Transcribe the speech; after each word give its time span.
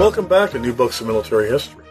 Welcome 0.00 0.28
back 0.28 0.52
to 0.52 0.58
New 0.58 0.72
Books 0.72 1.02
in 1.02 1.08
Military 1.08 1.50
History. 1.50 1.84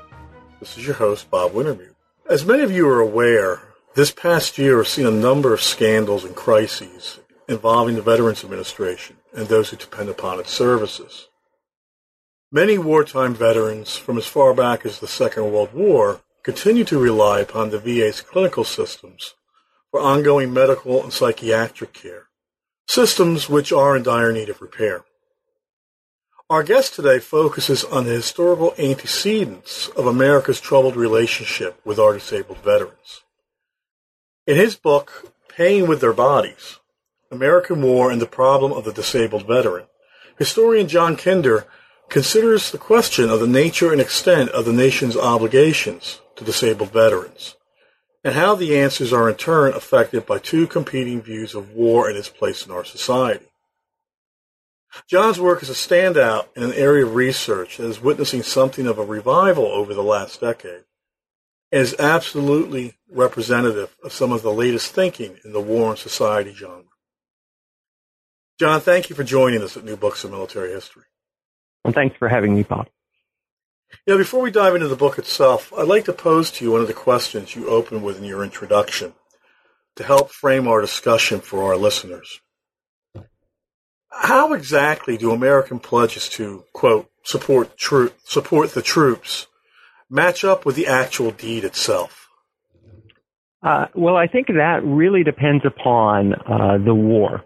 This 0.59 0.79
is 0.79 0.83
your 0.83 0.95
host, 0.95 1.29
Bob 1.29 1.51
Wintermute. 1.51 1.93
As 2.27 2.43
many 2.43 2.63
of 2.63 2.71
you 2.71 2.89
are 2.89 2.99
aware, 2.99 3.61
this 3.93 4.09
past 4.09 4.57
year 4.57 4.79
has 4.79 4.87
seen 4.87 5.05
a 5.05 5.11
number 5.11 5.53
of 5.53 5.61
scandals 5.61 6.23
and 6.23 6.35
crises 6.35 7.19
involving 7.47 7.93
the 7.93 8.01
Veterans 8.01 8.43
Administration 8.43 9.17
and 9.31 9.45
those 9.45 9.69
who 9.69 9.77
depend 9.77 10.09
upon 10.09 10.39
its 10.39 10.49
services. 10.51 11.27
Many 12.51 12.79
wartime 12.79 13.35
veterans 13.35 13.95
from 13.95 14.17
as 14.17 14.25
far 14.25 14.55
back 14.55 14.87
as 14.87 14.99
the 14.99 15.07
Second 15.07 15.51
World 15.51 15.71
War 15.75 16.21
continue 16.41 16.85
to 16.85 16.97
rely 16.97 17.41
upon 17.41 17.69
the 17.69 17.77
VA's 17.77 18.21
clinical 18.21 18.63
systems 18.63 19.35
for 19.91 19.99
ongoing 19.99 20.51
medical 20.51 21.03
and 21.03 21.13
psychiatric 21.13 21.93
care, 21.93 22.29
systems 22.87 23.47
which 23.47 23.71
are 23.71 23.95
in 23.95 24.01
dire 24.01 24.31
need 24.31 24.49
of 24.49 24.63
repair. 24.63 25.05
Our 26.51 26.63
guest 26.63 26.95
today 26.95 27.19
focuses 27.19 27.83
on 27.83 28.05
the 28.05 28.11
historical 28.11 28.73
antecedents 28.79 29.87
of 29.89 30.07
America's 30.07 30.59
troubled 30.59 30.95
relationship 30.95 31.79
with 31.85 31.99
our 31.99 32.13
disabled 32.13 32.57
veterans. 32.63 33.21
In 34.47 34.55
his 34.55 34.75
book, 34.75 35.31
Paying 35.47 35.87
with 35.87 36.01
Their 36.01 36.11
Bodies, 36.11 36.79
American 37.29 37.83
War 37.83 38.09
and 38.09 38.19
the 38.19 38.25
Problem 38.25 38.71
of 38.71 38.83
the 38.83 38.91
Disabled 38.91 39.45
Veteran, 39.45 39.85
historian 40.39 40.87
John 40.87 41.15
Kinder 41.15 41.67
considers 42.09 42.71
the 42.71 42.79
question 42.79 43.29
of 43.29 43.39
the 43.39 43.45
nature 43.45 43.91
and 43.91 44.01
extent 44.01 44.49
of 44.49 44.65
the 44.65 44.73
nation's 44.73 45.15
obligations 45.15 46.19
to 46.35 46.43
disabled 46.43 46.91
veterans, 46.91 47.57
and 48.23 48.33
how 48.33 48.55
the 48.55 48.75
answers 48.75 49.13
are 49.13 49.29
in 49.29 49.35
turn 49.35 49.71
affected 49.73 50.25
by 50.25 50.39
two 50.39 50.65
competing 50.65 51.21
views 51.21 51.53
of 51.53 51.73
war 51.73 52.09
and 52.09 52.17
its 52.17 52.29
place 52.29 52.65
in 52.65 52.71
our 52.71 52.85
society. 52.85 53.48
John's 55.07 55.39
work 55.39 55.61
is 55.61 55.69
a 55.69 55.73
standout 55.73 56.47
in 56.55 56.63
an 56.63 56.73
area 56.73 57.05
of 57.05 57.15
research 57.15 57.77
that 57.77 57.85
is 57.85 58.01
witnessing 58.01 58.43
something 58.43 58.87
of 58.87 58.97
a 58.97 59.05
revival 59.05 59.65
over 59.65 59.93
the 59.93 60.03
last 60.03 60.41
decade 60.41 60.83
and 61.71 61.81
is 61.81 61.95
absolutely 61.99 62.95
representative 63.09 63.95
of 64.03 64.13
some 64.13 64.31
of 64.31 64.41
the 64.41 64.53
latest 64.53 64.93
thinking 64.93 65.37
in 65.45 65.53
the 65.53 65.61
war 65.61 65.91
and 65.91 65.99
society 65.99 66.53
genre. 66.53 66.83
John, 68.59 68.81
thank 68.81 69.09
you 69.09 69.15
for 69.15 69.23
joining 69.23 69.61
us 69.61 69.77
at 69.77 69.85
New 69.85 69.95
Books 69.95 70.23
of 70.23 70.31
Military 70.31 70.71
History. 70.71 71.03
Well, 71.85 71.93
thanks 71.93 72.17
for 72.17 72.27
having 72.27 72.55
me, 72.55 72.63
Bob. 72.63 72.87
Yeah, 74.05 74.17
before 74.17 74.41
we 74.41 74.51
dive 74.51 74.75
into 74.75 74.87
the 74.87 74.95
book 74.95 75.17
itself, 75.17 75.71
I'd 75.75 75.87
like 75.87 76.05
to 76.05 76.13
pose 76.13 76.51
to 76.51 76.65
you 76.65 76.71
one 76.71 76.81
of 76.81 76.87
the 76.87 76.93
questions 76.93 77.55
you 77.55 77.69
opened 77.69 78.03
with 78.03 78.17
in 78.17 78.23
your 78.23 78.43
introduction 78.43 79.13
to 79.95 80.03
help 80.03 80.31
frame 80.31 80.67
our 80.67 80.81
discussion 80.81 81.39
for 81.39 81.63
our 81.63 81.77
listeners. 81.77 82.41
How 84.11 84.53
exactly 84.53 85.17
do 85.17 85.31
American 85.31 85.79
pledges 85.79 86.29
to, 86.29 86.65
quote, 86.73 87.09
support, 87.23 87.77
tro- 87.77 88.09
support 88.23 88.73
the 88.73 88.81
troops 88.81 89.47
match 90.09 90.43
up 90.43 90.65
with 90.65 90.75
the 90.75 90.87
actual 90.87 91.31
deed 91.31 91.63
itself? 91.63 92.27
Uh, 93.61 93.85
well, 93.93 94.15
I 94.15 94.27
think 94.27 94.47
that 94.47 94.79
really 94.83 95.23
depends 95.23 95.65
upon 95.65 96.33
uh, 96.33 96.77
the 96.83 96.95
war. 96.95 97.43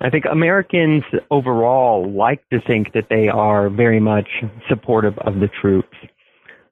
I 0.00 0.10
think 0.10 0.24
Americans 0.30 1.02
overall 1.30 2.10
like 2.10 2.46
to 2.50 2.60
think 2.66 2.92
that 2.92 3.06
they 3.08 3.28
are 3.28 3.68
very 3.68 4.00
much 4.00 4.28
supportive 4.68 5.18
of 5.18 5.34
the 5.34 5.48
troops. 5.60 5.96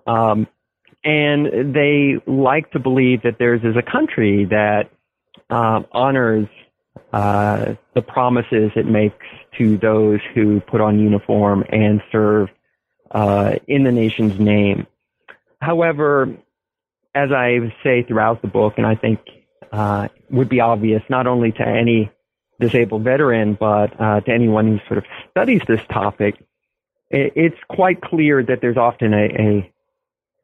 Um, 0.07 0.47
and 1.03 1.75
they 1.75 2.15
like 2.27 2.71
to 2.73 2.79
believe 2.79 3.23
that 3.23 3.39
theirs 3.39 3.61
is 3.65 3.77
a 3.77 3.91
country 3.91 4.47
that 4.51 4.91
uh, 5.51 5.83
honors 5.93 6.49
uh, 7.13 7.75
the 7.95 8.03
promises 8.03 8.73
it 8.77 8.87
makes 8.87 9.27
to 9.59 9.77
those 9.77 10.21
who 10.35 10.61
put 10.61 10.81
on 10.81 10.99
uniform 10.99 11.65
and 11.69 12.03
serve 12.11 12.49
uh, 13.11 13.55
in 13.67 13.85
the 13.85 13.93
nation's 13.93 14.39
name. 14.39 14.87
However, 15.61 16.37
as 17.15 17.31
I 17.31 17.73
say 17.83 18.03
throughout 18.03 18.43
the 18.43 18.49
book, 18.49 18.75
and 18.77 18.87
I 18.87 18.97
think 18.97 19.21
uh, 19.73 20.09
would 20.31 20.49
be 20.49 20.61
obvious 20.61 21.03
not 21.09 21.27
only 21.27 21.53
to 21.53 21.67
any 21.67 22.11
disabled 22.61 23.03
veteran, 23.03 23.55
but 23.55 23.99
uh, 24.01 24.21
to 24.21 24.33
anyone 24.33 24.67
who 24.67 24.79
sort 24.87 24.99
of 24.99 25.05
studies 25.31 25.63
this 25.67 25.81
topic, 25.89 26.37
it's 27.11 27.59
quite 27.69 28.01
clear 28.01 28.43
that 28.43 28.61
there's 28.61 28.77
often 28.77 29.15
a, 29.15 29.73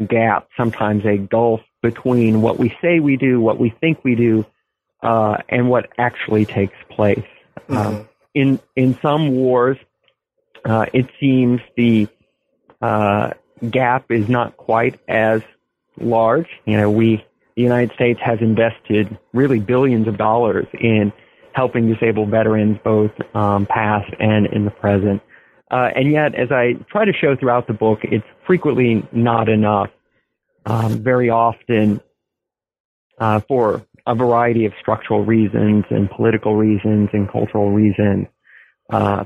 a 0.01 0.05
gap, 0.05 0.49
sometimes 0.57 1.05
a 1.05 1.17
gulf 1.17 1.61
between 1.83 2.43
what 2.43 2.59
we 2.59 2.77
say 2.81 3.01
we 3.01 3.17
do, 3.17 3.41
what 3.41 3.59
we 3.59 3.71
think 3.81 4.05
we 4.05 4.15
do, 4.15 4.47
uh, 5.03 5.39
and 5.49 5.69
what 5.69 5.91
actually 5.99 6.45
takes 6.45 6.77
place. 6.91 7.25
Mm-hmm. 7.69 7.77
Um, 7.77 8.09
in 8.35 8.61
in 8.77 8.99
some 9.03 9.33
wars, 9.33 9.77
uh, 10.65 10.87
it 10.93 11.07
seems 11.19 11.61
the 11.77 12.09
uh, 12.81 13.31
gap 13.69 14.11
is 14.11 14.29
not 14.29 14.57
quite 14.57 15.01
as 15.09 15.43
large. 15.99 16.49
You 16.65 16.77
know, 16.77 16.91
we 16.91 17.25
the 17.57 17.63
United 17.63 17.93
States 17.95 18.21
has 18.23 18.41
invested 18.41 19.19
really 19.33 19.59
billions 19.59 20.09
of 20.09 20.17
dollars 20.17 20.67
in 20.81 21.13
helping 21.53 21.93
disabled 21.93 22.31
veterans, 22.31 22.79
both 22.85 23.11
um, 23.35 23.67
past 23.67 24.11
and 24.21 24.47
in 24.47 24.65
the 24.65 24.71
present. 24.71 25.21
Uh, 25.71 25.91
and 25.95 26.11
yet, 26.11 26.35
as 26.35 26.51
I 26.51 26.75
try 26.91 27.05
to 27.05 27.13
show 27.13 27.37
throughout 27.37 27.67
the 27.67 27.73
book, 27.73 28.01
it's 28.03 28.25
frequently 28.47 29.07
not 29.13 29.49
enough. 29.49 29.91
Um, 30.67 31.03
very 31.03 31.31
often, 31.31 32.01
uh, 33.19 33.41
for 33.49 33.85
a 34.11 34.15
variety 34.15 34.67
of 34.67 34.73
structural 34.81 35.25
reasons 35.25 35.85
and 35.91 36.11
political 36.11 36.57
reasons 36.57 37.09
and 37.13 37.31
cultural 37.31 37.71
reasons, 37.71 38.27
uh, 38.91 39.25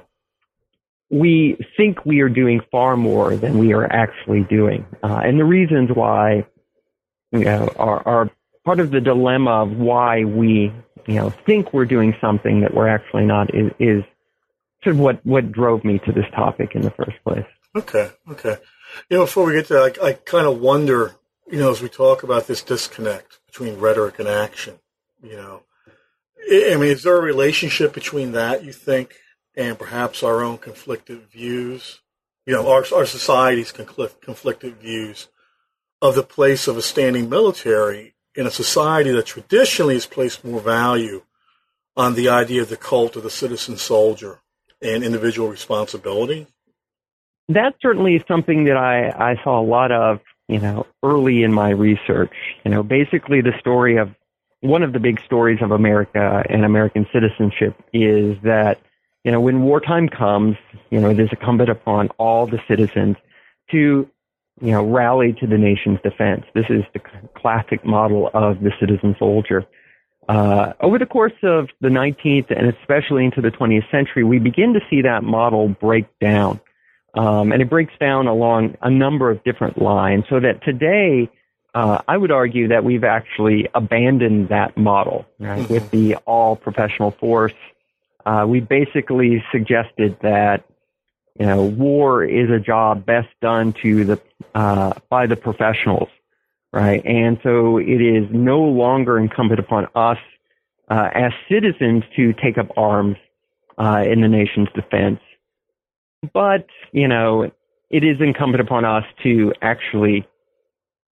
we 1.10 1.56
think 1.76 2.04
we 2.04 2.20
are 2.20 2.28
doing 2.28 2.60
far 2.70 2.96
more 2.96 3.36
than 3.36 3.58
we 3.58 3.72
are 3.72 3.84
actually 3.84 4.42
doing. 4.42 4.84
Uh, 5.02 5.20
and 5.24 5.38
the 5.38 5.44
reasons 5.44 5.90
why, 5.94 6.46
you 7.32 7.44
know, 7.44 7.68
are, 7.76 8.06
are 8.06 8.30
part 8.64 8.80
of 8.80 8.90
the 8.90 9.00
dilemma 9.00 9.62
of 9.62 9.70
why 9.72 10.24
we 10.24 10.72
you 11.06 11.14
know, 11.14 11.30
think 11.30 11.72
we're 11.72 11.84
doing 11.84 12.14
something 12.20 12.60
that 12.62 12.74
we're 12.74 12.88
actually 12.88 13.24
not 13.24 13.54
is, 13.54 13.70
is 13.78 14.02
sort 14.82 14.96
of 14.96 15.00
what, 15.00 15.24
what 15.24 15.52
drove 15.52 15.84
me 15.84 15.98
to 16.06 16.12
this 16.12 16.26
topic 16.34 16.70
in 16.74 16.82
the 16.82 16.90
first 16.90 17.16
place. 17.24 17.46
Okay. 17.76 18.10
Okay. 18.30 18.56
You 19.10 19.18
know, 19.18 19.24
before 19.24 19.46
we 19.46 19.54
get 19.54 19.66
to 19.66 19.74
that, 19.74 19.98
I, 20.00 20.08
I 20.08 20.12
kind 20.12 20.46
of 20.46 20.60
wonder, 20.60 21.14
you 21.50 21.58
know, 21.58 21.70
as 21.70 21.82
we 21.82 21.88
talk 21.88 22.22
about 22.22 22.46
this 22.46 22.62
disconnect 22.62 23.38
between 23.54 23.78
rhetoric 23.78 24.18
and 24.18 24.26
action, 24.26 24.80
you 25.22 25.36
know, 25.36 25.62
I 26.50 26.74
mean, 26.74 26.90
is 26.90 27.04
there 27.04 27.16
a 27.16 27.22
relationship 27.22 27.94
between 27.94 28.32
that, 28.32 28.64
you 28.64 28.72
think, 28.72 29.14
and 29.54 29.78
perhaps 29.78 30.24
our 30.24 30.42
own 30.42 30.58
conflicted 30.58 31.30
views? 31.30 32.00
You 32.46 32.54
know, 32.54 32.68
our, 32.68 32.84
our 32.92 33.06
society's 33.06 33.70
conflict, 33.70 34.20
conflicted 34.20 34.78
views 34.78 35.28
of 36.02 36.16
the 36.16 36.24
place 36.24 36.66
of 36.66 36.76
a 36.76 36.82
standing 36.82 37.30
military 37.30 38.16
in 38.34 38.44
a 38.44 38.50
society 38.50 39.12
that 39.12 39.26
traditionally 39.26 39.94
has 39.94 40.06
placed 40.06 40.44
more 40.44 40.60
value 40.60 41.22
on 41.96 42.16
the 42.16 42.28
idea 42.28 42.60
of 42.60 42.68
the 42.68 42.76
cult 42.76 43.14
of 43.14 43.22
the 43.22 43.30
citizen 43.30 43.76
soldier 43.76 44.40
and 44.82 45.04
individual 45.04 45.48
responsibility? 45.48 46.48
That's 47.48 47.76
certainly 47.80 48.22
something 48.26 48.64
that 48.64 48.76
I, 48.76 49.10
I 49.10 49.42
saw 49.44 49.60
a 49.60 49.64
lot 49.64 49.92
of, 49.92 50.18
you 50.48 50.58
know, 50.58 50.86
early 51.02 51.42
in 51.42 51.52
my 51.52 51.70
research. 51.70 52.34
You 52.64 52.70
know, 52.70 52.82
basically 52.82 53.40
the 53.40 53.52
story 53.58 53.96
of 53.96 54.14
one 54.60 54.82
of 54.82 54.92
the 54.92 55.00
big 55.00 55.20
stories 55.24 55.58
of 55.62 55.70
America 55.70 56.44
and 56.48 56.64
American 56.64 57.06
citizenship 57.12 57.74
is 57.92 58.36
that, 58.42 58.80
you 59.24 59.32
know, 59.32 59.40
when 59.40 59.62
wartime 59.62 60.08
comes, 60.08 60.56
you 60.90 61.00
know, 61.00 61.10
it 61.10 61.20
is 61.20 61.28
incumbent 61.30 61.70
upon 61.70 62.08
all 62.18 62.46
the 62.46 62.60
citizens 62.68 63.16
to 63.70 64.08
you 64.60 64.70
know, 64.70 64.84
rally 64.84 65.32
to 65.40 65.46
the 65.46 65.58
nation's 65.58 65.98
defense. 66.02 66.44
This 66.54 66.66
is 66.68 66.84
the 66.92 67.00
classic 67.36 67.84
model 67.84 68.30
of 68.34 68.60
the 68.60 68.70
citizen 68.78 69.16
soldier. 69.18 69.66
Uh, 70.28 70.72
over 70.80 70.98
the 70.98 71.06
course 71.06 71.32
of 71.42 71.68
the 71.80 71.88
19th 71.88 72.50
and 72.56 72.72
especially 72.74 73.24
into 73.24 73.40
the 73.40 73.50
20th 73.50 73.90
century, 73.90 74.24
we 74.24 74.38
begin 74.38 74.72
to 74.72 74.80
see 74.88 75.02
that 75.02 75.22
model 75.22 75.68
break 75.68 76.06
down. 76.20 76.60
Um, 77.14 77.52
and 77.52 77.62
it 77.62 77.70
breaks 77.70 77.92
down 78.00 78.26
along 78.26 78.76
a 78.82 78.90
number 78.90 79.30
of 79.30 79.42
different 79.44 79.80
lines 79.80 80.24
so 80.28 80.40
that 80.40 80.64
today, 80.64 81.30
uh, 81.74 81.98
I 82.08 82.16
would 82.16 82.32
argue 82.32 82.68
that 82.68 82.84
we've 82.84 83.04
actually 83.04 83.68
abandoned 83.74 84.48
that 84.48 84.76
model 84.76 85.24
right? 85.38 85.60
mm-hmm. 85.60 85.72
with 85.72 85.90
the 85.90 86.16
all 86.26 86.56
professional 86.56 87.12
force. 87.12 87.54
Uh, 88.26 88.44
we 88.48 88.60
basically 88.60 89.44
suggested 89.52 90.16
that 90.22 90.64
you 91.38 91.46
know, 91.46 91.64
war 91.64 92.24
is 92.24 92.50
a 92.50 92.60
job 92.60 93.04
best 93.04 93.28
done 93.40 93.72
to 93.82 94.04
the 94.04 94.20
uh, 94.54 94.92
by 95.08 95.26
the 95.26 95.36
professionals, 95.36 96.08
right? 96.72 97.04
And 97.04 97.38
so 97.42 97.78
it 97.78 98.00
is 98.00 98.28
no 98.30 98.60
longer 98.60 99.18
incumbent 99.18 99.58
upon 99.58 99.88
us 99.96 100.18
uh, 100.88 101.10
as 101.12 101.32
citizens 101.48 102.04
to 102.16 102.32
take 102.34 102.56
up 102.56 102.68
arms 102.76 103.16
uh, 103.78 104.04
in 104.06 104.20
the 104.20 104.28
nation's 104.28 104.68
defense. 104.74 105.20
But 106.32 106.66
you 106.92 107.08
know, 107.08 107.50
it 107.90 108.04
is 108.04 108.20
incumbent 108.20 108.60
upon 108.60 108.84
us 108.84 109.04
to 109.22 109.52
actually 109.62 110.26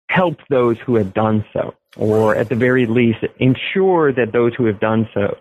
help 0.08 0.38
those 0.48 0.78
who 0.84 0.96
have 0.96 1.14
done 1.14 1.44
so, 1.52 1.74
or 1.96 2.36
at 2.36 2.48
the 2.48 2.54
very 2.54 2.86
least, 2.86 3.24
ensure 3.38 4.12
that 4.12 4.32
those 4.32 4.54
who 4.54 4.66
have 4.66 4.80
done 4.80 5.08
so 5.14 5.38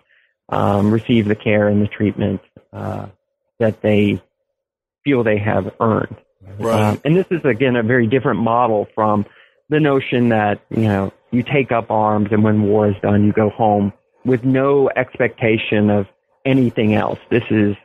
um, 0.48 0.90
receive 0.90 1.26
the 1.26 1.34
care 1.34 1.68
and 1.68 1.82
the 1.82 1.88
treatment 1.88 2.40
uh, 2.72 3.06
that 3.58 3.82
they 3.82 4.20
feel 5.04 5.22
they 5.22 5.38
have 5.38 5.74
earned. 5.80 6.16
Right. 6.58 6.80
Um, 6.80 7.00
and 7.04 7.16
this 7.16 7.26
is 7.30 7.44
again 7.44 7.76
a 7.76 7.82
very 7.82 8.06
different 8.06 8.40
model 8.40 8.88
from 8.94 9.26
the 9.68 9.80
notion 9.80 10.30
that 10.30 10.60
you 10.70 10.82
know 10.82 11.12
you 11.30 11.42
take 11.42 11.72
up 11.72 11.90
arms 11.90 12.28
and 12.30 12.42
when 12.42 12.62
war 12.62 12.88
is 12.88 12.96
done 13.00 13.24
you 13.24 13.32
go 13.32 13.48
home 13.48 13.92
with 14.24 14.44
no 14.44 14.90
expectation 14.94 15.90
of 15.90 16.06
anything 16.44 16.94
else. 16.94 17.18
This 17.30 17.44
is 17.50 17.76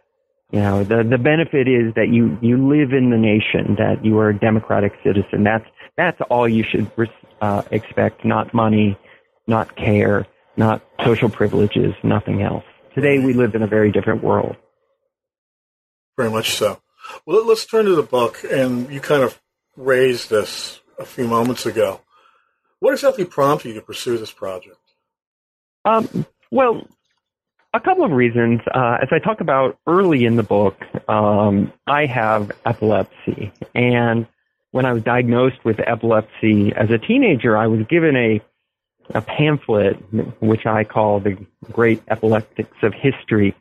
you 0.51 0.59
know 0.59 0.83
the 0.83 1.03
the 1.03 1.17
benefit 1.17 1.67
is 1.67 1.93
that 1.95 2.07
you 2.09 2.37
you 2.41 2.57
live 2.69 2.93
in 2.93 3.09
the 3.09 3.17
nation 3.17 3.75
that 3.77 4.03
you 4.03 4.17
are 4.19 4.29
a 4.29 4.37
democratic 4.37 4.93
citizen. 5.03 5.43
That's 5.43 5.65
that's 5.97 6.19
all 6.29 6.47
you 6.47 6.63
should 6.63 6.89
uh, 7.41 7.63
expect. 7.71 8.23
Not 8.23 8.53
money, 8.53 8.97
not 9.47 9.75
care, 9.75 10.25
not 10.55 10.81
social 11.03 11.29
privileges, 11.29 11.93
nothing 12.03 12.41
else. 12.41 12.63
Today 12.95 13.19
we 13.19 13.33
live 13.33 13.55
in 13.55 13.61
a 13.61 13.67
very 13.67 13.91
different 13.91 14.23
world. 14.23 14.55
Very 16.15 16.31
much 16.31 16.55
so. 16.55 16.81
Well, 17.25 17.45
let's 17.45 17.65
turn 17.65 17.85
to 17.85 17.95
the 17.95 18.03
book, 18.03 18.43
and 18.49 18.89
you 18.91 18.99
kind 18.99 19.23
of 19.23 19.39
raised 19.75 20.29
this 20.29 20.81
a 20.97 21.05
few 21.05 21.27
moments 21.27 21.65
ago. 21.65 22.01
What 22.79 22.93
exactly 22.93 23.25
prompted 23.25 23.69
you 23.69 23.75
to 23.75 23.81
pursue 23.81 24.17
this 24.17 24.31
project? 24.31 24.77
Um, 25.85 26.25
well, 26.51 26.87
a 27.77 27.81
couple 27.81 28.03
of 28.03 28.11
reasons. 28.11 28.61
Uh, 28.73 28.97
as 29.01 29.09
I 29.11 29.19
talk 29.19 29.41
about 29.41 29.77
early 29.87 30.25
in 30.25 30.35
the 30.35 30.43
book, 30.43 30.75
um, 31.07 31.71
I 31.87 32.05
have 32.05 32.51
epilepsy, 32.65 33.51
and 33.73 34.27
when 34.71 34.85
I 34.85 34.93
was 34.93 35.03
diagnosed 35.03 35.63
with 35.63 35.79
epilepsy 35.79 36.73
as 36.75 36.89
a 36.91 36.97
teenager, 36.97 37.57
I 37.57 37.67
was 37.67 37.81
given 37.89 38.15
a 38.15 38.41
a 39.15 39.21
pamphlet 39.21 39.95
which 40.41 40.65
I 40.65 40.83
call 40.83 41.21
the 41.21 41.37
Great 41.71 42.03
Epileptics 42.09 42.75
of 42.83 42.93
History, 42.93 43.55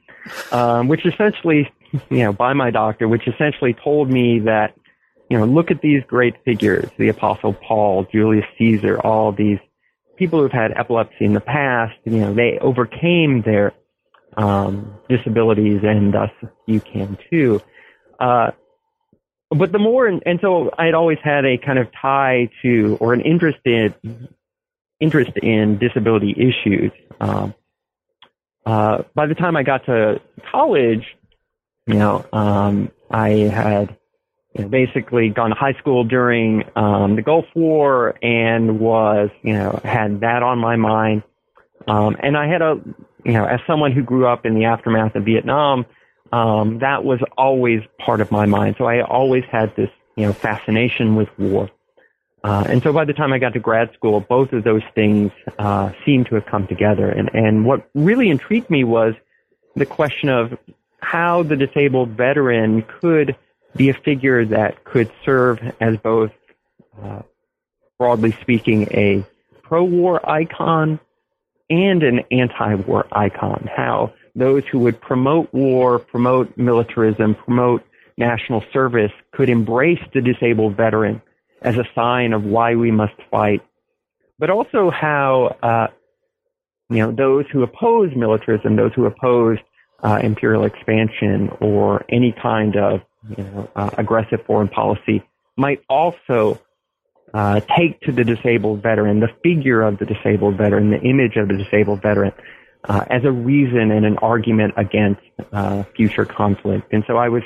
um, 0.51 0.89
which 0.89 1.07
essentially 1.07 1.71
you 2.11 2.25
know, 2.25 2.33
by 2.33 2.53
my 2.53 2.71
doctor, 2.71 3.09
which 3.09 3.27
essentially 3.27 3.75
told 3.75 4.11
me 4.11 4.41
that, 4.41 4.75
you 5.31 5.39
know, 5.39 5.45
look 5.45 5.71
at 5.71 5.81
these 5.81 6.03
great 6.07 6.35
figures, 6.45 6.89
the 6.99 7.09
Apostle 7.09 7.53
Paul, 7.53 8.07
Julius 8.13 8.47
Caesar, 8.59 9.01
all 9.01 9.33
these 9.33 9.59
people 10.17 10.41
who've 10.41 10.53
had 10.53 10.73
epilepsy 10.73 11.25
in 11.25 11.33
the 11.33 11.41
past, 11.41 11.95
you 12.05 12.19
know, 12.19 12.35
they 12.35 12.59
overcame 12.61 13.43
their 13.43 13.73
um, 14.37 14.99
disabilities 15.09 15.81
and 15.83 16.13
thus 16.13 16.31
you 16.67 16.81
can 16.81 17.19
too. 17.31 17.61
Uh, 18.19 18.51
but 19.51 19.73
the 19.73 19.79
more, 19.79 20.07
and 20.07 20.41
so 20.41 20.71
I 20.77 20.87
had 20.87 20.95
always 20.95 21.19
had 21.23 21.45
a 21.45 21.57
kind 21.57 21.79
of 21.79 21.89
tie 22.01 22.51
to, 22.63 22.99
or 23.01 23.15
an 23.15 23.21
interest 23.21 23.59
in, 23.65 23.95
interest 25.01 25.33
in 25.37 25.79
disability 25.79 26.33
issues. 26.33 26.91
Um, 27.21 27.55
uh, 28.65 29.03
by 29.15 29.27
the 29.27 29.35
time 29.35 29.57
I 29.57 29.63
got 29.63 29.87
to 29.87 30.21
college, 30.51 31.05
you 31.87 31.95
know, 31.95 32.27
um, 32.33 32.91
I 33.11 33.29
had 33.31 33.97
you 34.55 34.65
know, 34.65 34.69
basically 34.69 35.29
gone 35.29 35.51
to 35.51 35.57
high 35.57 35.75
school 35.75 36.03
during 36.03 36.65
um, 36.75 37.15
the 37.15 37.23
Gulf 37.23 37.45
War 37.55 38.17
and 38.23 38.81
was, 38.81 39.31
you 39.43 39.53
know, 39.53 39.79
had 39.85 40.21
that 40.21 40.43
on 40.43 40.59
my 40.59 40.75
mind. 40.75 41.23
Um, 41.87 42.17
and 42.21 42.37
I 42.37 42.49
had 42.49 42.63
a, 42.63 42.81
you 43.27 43.33
know, 43.33 43.45
as 43.45 43.59
someone 43.67 43.91
who 43.91 44.03
grew 44.03 44.27
up 44.27 44.47
in 44.47 44.55
the 44.55 44.67
aftermath 44.67 45.17
of 45.17 45.25
Vietnam, 45.25 45.85
um, 46.33 46.79
that 46.79 47.03
was 47.05 47.19
always 47.37 47.81
part 47.99 48.21
of 48.21 48.31
my 48.31 48.47
mind. 48.47 48.77
So 48.79 48.85
I 48.85 49.03
always 49.03 49.43
had 49.51 49.75
this, 49.75 49.91
you 50.15 50.27
know, 50.27 50.33
fascination 50.33 51.17
with 51.17 51.29
war. 51.37 51.69
Uh, 52.45 52.65
and 52.69 52.81
so 52.85 52.93
by 52.93 53.05
the 53.05 53.13
time 53.13 53.33
I 53.33 53.39
got 53.39 53.55
to 53.55 53.59
grad 53.59 53.93
school, 53.95 54.21
both 54.21 54.53
of 54.53 54.63
those 54.63 54.83
things 54.95 55.33
uh, 55.59 55.91
seemed 56.05 56.27
to 56.27 56.37
have 56.37 56.47
come 56.47 56.69
together. 56.69 57.11
And, 57.11 57.29
and 57.35 57.65
what 57.65 57.91
really 57.95 58.31
intrigued 58.31 58.71
me 58.71 58.85
was 58.85 59.15
the 59.75 59.87
question 59.87 60.29
of 60.29 60.57
how 61.01 61.43
the 61.43 61.57
disabled 61.57 62.11
veteran 62.11 62.83
could 63.01 63.35
be 63.75 63.89
a 63.89 63.95
figure 63.95 64.45
that 64.45 64.85
could 64.85 65.11
serve 65.25 65.59
as 65.81 65.97
both, 65.97 66.31
uh, 67.03 67.23
broadly 67.99 68.37
speaking, 68.41 68.85
a 68.93 69.25
pro-war 69.63 70.29
icon 70.29 71.01
and 71.71 72.03
an 72.03 72.21
anti-war 72.31 73.07
icon. 73.13 73.69
How 73.75 74.13
those 74.35 74.63
who 74.71 74.79
would 74.81 75.01
promote 75.01 75.53
war, 75.53 75.99
promote 75.99 76.57
militarism, 76.57 77.35
promote 77.35 77.83
national 78.17 78.63
service 78.73 79.13
could 79.33 79.49
embrace 79.49 80.01
the 80.15 80.21
disabled 80.21 80.77
veteran 80.77 81.21
as 81.63 81.77
a 81.77 81.85
sign 81.95 82.33
of 82.33 82.45
why 82.45 82.75
we 82.75 82.91
must 82.91 83.15
fight, 83.31 83.63
but 84.39 84.51
also 84.51 84.91
how 84.91 85.57
uh, 85.63 85.87
you 86.89 86.99
know 86.99 87.13
those 87.13 87.45
who 87.53 87.63
oppose 87.63 88.11
militarism, 88.15 88.77
those 88.77 88.93
who 88.95 89.07
oppose 89.07 89.59
uh, 90.03 90.21
imperial 90.23 90.65
expansion 90.65 91.51
or 91.61 92.05
any 92.09 92.33
kind 92.33 92.77
of 92.77 93.01
you 93.37 93.43
know, 93.43 93.69
uh, 93.75 93.91
aggressive 93.99 94.45
foreign 94.47 94.69
policy 94.69 95.23
might 95.57 95.83
also 95.89 96.61
uh, 97.35 97.61
take 97.77 98.01
to 98.03 98.13
the 98.13 98.25
disabled 98.25 98.83
veteran, 98.83 99.21
the 99.21 99.31
figure 99.43 99.83
of 99.83 99.99
the 99.99 100.07
disabled 100.07 100.57
veteran, 100.57 100.91
the 100.91 101.01
image 101.01 101.37
of 101.37 101.49
the 101.49 101.57
disabled 101.57 102.03
veteran, 102.03 102.33
uh, 102.89 103.05
as 103.11 103.25
a 103.25 103.33
reason 103.33 103.91
and 103.91 104.07
an 104.07 104.17
argument 104.19 104.75
against 104.77 105.21
uh, 105.53 105.83
future 105.97 106.25
conflict. 106.25 106.93
And 106.93 107.05
so 107.07 107.17
I 107.17 107.29
was, 107.29 107.43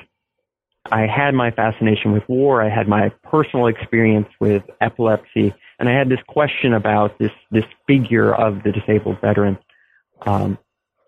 I 0.90 1.06
had 1.06 1.34
my 1.34 1.50
fascination 1.50 2.12
with 2.12 2.28
war. 2.28 2.62
I 2.62 2.68
had 2.68 2.88
my 2.88 3.10
personal 3.24 3.66
experience 3.66 4.28
with 4.38 4.62
epilepsy, 4.80 5.54
and 5.78 5.88
I 5.88 5.92
had 5.92 6.08
this 6.08 6.20
question 6.28 6.74
about 6.74 7.18
this 7.18 7.32
this 7.50 7.64
figure 7.86 8.34
of 8.34 8.62
the 8.62 8.72
disabled 8.72 9.20
veteran. 9.20 9.58
Um, 10.22 10.58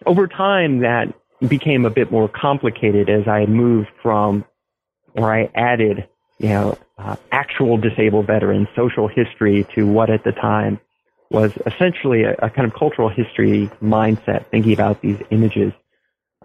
over 0.07 0.27
time, 0.27 0.81
that 0.81 1.15
became 1.47 1.85
a 1.85 1.91
bit 1.91 2.11
more 2.11 2.29
complicated 2.29 3.11
as 3.11 3.27
I 3.29 3.47
moved 3.47 3.89
from, 4.03 4.45
or 5.15 5.33
I 5.33 5.51
added, 5.55 6.09
you 6.39 6.49
know, 6.49 6.79
uh, 7.03 7.17
actual 7.33 7.77
disabled 7.77 8.27
veterans, 8.27 8.69
social 8.77 9.09
history 9.09 9.67
to 9.75 9.87
what 9.87 10.11
at 10.11 10.25
the 10.25 10.33
time 10.33 10.79
was 11.31 11.53
essentially 11.67 12.25
a, 12.25 12.35
a 12.35 12.51
kind 12.51 12.67
of 12.71 12.75
cultural 12.75 13.09
history 13.09 13.71
mindset, 13.83 14.47
thinking 14.51 14.73
about 14.73 15.01
these 15.01 15.19
images. 15.31 15.73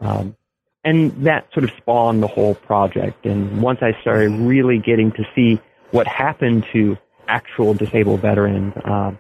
Um, 0.02 0.36
and 0.84 1.26
that 1.26 1.48
sort 1.54 1.66
of 1.66 1.72
spawned 1.78 2.24
the 2.24 2.28
whole 2.28 2.56
project. 2.56 3.26
And 3.26 3.62
once 3.62 3.80
I 3.82 4.00
started 4.02 4.32
really 4.32 4.80
getting 4.80 5.12
to 5.14 5.24
see 5.36 5.60
what 5.92 6.08
happened 6.08 6.66
to 6.74 6.98
actual 7.28 7.74
disabled 7.74 8.22
veterans, 8.22 8.74
um, 8.86 9.20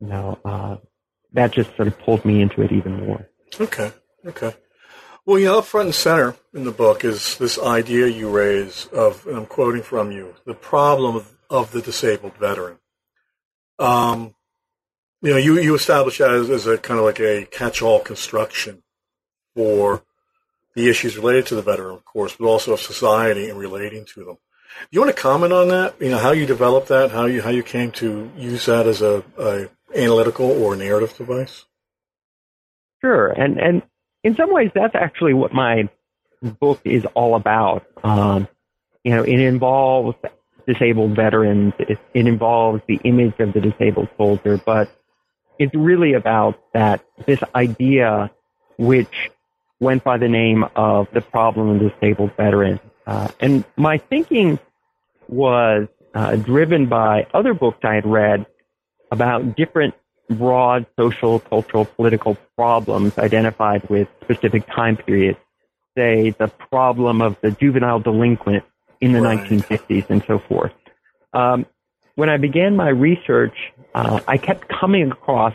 you 0.00 0.08
know, 0.08 0.38
uh, 0.44 0.76
that 1.32 1.52
just 1.52 1.74
sort 1.76 1.88
of 1.88 1.98
pulled 1.98 2.24
me 2.24 2.42
into 2.42 2.62
it 2.62 2.70
even 2.70 3.06
more. 3.06 3.28
Okay. 3.58 3.90
Okay. 4.26 4.54
Well, 5.26 5.38
you 5.38 5.46
know, 5.46 5.58
up 5.60 5.64
front 5.64 5.86
and 5.86 5.94
center 5.94 6.36
in 6.52 6.64
the 6.64 6.70
book 6.70 7.02
is 7.04 7.38
this 7.38 7.58
idea 7.58 8.08
you 8.08 8.28
raise 8.28 8.86
of, 8.92 9.26
and 9.26 9.38
I'm 9.38 9.46
quoting 9.46 9.82
from 9.82 10.12
you, 10.12 10.34
the 10.44 10.54
problem 10.54 11.24
of, 11.50 11.70
the 11.70 11.80
disabled 11.80 12.36
veteran. 12.36 12.78
Um, 13.78 14.34
you 15.22 15.30
know, 15.30 15.36
you, 15.36 15.60
you 15.60 15.74
establish 15.74 16.18
that 16.18 16.30
as, 16.30 16.50
as 16.50 16.66
a 16.66 16.76
kind 16.76 16.98
of 16.98 17.06
like 17.06 17.20
a 17.20 17.46
catch-all 17.46 18.00
construction 18.00 18.82
for 19.54 20.02
the 20.74 20.88
issues 20.90 21.16
related 21.16 21.46
to 21.46 21.54
the 21.54 21.62
veteran, 21.62 21.94
of 21.94 22.04
course, 22.04 22.34
but 22.36 22.46
also 22.46 22.72
of 22.72 22.80
society 22.80 23.48
and 23.48 23.58
relating 23.58 24.04
to 24.04 24.24
them. 24.24 24.34
Do 24.34 24.88
you 24.90 25.00
want 25.00 25.14
to 25.14 25.22
comment 25.22 25.52
on 25.52 25.68
that? 25.68 25.94
You 26.00 26.10
know, 26.10 26.18
how 26.18 26.32
you 26.32 26.44
developed 26.44 26.88
that, 26.88 27.12
how 27.12 27.26
you 27.26 27.40
how 27.40 27.50
you 27.50 27.62
came 27.62 27.92
to 27.92 28.30
use 28.36 28.66
that 28.66 28.88
as 28.88 29.00
a, 29.00 29.22
a 29.38 29.68
analytical 29.94 30.50
or 30.50 30.74
narrative 30.74 31.16
device? 31.16 31.64
Sure, 33.00 33.28
and 33.28 33.60
and 33.60 33.82
in 34.24 34.34
some 34.36 34.52
ways, 34.52 34.70
that's 34.74 34.94
actually 34.94 35.34
what 35.34 35.52
my 35.52 35.88
book 36.42 36.80
is 36.84 37.06
all 37.14 37.36
about. 37.36 37.86
Um, 38.02 38.48
you 39.04 39.14
know, 39.14 39.22
it 39.22 39.38
involves 39.38 40.16
disabled 40.66 41.14
veterans. 41.14 41.74
It, 41.78 41.98
it 42.14 42.26
involves 42.26 42.82
the 42.88 42.98
image 43.04 43.34
of 43.38 43.52
the 43.52 43.60
disabled 43.60 44.08
soldier, 44.16 44.56
but 44.56 44.90
it's 45.58 45.74
really 45.74 46.14
about 46.14 46.58
that 46.72 47.04
this 47.26 47.40
idea, 47.54 48.30
which 48.78 49.30
went 49.78 50.02
by 50.02 50.16
the 50.16 50.28
name 50.28 50.64
of 50.74 51.06
the 51.12 51.20
problem 51.20 51.68
of 51.68 51.92
disabled 51.92 52.32
veterans. 52.36 52.80
Uh, 53.06 53.28
and 53.40 53.64
my 53.76 53.98
thinking 53.98 54.58
was 55.28 55.86
uh, 56.14 56.36
driven 56.36 56.86
by 56.86 57.26
other 57.34 57.52
books 57.52 57.78
I 57.82 57.94
had 57.94 58.06
read 58.06 58.46
about 59.10 59.56
different 59.56 59.94
broad 60.30 60.86
social, 60.98 61.38
cultural, 61.38 61.84
political 61.84 62.36
problems 62.56 63.16
identified 63.18 63.88
with 63.90 64.08
specific 64.22 64.66
time 64.66 64.96
periods. 64.96 65.38
say, 65.96 66.30
the 66.30 66.48
problem 66.48 67.22
of 67.22 67.36
the 67.40 67.52
juvenile 67.52 68.00
delinquent 68.00 68.64
in 69.00 69.12
the 69.12 69.20
Right. 69.20 69.38
1950s 69.38 70.10
and 70.10 70.24
so 70.26 70.40
forth. 70.40 70.72
Um, 71.32 71.66
when 72.16 72.28
I 72.28 72.36
began 72.36 72.74
my 72.74 72.88
research, 72.88 73.54
uh, 73.94 74.18
I 74.26 74.36
kept 74.38 74.68
coming 74.68 75.12
across 75.12 75.54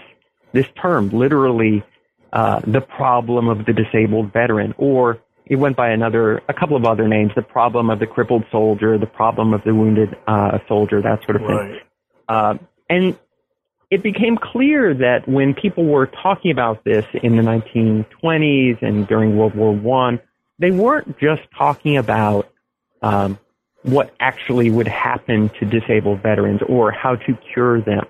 this 0.54 0.66
term, 0.82 1.10
literally, 1.10 1.84
uh, 2.32 2.62
the 2.66 2.80
problem 2.80 3.50
of 3.50 3.66
the 3.66 3.74
disabled 3.74 4.32
veteran, 4.32 4.76
or 4.78 5.18
it 5.46 5.58
went 5.58 5.76
by 5.76 5.90
another, 5.90 6.42
a 6.48 6.54
couple 6.54 6.78
of 6.78 6.86
other 6.86 7.08
names, 7.08 7.32
the 7.36 7.42
problem 7.42 7.90
of 7.90 8.00
the 8.00 8.08
crippled 8.08 8.46
soldier, 8.52 8.98
the 8.98 9.08
problem 9.08 9.54
of 9.54 9.62
the 9.64 9.74
wounded 9.76 10.16
uh, 10.28 10.60
soldier, 10.70 11.02
that 11.02 11.24
sort 11.26 11.36
of 11.36 11.42
thing. 11.42 11.56
Right. 11.58 11.82
Uh, 12.30 12.54
and 12.90 13.18
it 13.92 14.04
became 14.04 14.38
clear 14.38 14.94
that 14.94 15.28
when 15.28 15.54
people 15.54 15.86
were 15.86 16.06
talking 16.06 16.52
about 16.52 16.84
this 16.84 17.06
in 17.24 17.36
the 17.36 17.42
1920s 17.42 18.82
and 18.82 19.08
during 19.08 19.36
World 19.36 19.56
War 19.56 19.74
One, 19.74 20.20
they 20.60 20.72
weren't 20.72 21.18
just 21.20 21.42
talking 21.58 21.98
about 21.98 22.52
um, 23.02 23.40
what 23.84 24.14
actually 24.20 24.70
would 24.70 24.88
happen 24.88 25.50
to 25.60 25.66
disabled 25.66 26.22
veterans 26.22 26.62
or 26.68 26.92
how 26.92 27.16
to 27.16 27.38
cure 27.54 27.82
them. 27.82 28.06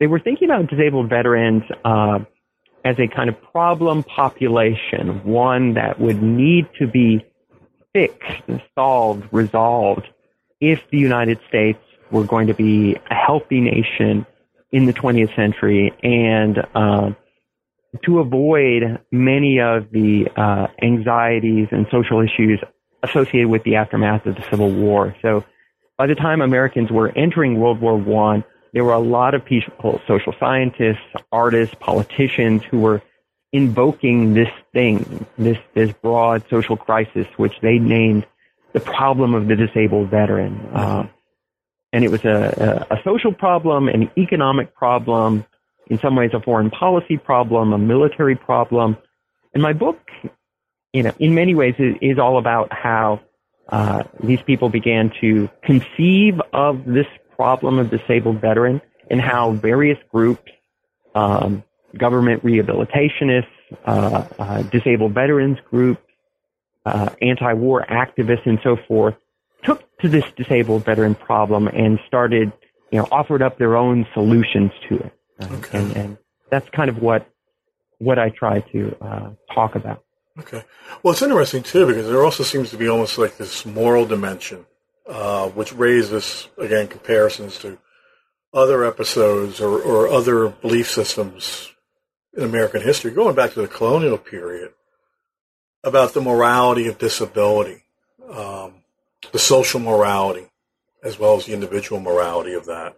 They 0.00 0.06
were 0.06 0.18
thinking 0.18 0.50
about 0.50 0.68
disabled 0.68 1.08
veterans 1.08 1.62
uh, 1.84 2.18
as 2.84 2.98
a 2.98 3.08
kind 3.08 3.30
of 3.30 3.40
problem 3.52 4.02
population, 4.02 5.24
one 5.24 5.74
that 5.74 5.98
would 5.98 6.22
need 6.22 6.68
to 6.78 6.86
be 6.86 7.24
fixed, 7.94 8.42
solved, 8.74 9.26
resolved 9.32 10.06
if 10.60 10.80
the 10.90 10.98
United 10.98 11.40
States 11.48 11.78
were 12.10 12.24
going 12.24 12.48
to 12.48 12.54
be 12.54 12.96
a 13.10 13.14
healthy 13.14 13.60
nation 13.60 14.26
in 14.76 14.84
the 14.84 14.92
20th 14.92 15.34
century 15.34 15.90
and 16.02 16.58
uh, 16.74 17.10
to 18.04 18.18
avoid 18.18 19.00
many 19.10 19.58
of 19.58 19.90
the 19.90 20.28
uh, 20.36 20.66
anxieties 20.82 21.68
and 21.70 21.86
social 21.90 22.20
issues 22.20 22.60
associated 23.02 23.48
with 23.48 23.62
the 23.64 23.76
aftermath 23.76 24.26
of 24.26 24.36
the 24.36 24.42
Civil 24.50 24.70
War. 24.70 25.16
So 25.22 25.44
by 25.96 26.06
the 26.06 26.14
time 26.14 26.42
Americans 26.42 26.90
were 26.90 27.08
entering 27.16 27.58
World 27.58 27.80
War 27.80 27.96
One, 27.96 28.44
there 28.74 28.84
were 28.84 28.92
a 28.92 28.98
lot 28.98 29.32
of 29.32 29.46
people, 29.46 29.98
social 30.06 30.34
scientists, 30.38 31.06
artists, 31.32 31.74
politicians 31.80 32.62
who 32.70 32.80
were 32.80 33.00
invoking 33.54 34.34
this 34.34 34.50
thing, 34.74 35.24
this, 35.38 35.56
this 35.72 35.90
broad 36.02 36.44
social 36.50 36.76
crisis, 36.76 37.26
which 37.38 37.54
they 37.62 37.78
named 37.78 38.26
the 38.74 38.80
problem 38.80 39.32
of 39.32 39.48
the 39.48 39.56
disabled 39.56 40.10
veteran. 40.10 40.60
Uh, 40.74 41.06
and 41.96 42.04
it 42.04 42.10
was 42.10 42.26
a, 42.26 42.86
a, 42.90 43.00
social 43.04 43.32
problem, 43.32 43.88
an 43.88 44.10
economic 44.18 44.74
problem, 44.74 45.46
in 45.86 45.98
some 45.98 46.14
ways 46.14 46.30
a 46.34 46.40
foreign 46.40 46.68
policy 46.68 47.16
problem, 47.16 47.72
a 47.72 47.78
military 47.78 48.36
problem. 48.36 48.98
And 49.54 49.62
my 49.62 49.72
book, 49.72 49.98
you 50.92 51.02
know, 51.02 51.14
in 51.18 51.34
many 51.34 51.54
ways 51.54 51.74
is, 51.78 51.96
is 52.02 52.18
all 52.18 52.36
about 52.36 52.70
how 52.70 53.20
uh, 53.70 54.02
these 54.22 54.42
people 54.42 54.68
began 54.68 55.10
to 55.22 55.48
conceive 55.62 56.38
of 56.52 56.84
this 56.84 57.06
problem 57.34 57.78
of 57.78 57.88
disabled 57.88 58.42
veteran 58.42 58.82
and 59.10 59.18
how 59.18 59.52
various 59.52 59.98
groups, 60.12 60.52
um, 61.14 61.64
government 61.96 62.44
rehabilitationists, 62.44 63.46
uh, 63.86 64.26
uh, 64.38 64.62
disabled 64.64 65.14
veterans 65.14 65.56
groups, 65.70 66.02
uh, 66.84 67.08
anti-war 67.22 67.86
activists, 67.88 68.44
and 68.44 68.58
so 68.62 68.76
forth, 68.86 69.14
took 69.66 69.82
to 69.98 70.08
this 70.08 70.24
disabled 70.36 70.84
veteran 70.84 71.14
problem 71.14 71.68
and 71.68 71.98
started, 72.06 72.52
you 72.90 72.98
know, 72.98 73.08
offered 73.10 73.42
up 73.42 73.58
their 73.58 73.76
own 73.76 74.06
solutions 74.14 74.70
to 74.88 74.96
it. 74.96 75.12
Okay. 75.42 75.78
And, 75.78 75.96
and 75.96 76.18
that's 76.50 76.68
kind 76.70 76.88
of 76.88 76.98
what 76.98 77.28
what 77.98 78.18
I 78.18 78.28
try 78.30 78.60
to 78.60 78.96
uh, 79.00 79.30
talk 79.54 79.74
about. 79.74 80.02
Okay. 80.38 80.62
Well, 81.02 81.12
it's 81.12 81.22
interesting 81.22 81.62
too 81.62 81.86
because 81.86 82.06
there 82.06 82.22
also 82.22 82.42
seems 82.42 82.70
to 82.70 82.76
be 82.76 82.88
almost 82.88 83.18
like 83.18 83.36
this 83.38 83.64
moral 83.64 84.06
dimension, 84.06 84.66
uh, 85.06 85.48
which 85.48 85.72
raises 85.72 86.48
again 86.58 86.88
comparisons 86.88 87.58
to 87.60 87.78
other 88.52 88.84
episodes 88.84 89.60
or, 89.60 89.80
or 89.80 90.08
other 90.08 90.48
belief 90.48 90.90
systems 90.90 91.72
in 92.36 92.42
American 92.42 92.82
history, 92.82 93.10
going 93.10 93.34
back 93.34 93.52
to 93.52 93.62
the 93.62 93.68
colonial 93.68 94.18
period, 94.18 94.72
about 95.82 96.12
the 96.12 96.20
morality 96.20 96.86
of 96.86 96.98
disability, 96.98 97.84
um, 98.30 98.75
the 99.32 99.38
social 99.38 99.80
morality, 99.80 100.46
as 101.04 101.18
well 101.18 101.36
as 101.36 101.46
the 101.46 101.52
individual 101.52 102.00
morality 102.00 102.52
of 102.54 102.66
that. 102.66 102.96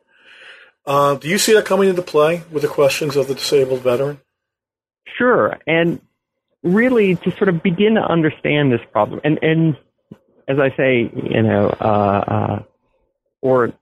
Uh, 0.86 1.16
do 1.16 1.28
you 1.28 1.38
see 1.38 1.52
that 1.54 1.64
coming 1.66 1.88
into 1.88 2.02
play 2.02 2.42
with 2.50 2.62
the 2.62 2.68
questions 2.68 3.16
of 3.16 3.28
the 3.28 3.34
disabled 3.34 3.80
veteran? 3.80 4.20
Sure, 5.18 5.58
and 5.66 6.00
really 6.62 7.16
to 7.16 7.30
sort 7.32 7.48
of 7.48 7.62
begin 7.62 7.94
to 7.94 8.00
understand 8.00 8.72
this 8.72 8.80
problem, 8.92 9.20
and 9.24 9.38
and 9.42 9.76
as 10.48 10.58
I 10.58 10.74
say, 10.76 11.10
you 11.14 11.42
know, 11.42 11.68
uh, 11.80 11.84
uh, 11.84 12.62
or 13.42 13.72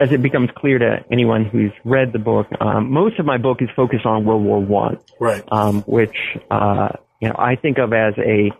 as 0.00 0.10
it 0.12 0.22
becomes 0.22 0.48
clear 0.56 0.78
to 0.78 1.04
anyone 1.10 1.44
who's 1.44 1.72
read 1.84 2.12
the 2.12 2.18
book, 2.18 2.46
um, 2.60 2.90
most 2.90 3.18
of 3.18 3.26
my 3.26 3.36
book 3.36 3.60
is 3.60 3.68
focused 3.76 4.06
on 4.06 4.24
World 4.24 4.42
War 4.44 4.60
One, 4.60 4.98
Right. 5.20 5.42
um, 5.52 5.82
which 5.82 6.16
uh, 6.50 6.90
you 7.20 7.28
know 7.28 7.34
I 7.36 7.56
think 7.56 7.78
of 7.78 7.92
as 7.92 8.14
a 8.18 8.50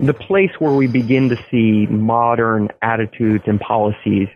the 0.00 0.14
place 0.14 0.50
where 0.58 0.72
we 0.72 0.86
begin 0.86 1.28
to 1.28 1.36
see 1.50 1.86
modern 1.86 2.68
attitudes 2.80 3.44
and 3.46 3.60
policies 3.60 4.28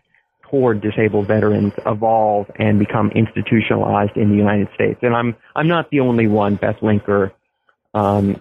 toward 0.50 0.80
disabled 0.80 1.26
veterans 1.26 1.72
evolve 1.86 2.50
and 2.56 2.78
become 2.78 3.10
institutionalized 3.10 4.16
in 4.16 4.30
the 4.30 4.36
United 4.36 4.68
States. 4.74 4.98
And 5.02 5.14
I'm 5.14 5.36
I'm 5.54 5.68
not 5.68 5.90
the 5.90 6.00
only 6.00 6.26
one. 6.28 6.54
Beth 6.56 6.76
Linker, 6.80 7.32
um, 7.94 8.40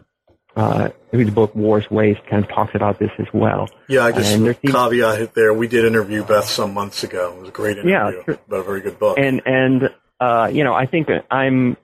uh, 0.56 0.90
whose 1.12 1.30
book 1.32 1.56
War's 1.56 1.90
Waste 1.90 2.22
kind 2.30 2.44
of 2.44 2.50
talks 2.50 2.76
about 2.76 3.00
this 3.00 3.12
as 3.18 3.26
well. 3.34 3.70
Yeah, 3.88 4.06
I 4.06 4.12
just 4.12 4.32
And 4.32 4.62
caveat 4.62 5.34
there. 5.34 5.54
We 5.54 5.68
did 5.68 5.86
interview 5.86 6.24
Beth 6.24 6.46
some 6.46 6.74
months 6.74 7.04
ago. 7.04 7.34
It 7.36 7.40
was 7.40 7.50
a 7.50 7.52
great 7.52 7.78
Yeah, 7.78 8.10
interview, 8.10 8.24
sure. 8.26 8.40
but 8.48 8.56
a 8.58 8.64
very 8.64 8.82
good 8.82 9.00
book. 9.00 9.18
And 9.18 9.42
and 9.46 9.90
uh, 10.20 10.50
you 10.52 10.64
know 10.64 10.74
I 10.74 10.86
think 10.86 11.10
I'm 11.32 11.76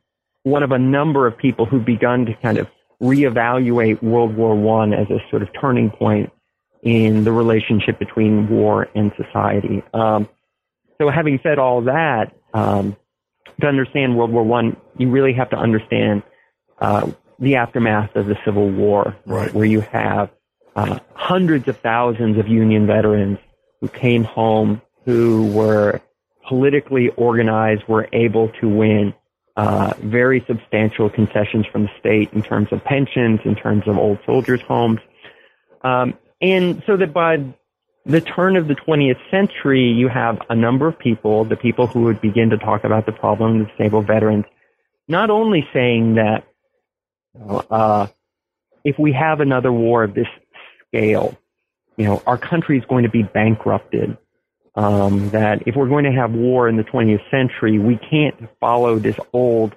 one 0.43 0.63
of 0.63 0.71
a 0.71 0.79
number 0.79 1.27
of 1.27 1.37
people 1.37 1.65
who've 1.65 1.85
begun 1.85 2.25
to 2.27 2.33
kind 2.35 2.57
of 2.57 2.67
reevaluate 3.01 4.01
World 4.03 4.35
War 4.35 4.55
One 4.55 4.93
as 4.93 5.09
a 5.09 5.19
sort 5.29 5.41
of 5.41 5.49
turning 5.59 5.89
point 5.89 6.31
in 6.83 7.23
the 7.23 7.31
relationship 7.31 7.99
between 7.99 8.47
war 8.49 8.87
and 8.95 9.11
society. 9.17 9.83
Um, 9.93 10.27
so 10.99 11.09
having 11.09 11.39
said 11.43 11.59
all 11.59 11.81
that, 11.81 12.33
um, 12.53 12.95
to 13.59 13.67
understand 13.67 14.17
World 14.17 14.31
War 14.31 14.43
One, 14.43 14.77
you 14.97 15.09
really 15.09 15.33
have 15.33 15.49
to 15.49 15.57
understand 15.57 16.23
uh, 16.79 17.11
the 17.39 17.55
aftermath 17.55 18.15
of 18.15 18.27
the 18.27 18.37
Civil 18.45 18.69
War, 18.69 19.15
Right. 19.25 19.53
where 19.53 19.65
you 19.65 19.81
have 19.81 20.29
uh, 20.75 20.99
hundreds 21.13 21.67
of 21.67 21.77
thousands 21.79 22.37
of 22.37 22.47
Union 22.47 22.87
veterans 22.87 23.39
who 23.81 23.87
came 23.87 24.23
home, 24.23 24.81
who 25.05 25.47
were 25.51 26.01
politically 26.47 27.09
organized, 27.09 27.83
were 27.87 28.07
able 28.13 28.49
to 28.61 28.69
win 28.69 29.13
uh, 29.57 29.93
very 29.99 30.43
substantial 30.47 31.09
concessions 31.09 31.65
from 31.71 31.83
the 31.83 31.89
state 31.99 32.31
in 32.33 32.41
terms 32.41 32.69
of 32.71 32.83
pensions, 32.83 33.39
in 33.45 33.55
terms 33.55 33.83
of 33.87 33.97
old 33.97 34.19
soldiers' 34.25 34.61
homes. 34.61 34.99
Um, 35.83 36.17
and 36.41 36.81
so 36.85 36.97
that 36.97 37.13
by 37.13 37.37
the 38.05 38.21
turn 38.21 38.55
of 38.55 38.67
the 38.67 38.75
20th 38.75 39.19
century, 39.29 39.83
you 39.83 40.07
have 40.07 40.39
a 40.49 40.55
number 40.55 40.87
of 40.87 40.97
people, 40.97 41.45
the 41.45 41.55
people 41.55 41.87
who 41.87 42.03
would 42.03 42.21
begin 42.21 42.49
to 42.49 42.57
talk 42.57 42.83
about 42.83 43.05
the 43.05 43.11
problem 43.11 43.61
of 43.61 43.67
disabled 43.69 44.07
veterans, 44.07 44.45
not 45.07 45.29
only 45.29 45.67
saying 45.73 46.15
that 46.15 46.43
uh, 47.69 48.07
if 48.83 48.97
we 48.97 49.11
have 49.13 49.39
another 49.39 49.71
war 49.71 50.03
of 50.03 50.13
this 50.13 50.27
scale, 50.87 51.37
you 51.97 52.05
know, 52.05 52.21
our 52.25 52.37
country 52.37 52.77
is 52.77 52.85
going 52.85 53.03
to 53.03 53.09
be 53.09 53.23
bankrupted. 53.23 54.17
Um, 54.73 55.31
that 55.31 55.67
if 55.67 55.75
we're 55.75 55.89
going 55.89 56.05
to 56.05 56.13
have 56.13 56.31
war 56.31 56.69
in 56.69 56.77
the 56.77 56.83
20th 56.83 57.29
century, 57.29 57.77
we 57.77 57.97
can't 57.97 58.35
follow 58.61 58.99
this 58.99 59.17
old 59.33 59.75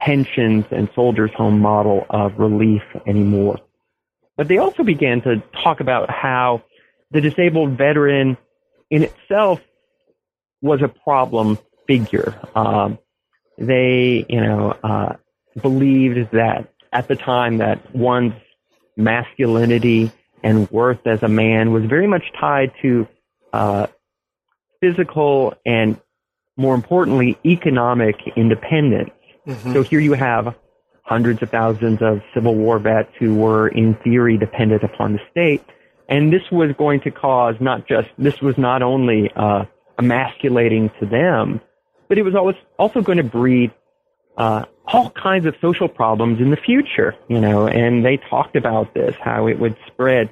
pensions 0.00 0.64
and 0.70 0.88
soldiers' 0.94 1.32
home 1.34 1.60
model 1.60 2.06
of 2.10 2.38
relief 2.38 2.82
anymore. 3.06 3.58
But 4.36 4.46
they 4.48 4.58
also 4.58 4.84
began 4.84 5.22
to 5.22 5.42
talk 5.64 5.80
about 5.80 6.10
how 6.10 6.62
the 7.10 7.20
disabled 7.20 7.76
veteran 7.76 8.36
in 8.90 9.02
itself 9.02 9.60
was 10.60 10.82
a 10.82 10.88
problem 10.88 11.58
figure. 11.86 12.38
Um, 12.54 12.98
they, 13.58 14.26
you 14.28 14.40
know, 14.40 14.76
uh, 14.82 15.16
believed 15.60 16.30
that 16.32 16.72
at 16.92 17.08
the 17.08 17.16
time 17.16 17.58
that 17.58 17.94
one's 17.94 18.34
masculinity 18.96 20.10
and 20.42 20.70
worth 20.70 21.06
as 21.06 21.22
a 21.22 21.28
man 21.28 21.72
was 21.72 21.84
very 21.84 22.06
much 22.06 22.24
tied 22.38 22.72
to 22.82 23.08
uh, 23.52 23.86
physical 24.86 25.54
and, 25.64 25.98
more 26.56 26.74
importantly, 26.74 27.36
economic 27.44 28.16
independence. 28.36 29.10
Mhm. 29.46 29.72
So 29.72 29.82
here 29.82 30.00
you 30.00 30.14
have 30.14 30.54
hundreds 31.02 31.42
of 31.42 31.50
thousands 31.50 32.02
of 32.02 32.20
Civil 32.34 32.54
War 32.54 32.78
vets 32.78 33.10
who 33.18 33.34
were, 33.34 33.68
in 33.68 33.94
theory, 33.94 34.36
dependent 34.36 34.82
upon 34.82 35.12
the 35.12 35.20
state. 35.30 35.62
And 36.08 36.32
this 36.32 36.42
was 36.50 36.72
going 36.72 37.00
to 37.00 37.10
cause 37.10 37.56
not 37.60 37.86
just, 37.86 38.08
this 38.18 38.40
was 38.40 38.56
not 38.58 38.82
only 38.82 39.30
uh, 39.34 39.64
emasculating 39.98 40.90
to 41.00 41.06
them, 41.06 41.60
but 42.08 42.18
it 42.18 42.22
was 42.22 42.34
always 42.34 42.56
also 42.78 43.02
going 43.02 43.18
to 43.18 43.24
breed 43.24 43.70
uh, 44.36 44.64
all 44.86 45.10
kinds 45.10 45.46
of 45.46 45.54
social 45.60 45.88
problems 45.88 46.40
in 46.40 46.50
the 46.50 46.56
future, 46.56 47.14
you 47.28 47.40
know, 47.40 47.66
and 47.66 48.04
they 48.04 48.16
talked 48.16 48.54
about 48.54 48.94
this, 48.94 49.14
how 49.20 49.48
it 49.48 49.58
would 49.58 49.76
spread 49.86 50.30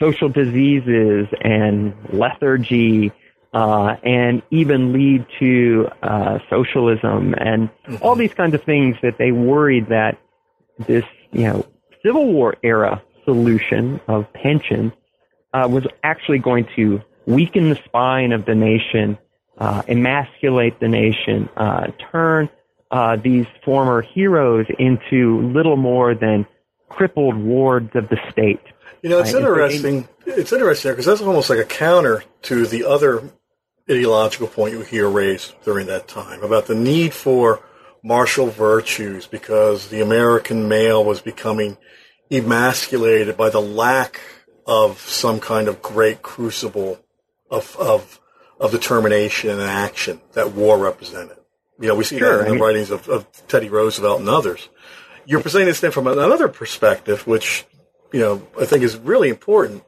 social 0.00 0.28
diseases 0.28 1.26
and 1.40 1.94
lethargy, 2.12 3.12
uh, 3.54 3.96
and 4.02 4.42
even 4.50 4.92
lead 4.92 5.24
to 5.38 5.88
uh, 6.02 6.38
socialism 6.50 7.34
and 7.38 7.70
mm-hmm. 7.70 7.96
all 8.02 8.16
these 8.16 8.34
kinds 8.34 8.52
of 8.52 8.62
things 8.64 8.96
that 9.00 9.16
they 9.16 9.30
worried 9.30 9.88
that 9.88 10.18
this, 10.86 11.04
you 11.30 11.44
know, 11.44 11.64
Civil 12.04 12.32
War 12.32 12.56
era 12.64 13.00
solution 13.24 14.00
of 14.08 14.30
pensions 14.32 14.92
uh, 15.54 15.68
was 15.70 15.86
actually 16.02 16.40
going 16.40 16.66
to 16.74 17.00
weaken 17.26 17.70
the 17.70 17.78
spine 17.84 18.32
of 18.32 18.44
the 18.44 18.56
nation, 18.56 19.16
uh, 19.56 19.82
emasculate 19.86 20.80
the 20.80 20.88
nation, 20.88 21.48
uh, 21.56 21.86
turn 22.10 22.50
uh, 22.90 23.16
these 23.16 23.46
former 23.64 24.02
heroes 24.02 24.66
into 24.80 25.40
little 25.54 25.76
more 25.76 26.14
than 26.14 26.44
crippled 26.88 27.36
wards 27.36 27.90
of 27.94 28.08
the 28.08 28.18
state. 28.30 28.60
You 29.02 29.10
know, 29.10 29.20
it's 29.20 29.32
right? 29.32 29.42
interesting. 29.42 30.08
It's 30.26 30.52
interesting 30.52 30.92
because 30.92 31.06
that's 31.06 31.20
almost 31.20 31.50
like 31.50 31.58
a 31.60 31.64
counter 31.64 32.24
to 32.42 32.66
the 32.66 32.84
other 32.84 33.22
ideological 33.90 34.46
point 34.46 34.72
you 34.72 34.80
hear 34.80 35.08
raised 35.08 35.54
during 35.64 35.86
that 35.88 36.08
time 36.08 36.42
about 36.42 36.66
the 36.66 36.74
need 36.74 37.12
for 37.12 37.60
martial 38.02 38.46
virtues 38.46 39.26
because 39.26 39.88
the 39.88 40.00
American 40.00 40.68
male 40.68 41.04
was 41.04 41.20
becoming 41.20 41.76
emasculated 42.30 43.36
by 43.36 43.50
the 43.50 43.60
lack 43.60 44.20
of 44.66 45.00
some 45.00 45.38
kind 45.38 45.68
of 45.68 45.82
great 45.82 46.22
crucible 46.22 46.98
of 47.50 47.76
of 47.76 48.20
of 48.58 48.70
determination 48.70 49.50
and 49.50 49.60
action 49.60 50.20
that 50.32 50.52
war 50.52 50.78
represented. 50.78 51.36
You 51.78 51.88
know, 51.88 51.96
we 51.96 52.04
see 52.04 52.18
sure, 52.18 52.38
that 52.38 52.48
in 52.48 52.56
the 52.56 52.64
writings 52.64 52.90
of, 52.90 53.08
of 53.08 53.26
Teddy 53.48 53.68
Roosevelt 53.68 54.20
and 54.20 54.28
others. 54.28 54.68
You're 55.26 55.40
presenting 55.40 55.66
this 55.68 55.80
thing 55.80 55.90
from 55.90 56.06
another 56.06 56.48
perspective, 56.48 57.26
which 57.26 57.66
you 58.12 58.20
know 58.20 58.46
I 58.58 58.64
think 58.64 58.82
is 58.82 58.96
really 58.96 59.28
important 59.28 59.82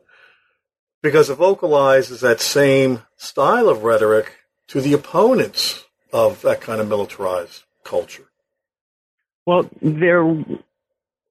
because 1.07 1.31
it 1.31 1.37
vocalizes 1.37 2.21
that 2.21 2.41
same 2.41 3.01
style 3.17 3.69
of 3.69 3.85
rhetoric 3.85 4.33
to 4.67 4.81
the 4.81 4.93
opponents 4.93 5.85
of 6.13 6.43
that 6.43 6.61
kind 6.61 6.81
of 6.81 6.89
militarized 6.89 7.63
culture. 7.85 8.25
Well, 9.47 9.71
there, 9.81 10.25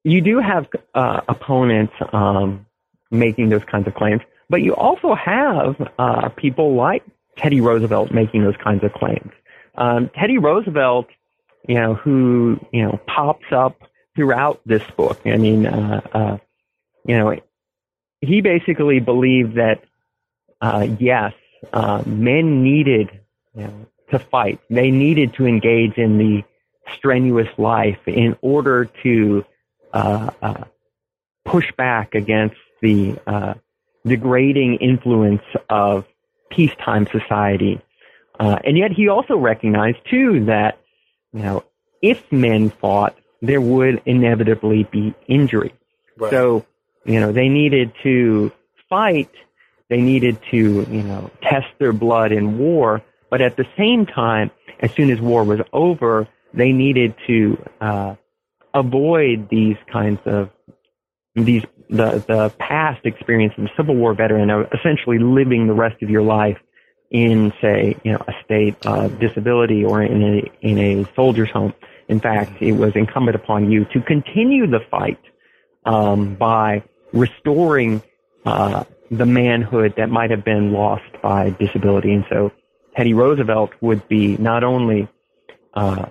you 0.06 0.22
do 0.22 0.40
have 0.40 0.68
uh, 0.94 1.20
opponents 1.28 1.92
um, 2.14 2.66
making 3.12 3.50
those 3.50 3.66
kinds 3.70 3.86
of 3.86 3.96
claims, 3.96 4.22
but 4.50 4.62
you 4.62 4.74
also 4.74 5.14
have 5.14 5.76
uh, 6.00 6.30
people 6.30 6.76
like 6.76 7.04
Teddy 7.38 7.60
Roosevelt 7.60 8.14
making 8.14 8.46
those 8.46 8.56
kinds 8.64 8.82
of 8.82 8.94
claims. 8.94 9.34
Um, 9.78 10.10
Teddy 10.18 10.38
Roosevelt, 10.38 11.08
you 11.68 11.76
know, 11.76 11.96
who 11.96 12.66
you 12.72 12.84
know 12.84 12.98
pops 13.08 13.52
up 13.52 13.76
throughout 14.16 14.62
this 14.66 14.84
book. 14.96 15.20
I 15.26 15.36
mean, 15.36 15.66
uh, 15.66 16.00
uh, 16.14 16.38
you 17.06 17.18
know, 17.18 17.38
he 18.22 18.42
basically 18.42 19.00
believed 19.00 19.56
that 19.56 19.84
uh, 20.62 20.88
yes, 21.00 21.34
uh, 21.74 22.04
men 22.06 22.64
needed 22.64 23.10
you 23.56 23.64
know, 23.64 23.86
to 24.12 24.20
fight. 24.20 24.60
They 24.70 24.92
needed 24.92 25.34
to 25.36 25.46
engage 25.46 25.98
in 25.98 26.18
the 26.18 26.44
strenuous 26.96 27.50
life 27.58 28.00
in 28.06 28.38
order 28.42 28.86
to 29.04 29.46
uh, 29.94 30.30
uh, 30.42 30.64
push 31.44 31.72
back 31.78 32.16
against 32.16 32.58
the 32.82 33.16
uh, 33.26 33.56
degrading 34.06 34.76
influence 34.76 35.44
of 35.70 36.06
peacetime 36.50 37.08
society. 37.08 37.82
Uh, 38.40 38.60
and 38.64 38.78
yet 38.78 38.92
he 38.92 39.08
also 39.08 39.38
recognized 39.38 39.98
too 40.10 40.46
that, 40.46 40.78
you 41.34 41.42
know, 41.42 41.64
if 42.02 42.32
men 42.32 42.70
fought, 42.70 43.18
there 43.42 43.62
would 43.62 44.02
inevitably 44.06 44.84
be 44.84 45.14
injury. 45.28 45.74
Right. 46.18 46.32
So, 46.32 46.66
you 47.06 47.20
know, 47.20 47.32
they 47.32 47.50
needed 47.50 47.94
to 48.04 48.52
fight, 48.90 49.32
they 49.90 50.02
needed 50.02 50.40
to, 50.52 50.58
you 50.58 51.04
know, 51.04 51.32
test 51.42 51.68
their 51.80 51.94
blood 51.94 52.32
in 52.32 52.58
war, 52.58 53.02
but 53.30 53.42
at 53.42 53.58
the 53.58 53.66
same 53.78 54.06
time, 54.06 54.52
as 54.80 54.92
soon 54.94 55.12
as 55.12 55.22
war 55.22 55.44
was 55.44 55.60
over, 55.72 56.28
they 56.54 56.72
needed 56.72 57.16
to 57.28 57.64
uh, 57.82 58.16
avoid 58.74 59.50
these 59.50 59.78
kinds 59.92 60.20
of 60.26 60.50
these 61.36 61.64
the 61.90 62.24
the 62.28 62.50
past 62.58 63.06
experience 63.06 63.54
of 63.58 63.66
a 63.66 63.70
Civil 63.78 63.96
War 63.96 64.14
veteran 64.14 64.50
essentially 64.74 65.20
living 65.20 65.68
the 65.68 65.74
rest 65.74 66.02
of 66.02 66.10
your 66.10 66.22
life 66.22 66.58
in, 67.12 67.54
say, 67.62 67.96
you 68.04 68.14
know, 68.14 68.24
a 68.28 68.34
state 68.44 68.76
of 68.86 69.20
disability 69.20 69.86
or 69.86 70.02
in 70.02 70.22
a 70.22 70.68
in 70.68 70.78
a 70.80 71.06
soldier's 71.16 71.52
home. 71.52 71.74
In 72.08 72.20
fact, 72.20 72.62
it 72.62 72.74
was 72.74 72.96
incumbent 72.96 73.36
upon 73.36 73.72
you 73.72 73.86
to 73.86 74.02
continue 74.02 74.68
the 74.68 74.80
fight 74.92 75.20
um, 75.86 76.36
by 76.36 76.84
restoring 77.16 78.04
uh, 78.46 78.84
the 79.10 79.26
manhood 79.26 79.96
that 79.98 80.10
might 80.10 80.32
have 80.32 80.44
been 80.44 80.72
lost 80.72 81.04
by 81.24 81.50
disability. 81.52 82.14
And 82.14 82.26
so, 82.30 82.52
Teddy 82.96 83.14
Roosevelt 83.14 83.72
would 83.82 84.08
be 84.08 84.38
not 84.38 84.64
only 84.64 85.08
uh, 85.74 86.06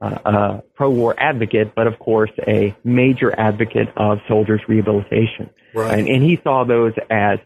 a 0.00 0.62
pro-war 0.74 1.14
advocate, 1.18 1.74
but 1.74 1.86
of 1.86 1.98
course 1.98 2.30
a 2.46 2.74
major 2.84 3.38
advocate 3.38 3.88
of 3.96 4.18
soldiers' 4.28 4.60
rehabilitation. 4.68 5.50
Right. 5.74 5.98
And, 5.98 6.08
and 6.08 6.22
he 6.22 6.38
saw 6.42 6.64
those 6.64 6.92
as 7.10 7.38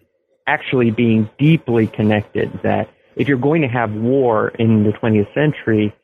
actually 0.47 0.91
being 0.91 1.29
deeply 1.39 1.87
connected. 1.87 2.61
That 2.63 2.91
if 3.17 3.29
you're 3.29 3.39
going 3.39 3.63
to 3.63 3.69
have 3.69 3.93
war 3.93 4.49
in 4.49 4.85
the 4.85 4.91
20th 4.91 5.33
century, 5.35 5.95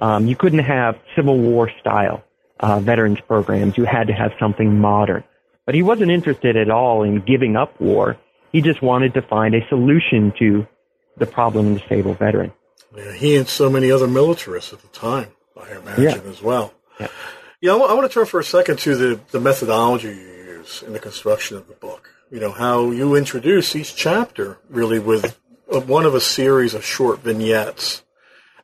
um, 0.00 0.26
you 0.26 0.36
couldn't 0.36 0.60
have 0.60 0.98
Civil 1.16 1.38
War 1.38 1.70
style 1.80 2.24
uh, 2.60 2.80
veterans 2.80 3.20
programs. 3.26 3.76
You 3.76 3.84
had 3.84 4.08
to 4.08 4.12
have 4.12 4.32
something 4.38 4.78
modern. 4.78 5.24
But 5.66 5.74
he 5.74 5.82
wasn't 5.82 6.10
interested 6.10 6.56
at 6.56 6.70
all 6.70 7.02
in 7.02 7.24
giving 7.24 7.56
up 7.56 7.80
war. 7.80 8.16
He 8.52 8.60
just 8.60 8.82
wanted 8.82 9.14
to 9.14 9.22
find 9.22 9.54
a 9.54 9.66
solution 9.68 10.32
to 10.38 10.66
the 11.16 11.26
problem 11.26 11.68
of 11.68 11.74
the 11.74 11.80
disabled 11.80 12.18
veteran. 12.18 12.52
Yeah, 12.96 13.12
he 13.12 13.36
and 13.36 13.48
so 13.48 13.70
many 13.70 13.90
other 13.90 14.06
militarists 14.06 14.72
at 14.72 14.80
the 14.80 14.88
time. 14.88 15.28
I 15.56 15.76
imagine 15.76 16.04
yeah. 16.04 16.30
as 16.30 16.42
well. 16.42 16.74
Yeah. 17.00 17.08
Yeah, 17.60 17.70
I, 17.70 17.78
w- 17.78 17.90
I 17.90 17.94
want 17.94 18.10
to 18.10 18.12
turn 18.12 18.26
for 18.26 18.40
a 18.40 18.44
second 18.44 18.78
to 18.80 18.94
the, 18.94 19.20
the 19.30 19.40
methodology 19.40 20.08
you 20.08 20.14
use 20.14 20.82
in 20.82 20.92
the 20.92 20.98
construction 20.98 21.56
of 21.56 21.66
the 21.66 21.74
book. 21.74 22.10
You 22.30 22.40
know, 22.40 22.50
how 22.50 22.90
you 22.90 23.14
introduce 23.14 23.74
each 23.74 23.96
chapter 23.96 24.58
really 24.68 24.98
with 24.98 25.38
a, 25.70 25.80
one 25.80 26.04
of 26.04 26.14
a 26.14 26.20
series 26.20 26.74
of 26.74 26.84
short 26.84 27.20
vignettes 27.20 28.02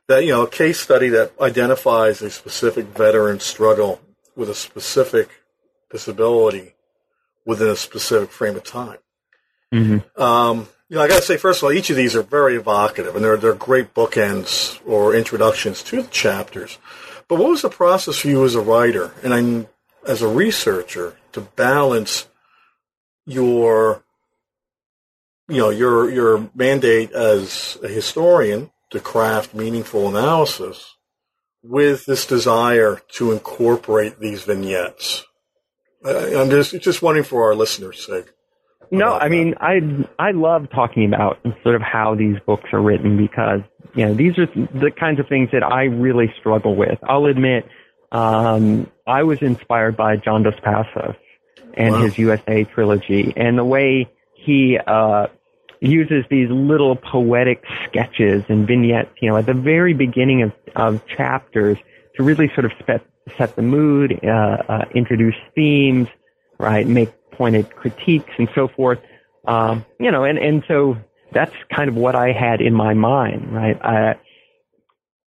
that, 0.07 0.23
you 0.23 0.31
know, 0.31 0.43
a 0.43 0.49
case 0.49 0.79
study 0.79 1.09
that 1.09 1.31
identifies 1.39 2.21
a 2.21 2.29
specific 2.29 2.85
veteran 2.87 3.39
struggle 3.39 4.01
with 4.35 4.49
a 4.49 4.55
specific 4.55 5.29
disability 5.89 6.73
within 7.45 7.69
a 7.69 7.75
specific 7.75 8.31
frame 8.31 8.55
of 8.55 8.63
time. 8.63 8.99
Mm-hmm. 9.73 10.21
Um, 10.21 10.67
you 10.89 10.97
know, 10.97 11.03
I 11.03 11.07
got 11.07 11.17
to 11.17 11.25
say, 11.25 11.37
first 11.37 11.59
of 11.59 11.63
all, 11.63 11.71
each 11.71 11.89
of 11.89 11.95
these 11.95 12.15
are 12.15 12.23
very 12.23 12.57
evocative, 12.57 13.15
and 13.15 13.23
they're 13.23 13.37
they're 13.37 13.53
great 13.53 13.93
bookends 13.93 14.79
or 14.85 15.15
introductions 15.15 15.81
to 15.83 16.01
the 16.01 16.09
chapters. 16.09 16.77
But 17.29 17.39
what 17.39 17.49
was 17.49 17.61
the 17.61 17.69
process 17.69 18.17
for 18.17 18.27
you 18.27 18.43
as 18.43 18.55
a 18.55 18.61
writer 18.61 19.13
and 19.23 19.33
I'm, 19.33 19.67
as 20.05 20.21
a 20.21 20.27
researcher 20.27 21.15
to 21.31 21.39
balance 21.39 22.27
your, 23.25 24.03
you 25.47 25.57
know, 25.57 25.69
your 25.69 26.11
your 26.11 26.49
mandate 26.53 27.11
as 27.13 27.77
a 27.81 27.87
historian 27.87 28.69
to 28.89 28.99
craft 28.99 29.53
meaningful 29.53 30.09
analysis 30.09 30.97
with 31.63 32.05
this 32.05 32.25
desire 32.25 32.99
to 33.13 33.31
incorporate 33.31 34.19
these 34.19 34.43
vignettes? 34.43 35.25
I'm 36.03 36.49
just 36.49 36.79
just 36.79 37.01
wondering 37.01 37.25
for 37.25 37.47
our 37.47 37.55
listeners' 37.55 38.05
sake. 38.05 38.25
No, 38.91 39.13
I 39.13 39.29
mean, 39.29 39.55
I 39.59 39.79
I 40.19 40.31
love 40.31 40.69
talking 40.69 41.05
about 41.05 41.39
sort 41.63 41.75
of 41.75 41.81
how 41.81 42.15
these 42.15 42.37
books 42.45 42.69
are 42.73 42.81
written 42.81 43.17
because 43.17 43.61
you 43.95 44.05
know 44.05 44.13
these 44.13 44.37
are 44.37 44.47
the 44.47 44.91
kinds 44.91 45.19
of 45.19 45.27
things 45.27 45.49
that 45.53 45.63
I 45.63 45.83
really 45.83 46.33
struggle 46.39 46.75
with. 46.75 46.99
I'll 47.03 47.25
admit, 47.25 47.67
um, 48.11 48.91
I 49.07 49.23
was 49.23 49.41
inspired 49.41 49.95
by 49.95 50.17
John 50.17 50.43
Dos 50.43 50.59
Passos 50.61 51.15
and 51.75 51.93
wow. 51.93 52.01
his 52.01 52.17
USA 52.17 52.65
trilogy 52.65 53.33
and 53.37 53.57
the 53.57 53.63
way 53.63 54.09
he 54.33 54.77
uh, 54.77 55.27
uses 55.79 56.25
these 56.29 56.49
little 56.49 56.95
poetic 56.95 57.63
sketches 57.87 58.43
and 58.49 58.67
vignettes, 58.67 59.11
you 59.21 59.29
know, 59.29 59.37
at 59.37 59.45
the 59.45 59.53
very 59.53 59.93
beginning 59.93 60.43
of, 60.43 60.51
of 60.75 61.05
chapters 61.07 61.77
to 62.15 62.23
really 62.23 62.49
sort 62.53 62.65
of 62.65 62.71
set, 62.85 63.05
set 63.37 63.55
the 63.55 63.61
mood, 63.61 64.19
uh, 64.23 64.27
uh, 64.27 64.85
introduce 64.93 65.35
themes, 65.55 66.07
right, 66.57 66.87
make 66.87 67.09
pointed 67.31 67.73
critiques 67.75 68.31
and 68.37 68.49
so 68.53 68.67
forth. 68.67 68.99
Um, 69.47 69.85
you 69.99 70.11
know, 70.11 70.23
and, 70.23 70.37
and 70.37 70.63
so 70.67 70.97
that's 71.31 71.53
kind 71.73 71.89
of 71.89 71.95
what 71.95 72.15
I 72.15 72.31
had 72.31 72.61
in 72.61 72.73
my 72.73 72.93
mind, 72.93 73.53
right? 73.53 73.79
I, 73.83 74.15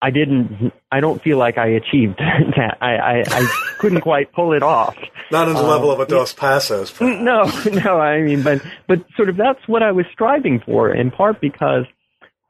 I 0.01 0.09
didn't, 0.09 0.73
I 0.91 0.99
don't 0.99 1.21
feel 1.21 1.37
like 1.37 1.57
I 1.57 1.67
achieved 1.67 2.17
that. 2.17 2.77
I, 2.81 2.95
I, 2.95 3.23
I 3.27 3.75
couldn't 3.77 4.01
quite 4.01 4.33
pull 4.33 4.53
it 4.53 4.63
off. 4.63 4.97
Not 5.31 5.47
on 5.47 5.53
the 5.53 5.61
um, 5.61 5.69
level 5.69 5.91
of 5.91 5.99
a 5.99 6.05
Dos 6.05 6.33
Passos. 6.33 6.99
No, 6.99 7.43
no, 7.71 7.99
I 7.99 8.21
mean, 8.21 8.41
but, 8.41 8.61
but 8.87 9.05
sort 9.15 9.29
of 9.29 9.37
that's 9.37 9.65
what 9.67 9.83
I 9.83 9.91
was 9.91 10.05
striving 10.11 10.61
for 10.65 10.93
in 10.93 11.11
part 11.11 11.39
because, 11.39 11.85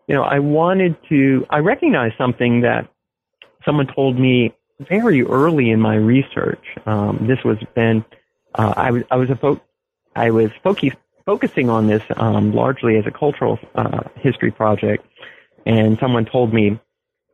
you 0.08 0.16
know, 0.16 0.24
I 0.24 0.40
wanted 0.40 0.96
to, 1.10 1.46
I 1.50 1.60
recognized 1.60 2.16
something 2.18 2.62
that 2.62 2.88
someone 3.66 3.88
told 3.94 4.18
me 4.18 4.56
very 4.88 5.24
early 5.24 5.70
in 5.70 5.80
my 5.80 5.96
research. 5.96 6.64
Um, 6.86 7.26
this 7.28 7.44
was 7.44 7.58
then 7.76 8.04
uh, 8.56 8.74
I 8.76 8.92
was 8.92 9.04
I 9.12 9.16
was 9.18 9.30
a 9.30 9.36
fo- 9.36 9.62
I 10.16 10.32
was 10.32 10.52
focus, 10.64 10.94
focusing 11.26 11.70
on 11.70 11.88
this 11.88 12.04
um, 12.18 12.54
largely 12.54 12.98
as 12.98 13.06
a 13.06 13.12
cultural 13.12 13.60
uh, 13.76 14.02
history 14.16 14.52
project, 14.52 15.06
and 15.66 15.98
someone 16.00 16.26
told 16.26 16.54
me, 16.54 16.80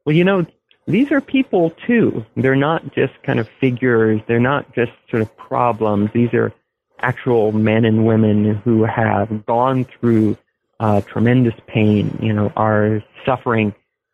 well, 0.06 0.16
you 0.16 0.24
know, 0.24 0.46
these 0.86 1.12
are 1.12 1.22
people 1.22 1.72
too. 1.86 2.26
They're 2.36 2.56
not 2.56 2.94
just 2.94 3.14
kind 3.24 3.40
of 3.40 3.48
figures. 3.60 4.22
They're 4.28 4.40
not 4.40 4.74
just 4.74 4.92
sort 5.10 5.22
of 5.22 5.36
problems. 5.38 6.10
These 6.14 6.34
are 6.34 6.54
actual 7.00 7.52
men 7.52 7.86
and 7.86 8.06
women 8.06 8.56
who 8.56 8.84
have 8.84 9.46
gone 9.46 9.86
through 9.86 10.38
uh, 10.80 11.02
tremendous 11.02 11.56
pain. 11.68 12.20
You 12.22 12.34
know, 12.34 12.54
are 12.56 13.04
suffering 13.26 13.74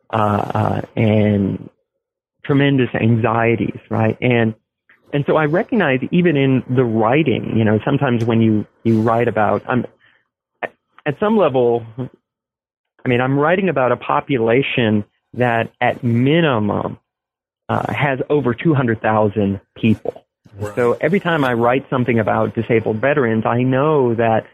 uh, 0.10 0.16
uh, 0.16 0.82
and 0.96 1.70
tremendous 2.46 2.90
anxieties, 2.94 3.80
right? 3.90 4.18
And 4.22 4.56
and 5.14 5.24
so 5.28 5.36
I 5.36 5.46
recognize 5.46 6.00
even 6.12 6.36
in 6.36 6.64
the 6.68 6.84
writing, 6.84 7.56
you 7.56 7.64
know, 7.64 7.80
sometimes 7.86 8.26
when 8.26 8.42
you 8.42 8.66
you 8.84 9.02
write 9.02 9.28
about, 9.28 9.64
I'm 9.68 9.86
at 11.06 11.20
some 11.20 11.38
level, 11.38 11.86
I 13.06 13.10
mean, 13.10 13.22
I'm 13.22 13.38
writing 13.38 13.70
about 13.70 13.92
a 13.92 13.98
population 13.98 15.06
that 15.34 15.72
at 15.82 16.04
minimum 16.04 17.00
uh, 17.70 17.92
has 17.92 18.20
over 18.30 18.54
200,000 18.54 19.60
people. 19.76 20.26
So 20.76 20.94
every 21.02 21.20
time 21.20 21.44
I 21.44 21.54
write 21.54 21.90
something 21.90 22.20
about 22.20 22.54
disabled 22.54 22.98
veterans, 22.98 23.46
I 23.46 23.64
know 23.64 24.14
that 24.14 24.46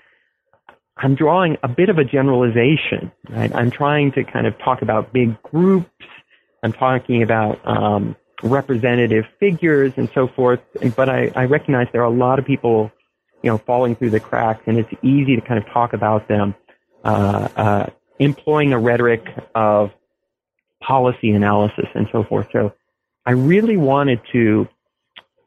I'm 0.95 1.15
drawing 1.15 1.58
a 1.62 1.67
bit 1.67 1.89
of 1.89 1.97
a 1.97 2.06
generalization. 2.06 3.12
Right? 3.30 3.54
I'm 3.54 3.69
trying 3.69 4.13
to 4.13 4.23
kind 4.23 4.47
of 4.47 4.58
talk 4.60 4.82
about 4.82 5.12
big 5.12 5.41
groups. 5.43 5.89
I'm 6.63 6.74
talking 6.74 7.24
about 7.24 7.60
um, 7.67 8.15
representative 8.43 9.26
figures 9.39 9.93
and 9.98 10.10
so 10.13 10.28
forth. 10.28 10.60
But 10.95 11.10
I, 11.10 11.32
I 11.36 11.45
recognize 11.45 11.88
there 11.91 12.02
are 12.02 12.06
a 12.06 12.10
lot 12.10 12.39
of 12.39 12.45
people, 12.45 12.91
you 13.43 13.50
know, 13.50 13.58
falling 13.58 13.95
through 13.95 14.12
the 14.12 14.19
cracks, 14.19 14.63
and 14.65 14.78
it's 14.78 14.91
easy 15.02 15.36
to 15.36 15.41
kind 15.41 15.62
of 15.62 15.69
talk 15.72 15.93
about 15.93 16.28
them, 16.28 16.56
uh, 17.04 17.48
uh, 17.56 17.86
employing 18.19 18.74
a 18.74 18.80
rhetoric 18.80 19.26
of 19.56 19.91
policy 20.82 21.32
analysis 21.32 21.86
and 21.93 22.08
so 22.12 22.24
forth. 22.24 22.48
So 22.52 22.74
I 23.26 23.32
really 23.32 23.78
wanted 23.78 24.22
to 24.32 24.67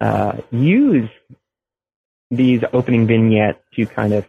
uh, 0.00 0.38
use 0.50 1.08
these 2.30 2.60
opening 2.72 3.06
vignettes 3.06 3.60
to 3.74 3.86
kind 3.86 4.12
of, 4.12 4.28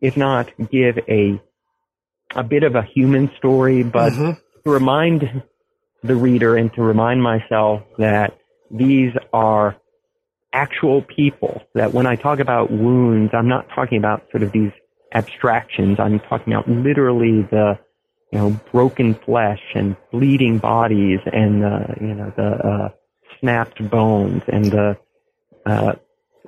if 0.00 0.16
not 0.16 0.50
give 0.70 0.98
a 1.08 1.40
a 2.34 2.42
bit 2.42 2.64
of 2.64 2.74
a 2.74 2.82
human 2.82 3.30
story, 3.38 3.82
but 3.82 4.12
mm-hmm. 4.12 4.32
to 4.64 4.70
remind 4.70 5.42
the 6.06 6.16
reader 6.16 6.56
and 6.56 6.72
to 6.74 6.82
remind 6.82 7.22
myself 7.22 7.82
that 7.98 8.38
these 8.70 9.12
are 9.32 9.76
actual 10.52 11.02
people. 11.02 11.62
That 11.74 11.92
when 11.92 12.06
I 12.06 12.16
talk 12.16 12.40
about 12.40 12.70
wounds, 12.70 13.32
I'm 13.34 13.48
not 13.48 13.68
talking 13.74 13.98
about 13.98 14.26
sort 14.30 14.42
of 14.42 14.52
these 14.52 14.72
abstractions. 15.12 15.98
I'm 16.00 16.20
talking 16.20 16.52
about 16.52 16.68
literally 16.68 17.42
the 17.42 17.78
you 18.32 18.38
know, 18.38 18.60
broken 18.72 19.14
flesh 19.14 19.62
and 19.74 19.96
bleeding 20.10 20.58
bodies 20.58 21.20
and, 21.32 21.64
uh, 21.64 21.86
you 22.00 22.14
know, 22.14 22.32
the, 22.36 22.42
uh, 22.42 22.88
snapped 23.40 23.88
bones 23.88 24.42
and 24.48 24.64
the, 24.66 24.96
uh, 25.64 25.92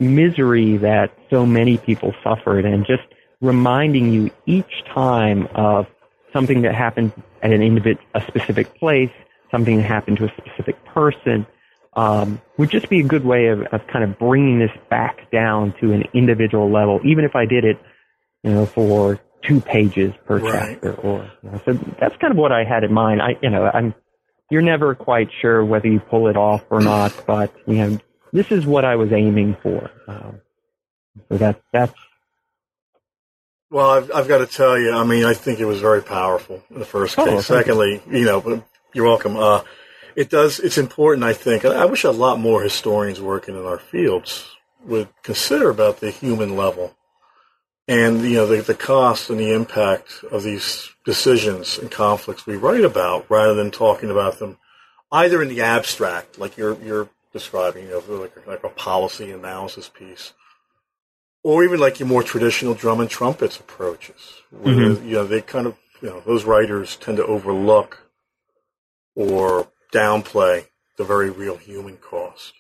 misery 0.01 0.77
that 0.77 1.13
so 1.31 1.47
many 1.47 1.77
people 1.79 2.13
suffered 2.23 2.65
and 2.65 2.87
just 2.87 3.03
reminding 3.41 4.13
you 4.13 4.31
each 4.47 4.85
time 4.93 5.49
of 5.55 5.87
something 6.33 6.63
that 6.63 6.75
happened 6.75 7.13
at 7.43 7.53
an 7.53 7.61
individ- 7.61 7.99
a 8.15 8.21
specific 8.23 8.75
place, 8.75 9.11
something 9.51 9.79
that 9.79 9.85
happened 9.85 10.19
to 10.19 10.25
a 10.25 10.33
specific 10.37 10.83
person, 10.87 11.47
um, 11.95 12.41
would 12.57 12.71
just 12.71 12.89
be 12.89 13.01
a 13.01 13.03
good 13.03 13.25
way 13.25 13.47
of, 13.47 13.63
of 13.73 13.87
kind 13.87 14.05
of 14.05 14.19
bringing 14.19 14.59
this 14.59 14.71
back 14.89 15.31
down 15.31 15.75
to 15.81 15.93
an 15.93 16.05
individual 16.15 16.71
level, 16.71 17.01
even 17.05 17.25
if 17.25 17.35
I 17.35 17.45
did 17.45 17.65
it, 17.65 17.79
you 18.43 18.53
know, 18.53 18.67
for 18.67 19.21
two 19.43 19.61
pages 19.61 20.13
per 20.27 20.39
right. 20.39 20.53
chapter 20.53 20.95
or 20.95 21.31
you 21.43 21.51
know, 21.51 21.61
so 21.65 21.73
that's 22.01 22.17
kind 22.17 22.33
of 22.33 22.37
what 22.37 22.53
I 22.53 22.65
had 22.65 22.85
in 22.85 22.93
mind. 22.93 23.23
I 23.23 23.37
you 23.43 23.51
know, 23.51 23.71
I'm 23.73 23.95
you're 24.51 24.63
never 24.63 24.95
quite 24.95 25.29
sure 25.41 25.65
whether 25.65 25.89
you 25.89 26.01
pull 26.01 26.29
it 26.29 26.37
off 26.37 26.65
or 26.71 26.81
not, 26.81 27.25
but 27.27 27.53
you 27.67 27.75
know, 27.75 27.99
this 28.33 28.51
is 28.51 28.67
what 28.67 28.85
I 28.85 28.97
was 28.97 29.13
aiming 29.13 29.57
for. 29.63 29.91
Um, 30.07 30.41
so 31.29 31.39
that 31.39 31.61
that's 31.73 31.95
well, 33.71 33.91
I've, 33.91 34.11
I've 34.13 34.29
got 34.29 34.39
to 34.39 34.47
tell 34.47 34.79
you, 34.79 34.93
I 34.93 35.05
mean, 35.05 35.25
I 35.25 35.35
think 35.35 35.61
it 35.61 35.67
was 35.67 35.81
very 35.81 36.03
powerful 36.03 36.63
in 36.71 36.79
the 36.79 36.87
first 36.87 37.19
oh, 37.19 37.27
case. 37.27 37.47
Secondly, 37.47 38.03
you. 38.11 38.21
you 38.21 38.25
know, 38.25 38.65
you're 38.99 39.07
welcome. 39.07 39.37
Uh, 39.37 39.63
it 40.15 40.29
does, 40.29 40.59
it's 40.59 40.77
important, 40.77 41.25
I 41.25 41.33
think. 41.33 41.65
I 41.65 41.87
wish 41.87 42.05
a 42.05 42.11
lot 42.11 42.39
more 42.39 42.63
historians 42.63 43.21
working 43.21 43.55
in 43.55 43.65
our 43.65 43.79
fields 43.79 44.45
would 44.85 45.09
consider 45.23 45.71
about 45.71 46.01
the 46.01 46.11
human 46.11 46.57
level 46.57 46.97
and 47.89 48.23
you 48.23 48.35
know 48.35 48.47
the, 48.47 48.61
the 48.61 48.75
cost 48.75 49.31
and 49.31 49.41
the 49.41 49.53
impact 49.53 50.23
of 50.31 50.43
these 50.43 50.91
decisions 51.05 51.79
and 51.79 51.91
conflicts 51.91 52.47
we 52.47 52.57
write 52.57 52.85
about 52.85 53.29
rather 53.31 53.55
than 53.55 53.71
talking 53.71 54.11
about 54.11 54.39
them 54.39 54.59
either 55.11 55.43
in 55.43 55.49
the 55.49 55.63
abstract 55.63 56.39
like 56.39 56.57
you're 56.57 56.79
you're 56.83 57.09
describing 57.33 57.85
you 57.85 57.91
know 57.91 58.17
like, 58.17 58.47
like 58.47 58.63
a 58.63 58.69
policy 58.69 59.33
analysis 59.33 59.89
piece 59.89 60.35
or 61.43 61.65
even 61.65 61.81
like 61.81 61.99
your 61.99 62.09
more 62.09 62.23
traditional 62.23 62.75
drum 62.75 63.01
and 63.01 63.11
trumpets 63.11 63.59
approaches 63.59 64.43
where 64.51 64.75
mm-hmm. 64.75 65.09
you 65.09 65.15
know 65.15 65.25
they 65.25 65.41
kind 65.41 65.67
of 65.67 65.77
you 66.03 66.09
know 66.09 66.21
those 66.21 66.45
writers 66.45 66.97
tend 66.97 67.17
to 67.17 67.27
overlook 67.27 68.08
or 69.19 69.69
downplay 69.93 70.65
the 70.97 71.05
very 71.05 71.31
real 71.31 71.57
human 71.57 71.97
cost 71.97 72.55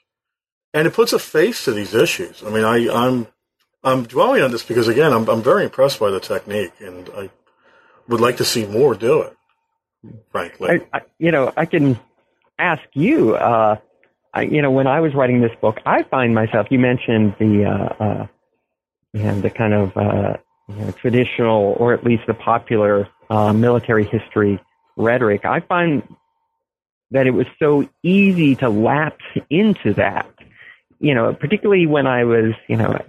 and 0.74 0.86
it 0.86 0.92
puts 0.92 1.12
a 1.12 1.18
face 1.18 1.64
to 1.64 1.72
these 1.72 1.94
issues 1.94 2.42
i 2.44 2.50
mean 2.50 2.64
i 2.64 2.88
i'm 2.92 3.26
I'm 3.82 4.04
dwelling 4.04 4.42
on 4.42 4.50
this 4.50 4.62
because 4.62 4.88
again, 4.88 5.12
I'm 5.12 5.28
I'm 5.28 5.42
very 5.42 5.64
impressed 5.64 6.00
by 6.00 6.10
the 6.10 6.20
technique, 6.20 6.72
and 6.80 7.08
I 7.16 7.30
would 8.08 8.20
like 8.20 8.38
to 8.38 8.44
see 8.44 8.66
more 8.66 8.94
do 8.94 9.22
it. 9.22 9.36
Frankly, 10.30 10.68
I, 10.92 10.98
I, 10.98 11.00
you 11.18 11.30
know, 11.30 11.52
I 11.56 11.66
can 11.66 11.98
ask 12.58 12.82
you. 12.94 13.34
Uh, 13.34 13.76
I, 14.34 14.42
you 14.42 14.62
know, 14.62 14.70
when 14.70 14.86
I 14.86 15.00
was 15.00 15.14
writing 15.14 15.40
this 15.40 15.54
book, 15.60 15.78
I 15.86 16.02
find 16.02 16.34
myself. 16.34 16.66
You 16.70 16.78
mentioned 16.78 17.34
the, 17.38 17.64
uh, 17.64 18.04
uh, 18.04 18.26
you 19.12 19.22
know, 19.22 19.40
the 19.40 19.50
kind 19.50 19.74
of 19.74 19.96
uh, 19.96 20.36
you 20.68 20.74
know, 20.74 20.90
traditional, 20.92 21.76
or 21.78 21.94
at 21.94 22.04
least 22.04 22.24
the 22.26 22.34
popular 22.34 23.08
uh, 23.30 23.52
military 23.52 24.04
history 24.04 24.60
rhetoric. 24.96 25.44
I 25.44 25.60
find 25.60 26.02
that 27.10 27.26
it 27.26 27.30
was 27.30 27.46
so 27.58 27.88
easy 28.02 28.54
to 28.56 28.68
lapse 28.68 29.24
into 29.50 29.94
that. 29.94 30.28
You 31.00 31.14
know, 31.14 31.32
particularly 31.32 31.86
when 31.86 32.06
I 32.06 32.24
was, 32.24 32.54
you 32.68 32.76
know, 32.76 33.00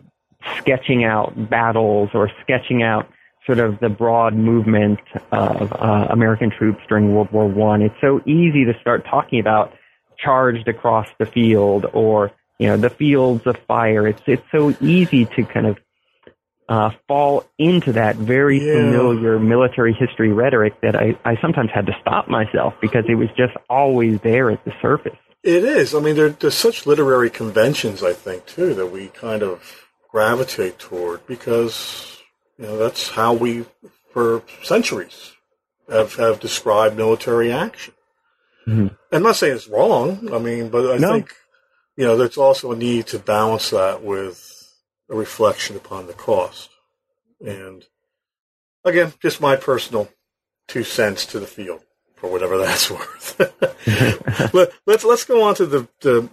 sketching 0.57 1.03
out 1.03 1.49
battles 1.49 2.09
or 2.13 2.31
sketching 2.41 2.83
out 2.83 3.09
sort 3.45 3.59
of 3.59 3.79
the 3.79 3.89
broad 3.89 4.35
movement 4.35 4.99
of 5.31 5.73
uh, 5.73 6.07
American 6.09 6.51
troops 6.51 6.81
during 6.87 7.13
World 7.13 7.31
War 7.31 7.47
One. 7.47 7.81
It's 7.81 7.99
so 7.99 8.21
easy 8.25 8.65
to 8.65 8.79
start 8.79 9.05
talking 9.05 9.39
about 9.39 9.73
charged 10.17 10.67
across 10.67 11.07
the 11.17 11.25
field 11.25 11.85
or 11.93 12.31
you 12.59 12.67
know 12.67 12.77
the 12.77 12.89
fields 12.89 13.47
of 13.47 13.57
fire. 13.67 14.07
It's 14.07 14.21
it's 14.27 14.45
so 14.51 14.75
easy 14.81 15.25
to 15.25 15.43
kind 15.43 15.65
of 15.65 15.77
uh, 16.69 16.91
fall 17.07 17.43
into 17.57 17.93
that 17.93 18.15
very 18.15 18.59
yeah. 18.59 18.73
familiar 18.73 19.39
military 19.39 19.91
history 19.91 20.31
rhetoric 20.31 20.79
that 20.81 20.95
I, 20.95 21.17
I 21.25 21.35
sometimes 21.41 21.71
had 21.73 21.87
to 21.87 21.93
stop 21.99 22.27
myself 22.29 22.75
because 22.79 23.05
it 23.09 23.15
was 23.15 23.27
just 23.35 23.53
always 23.69 24.21
there 24.21 24.51
at 24.51 24.63
the 24.65 24.71
surface. 24.79 25.17
It 25.41 25.63
is. 25.63 25.95
I 25.95 25.99
mean, 25.99 26.15
there, 26.15 26.29
there's 26.29 26.53
such 26.53 26.85
literary 26.85 27.31
conventions, 27.31 28.03
I 28.03 28.13
think, 28.13 28.45
too, 28.45 28.75
that 28.75 28.87
we 28.87 29.07
kind 29.07 29.41
of 29.41 29.87
gravitate 30.11 30.77
toward 30.77 31.25
because 31.25 32.21
you 32.57 32.65
know 32.65 32.77
that's 32.77 33.09
how 33.09 33.33
we 33.33 33.65
for 34.11 34.43
centuries 34.63 35.33
have 35.89 36.15
have 36.15 36.39
described 36.39 36.97
military 36.97 37.51
action. 37.51 37.93
Mm-hmm. 38.67 38.87
I'm 39.11 39.23
not 39.23 39.37
saying 39.37 39.55
it's 39.55 39.67
wrong. 39.67 40.31
I 40.33 40.37
mean, 40.37 40.69
but 40.69 40.91
I 40.91 40.97
no. 40.97 41.13
think 41.13 41.33
you 41.95 42.05
know 42.05 42.15
there's 42.15 42.37
also 42.37 42.73
a 42.73 42.75
need 42.75 43.07
to 43.07 43.17
balance 43.19 43.71
that 43.71 44.03
with 44.03 44.48
a 45.09 45.15
reflection 45.15 45.75
upon 45.75 46.07
the 46.07 46.13
cost. 46.13 46.69
And 47.45 47.85
again, 48.83 49.13
just 49.21 49.41
my 49.41 49.55
personal 49.55 50.09
two 50.67 50.83
cents 50.83 51.25
to 51.27 51.39
the 51.39 51.47
field 51.47 51.81
for 52.15 52.29
whatever 52.29 52.57
that's 52.57 52.91
worth. 52.91 53.39
Let, 54.53 54.69
us 54.69 54.75
let's, 54.85 55.03
let's 55.03 55.25
go 55.25 55.43
on 55.43 55.55
to 55.55 55.65
the, 55.65 55.87
the 56.01 56.29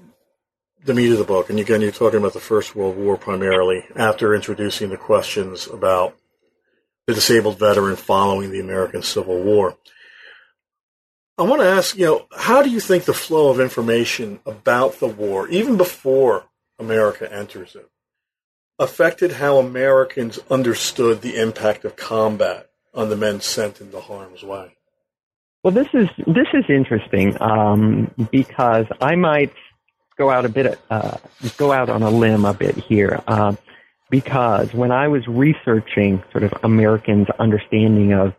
the 0.87 0.95
meat 0.95 1.11
of 1.11 1.19
the 1.19 1.25
book, 1.25 1.51
and 1.51 1.59
again, 1.59 1.81
you're 1.81 1.91
talking 1.91 2.21
about 2.21 2.33
the 2.33 2.39
First 2.39 2.77
World 2.77 2.97
War 2.97 3.17
primarily, 3.17 3.85
after 3.97 4.35
introducing 4.35 4.89
the 4.89 4.97
questions 4.97 5.67
about 5.67 6.17
the 7.07 7.15
disabled 7.15 7.59
veteran 7.59 7.97
following 7.97 8.51
the 8.51 8.61
American 8.61 9.03
Civil 9.03 9.43
War. 9.43 9.77
I 11.37 11.43
want 11.43 11.61
to 11.61 11.69
ask, 11.69 11.97
you 11.97 12.07
know, 12.07 12.27
how 12.37 12.63
do 12.63 12.71
you 12.71 12.81
think 12.81 13.05
the 13.05 13.13
flow 13.13 13.51
of 13.51 13.61
information 13.61 14.39
about 14.47 15.01
the 15.01 15.09
war, 15.09 15.49
even 15.49 15.77
before 15.77 16.45
America 16.79 17.31
enters 17.33 17.75
it, 17.75 17.91
affected 18.79 19.33
how 19.33 19.59
Americans 19.59 20.39
understood 20.51 21.23
the 21.23 21.41
impact 21.41 21.85
of 21.85 21.97
combat 21.97 22.71
on 22.95 23.09
the 23.09 23.17
men 23.17 23.41
sent 23.41 23.81
into 23.81 24.01
harm's 24.01 24.43
way? 24.43 24.77
Well, 25.63 25.73
this 25.73 25.89
is 25.95 26.09
this 26.27 26.47
is 26.55 26.65
interesting 26.69 27.37
um, 27.43 28.13
because 28.31 28.87
I 29.01 29.17
might 29.17 29.53
go 30.17 30.31
out 30.31 30.45
a 30.45 30.49
bit, 30.49 30.79
uh, 30.91 31.17
go 31.57 31.73
out 31.73 31.89
on 31.89 32.03
a 32.03 32.11
limb 32.11 32.45
a 32.45 32.55
bit 32.55 32.77
here, 32.77 33.21
uh, 33.27 33.55
because 34.09 34.73
when 34.73 34.93
I 34.93 35.09
was 35.09 35.27
researching 35.27 36.23
sort 36.31 36.45
of 36.45 36.55
Americans' 36.63 37.27
understanding 37.39 38.13
of, 38.13 38.35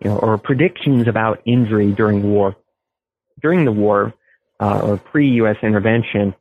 you 0.00 0.10
know, 0.10 0.18
or 0.18 0.38
predictions 0.38 1.06
about 1.08 1.42
injury 1.44 1.92
during 1.92 2.22
war, 2.22 2.56
during 3.40 3.64
the 3.64 3.72
war, 3.72 4.14
uh, 4.58 4.80
or 4.82 4.96
pre-U.S. 4.96 5.56
intervention, 5.62 6.34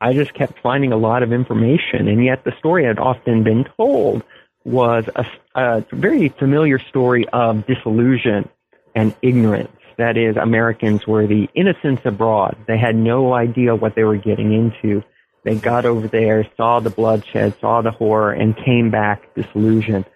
I 0.00 0.12
just 0.14 0.32
kept 0.34 0.58
finding 0.60 0.92
a 0.92 0.96
lot 0.96 1.22
of 1.22 1.32
information, 1.32 2.08
and 2.08 2.24
yet 2.24 2.44
the 2.44 2.52
story 2.58 2.88
I'd 2.88 2.98
often 2.98 3.42
been 3.42 3.66
told 3.76 4.22
was 4.64 5.04
a, 5.14 5.26
a 5.54 5.84
very 5.92 6.28
familiar 6.30 6.78
story 6.78 7.28
of 7.32 7.66
disillusion 7.66 8.48
and 8.94 9.14
ignorance. 9.22 9.70
That 9.98 10.16
is, 10.16 10.36
Americans 10.36 11.06
were 11.06 11.26
the 11.26 11.48
innocents 11.54 12.02
abroad. 12.04 12.56
They 12.66 12.78
had 12.78 12.96
no 12.96 13.34
idea 13.34 13.74
what 13.74 13.94
they 13.94 14.04
were 14.04 14.16
getting 14.16 14.52
into. 14.52 15.02
They 15.44 15.56
got 15.56 15.84
over 15.84 16.08
there, 16.08 16.46
saw 16.56 16.80
the 16.80 16.90
bloodshed, 16.90 17.54
saw 17.60 17.82
the 17.82 17.90
horror, 17.90 18.32
and 18.32 18.56
came 18.56 18.90
back 18.90 19.34
disillusioned. 19.34 20.06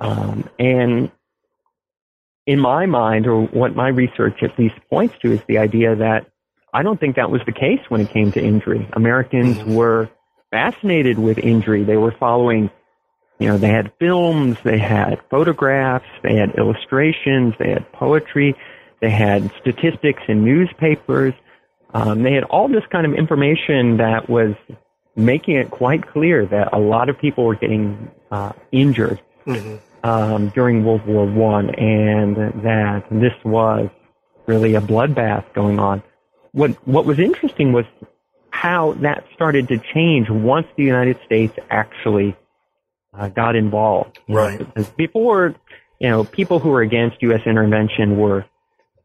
Um, 0.00 0.48
and 0.58 1.10
in 2.46 2.58
my 2.58 2.86
mind, 2.86 3.26
or 3.26 3.42
what 3.42 3.76
my 3.76 3.88
research 3.88 4.42
at 4.42 4.58
least 4.58 4.74
points 4.88 5.14
to, 5.22 5.32
is 5.32 5.40
the 5.46 5.58
idea 5.58 5.94
that 5.94 6.29
I 6.72 6.82
don't 6.82 7.00
think 7.00 7.16
that 7.16 7.30
was 7.30 7.40
the 7.46 7.52
case 7.52 7.80
when 7.88 8.00
it 8.00 8.10
came 8.10 8.32
to 8.32 8.40
injury. 8.42 8.88
Americans 8.92 9.58
mm-hmm. 9.58 9.74
were 9.74 10.10
fascinated 10.50 11.18
with 11.18 11.38
injury. 11.38 11.84
They 11.84 11.96
were 11.96 12.12
following, 12.12 12.70
you 13.38 13.48
know, 13.48 13.58
they 13.58 13.68
had 13.68 13.92
films, 13.98 14.56
they 14.64 14.78
had 14.78 15.20
photographs, 15.30 16.06
they 16.22 16.36
had 16.36 16.54
illustrations, 16.56 17.54
they 17.58 17.70
had 17.70 17.90
poetry, 17.92 18.54
they 19.00 19.10
had 19.10 19.50
statistics 19.60 20.22
in 20.28 20.44
newspapers. 20.44 21.34
Um, 21.92 22.22
they 22.22 22.34
had 22.34 22.44
all 22.44 22.68
this 22.68 22.84
kind 22.92 23.06
of 23.06 23.14
information 23.14 23.96
that 23.96 24.28
was 24.28 24.54
making 25.16 25.56
it 25.56 25.70
quite 25.70 26.06
clear 26.06 26.46
that 26.46 26.72
a 26.72 26.78
lot 26.78 27.08
of 27.08 27.18
people 27.18 27.44
were 27.44 27.56
getting 27.56 28.10
uh, 28.30 28.52
injured 28.70 29.20
mm-hmm. 29.46 30.08
um, 30.08 30.50
during 30.50 30.84
World 30.84 31.04
War 31.06 31.26
One, 31.26 31.74
and 31.74 32.36
that 32.62 33.04
this 33.10 33.32
was 33.44 33.88
really 34.46 34.74
a 34.74 34.80
bloodbath 34.80 35.52
going 35.52 35.78
on. 35.78 36.02
What 36.52 36.72
what 36.86 37.04
was 37.04 37.18
interesting 37.18 37.72
was 37.72 37.84
how 38.50 38.92
that 39.00 39.24
started 39.34 39.68
to 39.68 39.78
change 39.78 40.28
once 40.28 40.66
the 40.76 40.84
United 40.84 41.18
States 41.24 41.56
actually 41.70 42.36
uh, 43.14 43.28
got 43.28 43.56
involved. 43.56 44.18
Right. 44.28 44.58
Because 44.58 44.90
before, 44.90 45.54
you 45.98 46.08
know, 46.08 46.24
people 46.24 46.58
who 46.58 46.70
were 46.70 46.82
against 46.82 47.22
U.S. 47.22 47.42
intervention 47.46 48.16
were 48.16 48.44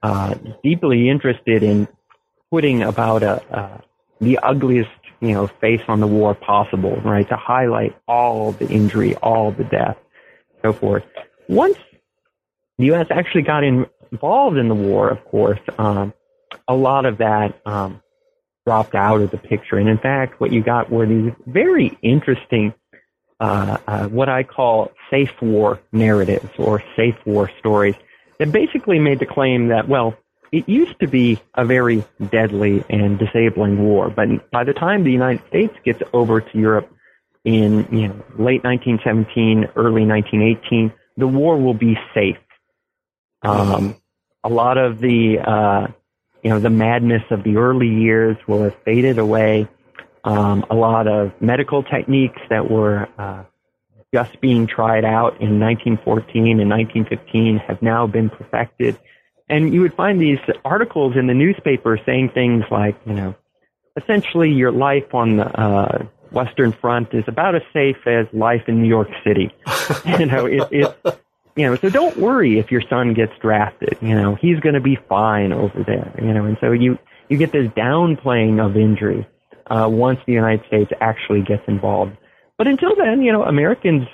uh, 0.03 0.35
deeply 0.63 1.09
interested 1.09 1.63
in 1.63 1.87
putting 2.51 2.83
about 2.83 3.23
a, 3.23 3.41
uh, 3.55 3.77
the 4.19 4.37
ugliest, 4.39 4.89
you 5.21 5.33
know, 5.33 5.47
face 5.47 5.81
on 5.87 5.99
the 5.99 6.07
war 6.07 6.35
possible, 6.35 6.97
right? 6.97 7.27
To 7.29 7.35
highlight 7.35 7.95
all 8.07 8.51
the 8.51 8.67
injury, 8.67 9.15
all 9.15 9.51
the 9.51 9.63
death, 9.63 9.97
so 10.61 10.73
forth. 10.73 11.03
Once 11.47 11.77
the 12.77 12.85
U.S. 12.87 13.07
actually 13.09 13.43
got 13.43 13.63
in, 13.63 13.85
involved 14.11 14.57
in 14.57 14.67
the 14.67 14.75
war, 14.75 15.09
of 15.09 15.23
course, 15.25 15.59
um, 15.77 16.13
a 16.67 16.75
lot 16.75 17.05
of 17.05 17.19
that 17.19 17.59
um, 17.65 18.01
dropped 18.65 18.95
out 18.95 19.21
of 19.21 19.31
the 19.31 19.37
picture. 19.37 19.77
And 19.77 19.87
in 19.87 19.97
fact, 19.97 20.39
what 20.39 20.51
you 20.51 20.61
got 20.61 20.89
were 20.89 21.05
these 21.05 21.31
very 21.45 21.97
interesting, 22.01 22.73
uh, 23.39 23.77
uh, 23.87 24.07
what 24.07 24.29
I 24.29 24.43
call 24.43 24.91
safe 25.09 25.33
war 25.41 25.79
narratives 25.91 26.49
or 26.57 26.83
safe 26.95 27.15
war 27.25 27.51
stories 27.59 27.95
that 28.39 28.51
basically 28.51 28.99
made 28.99 29.19
the 29.19 29.25
claim 29.25 29.69
that, 29.69 29.87
well, 29.87 30.17
it 30.51 30.69
used 30.69 30.99
to 30.99 31.07
be 31.07 31.39
a 31.53 31.65
very 31.65 32.03
deadly 32.31 32.83
and 32.89 33.19
disabling 33.19 33.83
war, 33.83 34.09
but 34.09 34.49
by 34.51 34.63
the 34.63 34.73
time 34.73 35.03
the 35.03 35.11
United 35.11 35.45
States 35.47 35.73
gets 35.83 36.01
over 36.13 36.41
to 36.41 36.57
Europe 36.57 36.89
in 37.43 37.87
you 37.91 38.07
know, 38.07 38.15
late 38.37 38.63
1917, 38.63 39.69
early 39.75 40.05
1918, 40.05 40.93
the 41.17 41.27
war 41.27 41.57
will 41.57 41.73
be 41.73 41.97
safe. 42.13 42.37
Um, 43.41 43.95
a 44.43 44.49
lot 44.49 44.77
of 44.77 44.99
the 44.99 45.39
uh, 45.39 45.87
you 46.45 46.51
know 46.51 46.59
the 46.59 46.69
madness 46.69 47.23
of 47.31 47.43
the 47.43 47.57
early 47.57 47.87
years 47.87 48.37
will 48.45 48.61
have 48.61 48.75
faded 48.85 49.17
away. 49.17 49.67
Um, 50.23 50.63
a 50.69 50.75
lot 50.75 51.07
of 51.07 51.31
medical 51.41 51.81
techniques 51.81 52.39
that 52.51 52.69
were 52.69 53.09
uh, 53.17 53.45
just 54.13 54.39
being 54.41 54.67
tried 54.67 55.05
out 55.05 55.41
in 55.41 55.59
1914 55.59 56.59
and 56.59 56.69
1915 56.69 57.57
have 57.57 57.81
now 57.81 58.05
been 58.05 58.29
perfected. 58.29 58.95
And 59.49 59.73
you 59.73 59.81
would 59.81 59.95
find 59.95 60.21
these 60.21 60.37
articles 60.63 61.15
in 61.15 61.25
the 61.25 61.33
newspaper 61.33 61.99
saying 62.05 62.29
things 62.35 62.63
like, 62.69 62.95
you 63.07 63.13
know, 63.13 63.33
essentially 63.97 64.51
your 64.51 64.71
life 64.71 65.15
on 65.15 65.37
the 65.37 65.47
uh, 65.47 66.05
Western 66.29 66.73
Front 66.73 67.15
is 67.15 67.23
about 67.27 67.55
as 67.55 67.63
safe 67.73 68.05
as 68.05 68.27
life 68.33 68.61
in 68.67 68.83
New 68.83 68.87
York 68.87 69.09
City. 69.23 69.49
you 70.19 70.27
know, 70.27 70.45
it, 70.45 70.67
it, 70.71 71.19
you 71.55 71.65
know, 71.65 71.75
so 71.77 71.89
don't 71.89 72.17
worry 72.17 72.59
if 72.59 72.71
your 72.71 72.81
son 72.89 73.13
gets 73.13 73.31
drafted. 73.41 73.97
You 74.01 74.15
know, 74.15 74.35
he's 74.35 74.59
going 74.59 74.75
to 74.75 74.81
be 74.81 74.97
fine 75.07 75.53
over 75.53 75.83
there. 75.83 76.13
You 76.21 76.33
know, 76.33 76.45
and 76.45 76.57
so 76.59 76.71
you 76.71 76.97
you 77.29 77.37
get 77.37 77.51
this 77.51 77.67
downplaying 77.71 78.63
of 78.63 78.75
injury 78.75 79.27
uh, 79.67 79.87
once 79.89 80.19
the 80.25 80.33
United 80.33 80.65
States 80.67 80.91
actually 81.01 81.41
gets 81.41 81.63
involved. 81.67 82.17
But 82.57 82.67
until 82.67 82.95
then, 82.95 83.21
you 83.21 83.31
know, 83.31 83.43
Americans, 83.43 84.07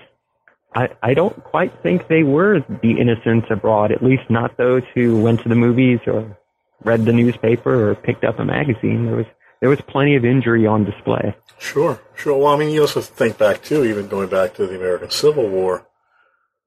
I, 0.73 0.89
I 1.03 1.13
don't 1.13 1.43
quite 1.43 1.83
think 1.83 2.07
they 2.07 2.23
were 2.23 2.59
the 2.81 2.99
innocents 2.99 3.47
abroad, 3.49 3.91
at 3.91 4.03
least 4.03 4.23
not 4.29 4.57
those 4.57 4.83
who 4.93 5.21
went 5.21 5.41
to 5.43 5.49
the 5.49 5.55
movies 5.55 5.99
or 6.07 6.37
read 6.83 7.05
the 7.05 7.13
newspaper 7.13 7.89
or 7.89 7.95
picked 7.95 8.23
up 8.23 8.39
a 8.39 8.45
magazine. 8.45 9.05
There 9.05 9.15
was, 9.15 9.25
there 9.59 9.69
was 9.69 9.81
plenty 9.81 10.15
of 10.15 10.25
injury 10.25 10.65
on 10.65 10.85
display. 10.85 11.35
Sure, 11.59 12.01
sure. 12.15 12.37
Well, 12.37 12.53
I 12.53 12.57
mean, 12.57 12.71
you 12.71 12.81
also 12.81 13.01
think 13.01 13.37
back 13.37 13.61
too, 13.61 13.83
even 13.83 14.07
going 14.07 14.29
back 14.29 14.55
to 14.55 14.65
the 14.65 14.75
American 14.75 15.11
Civil 15.11 15.47
War. 15.49 15.87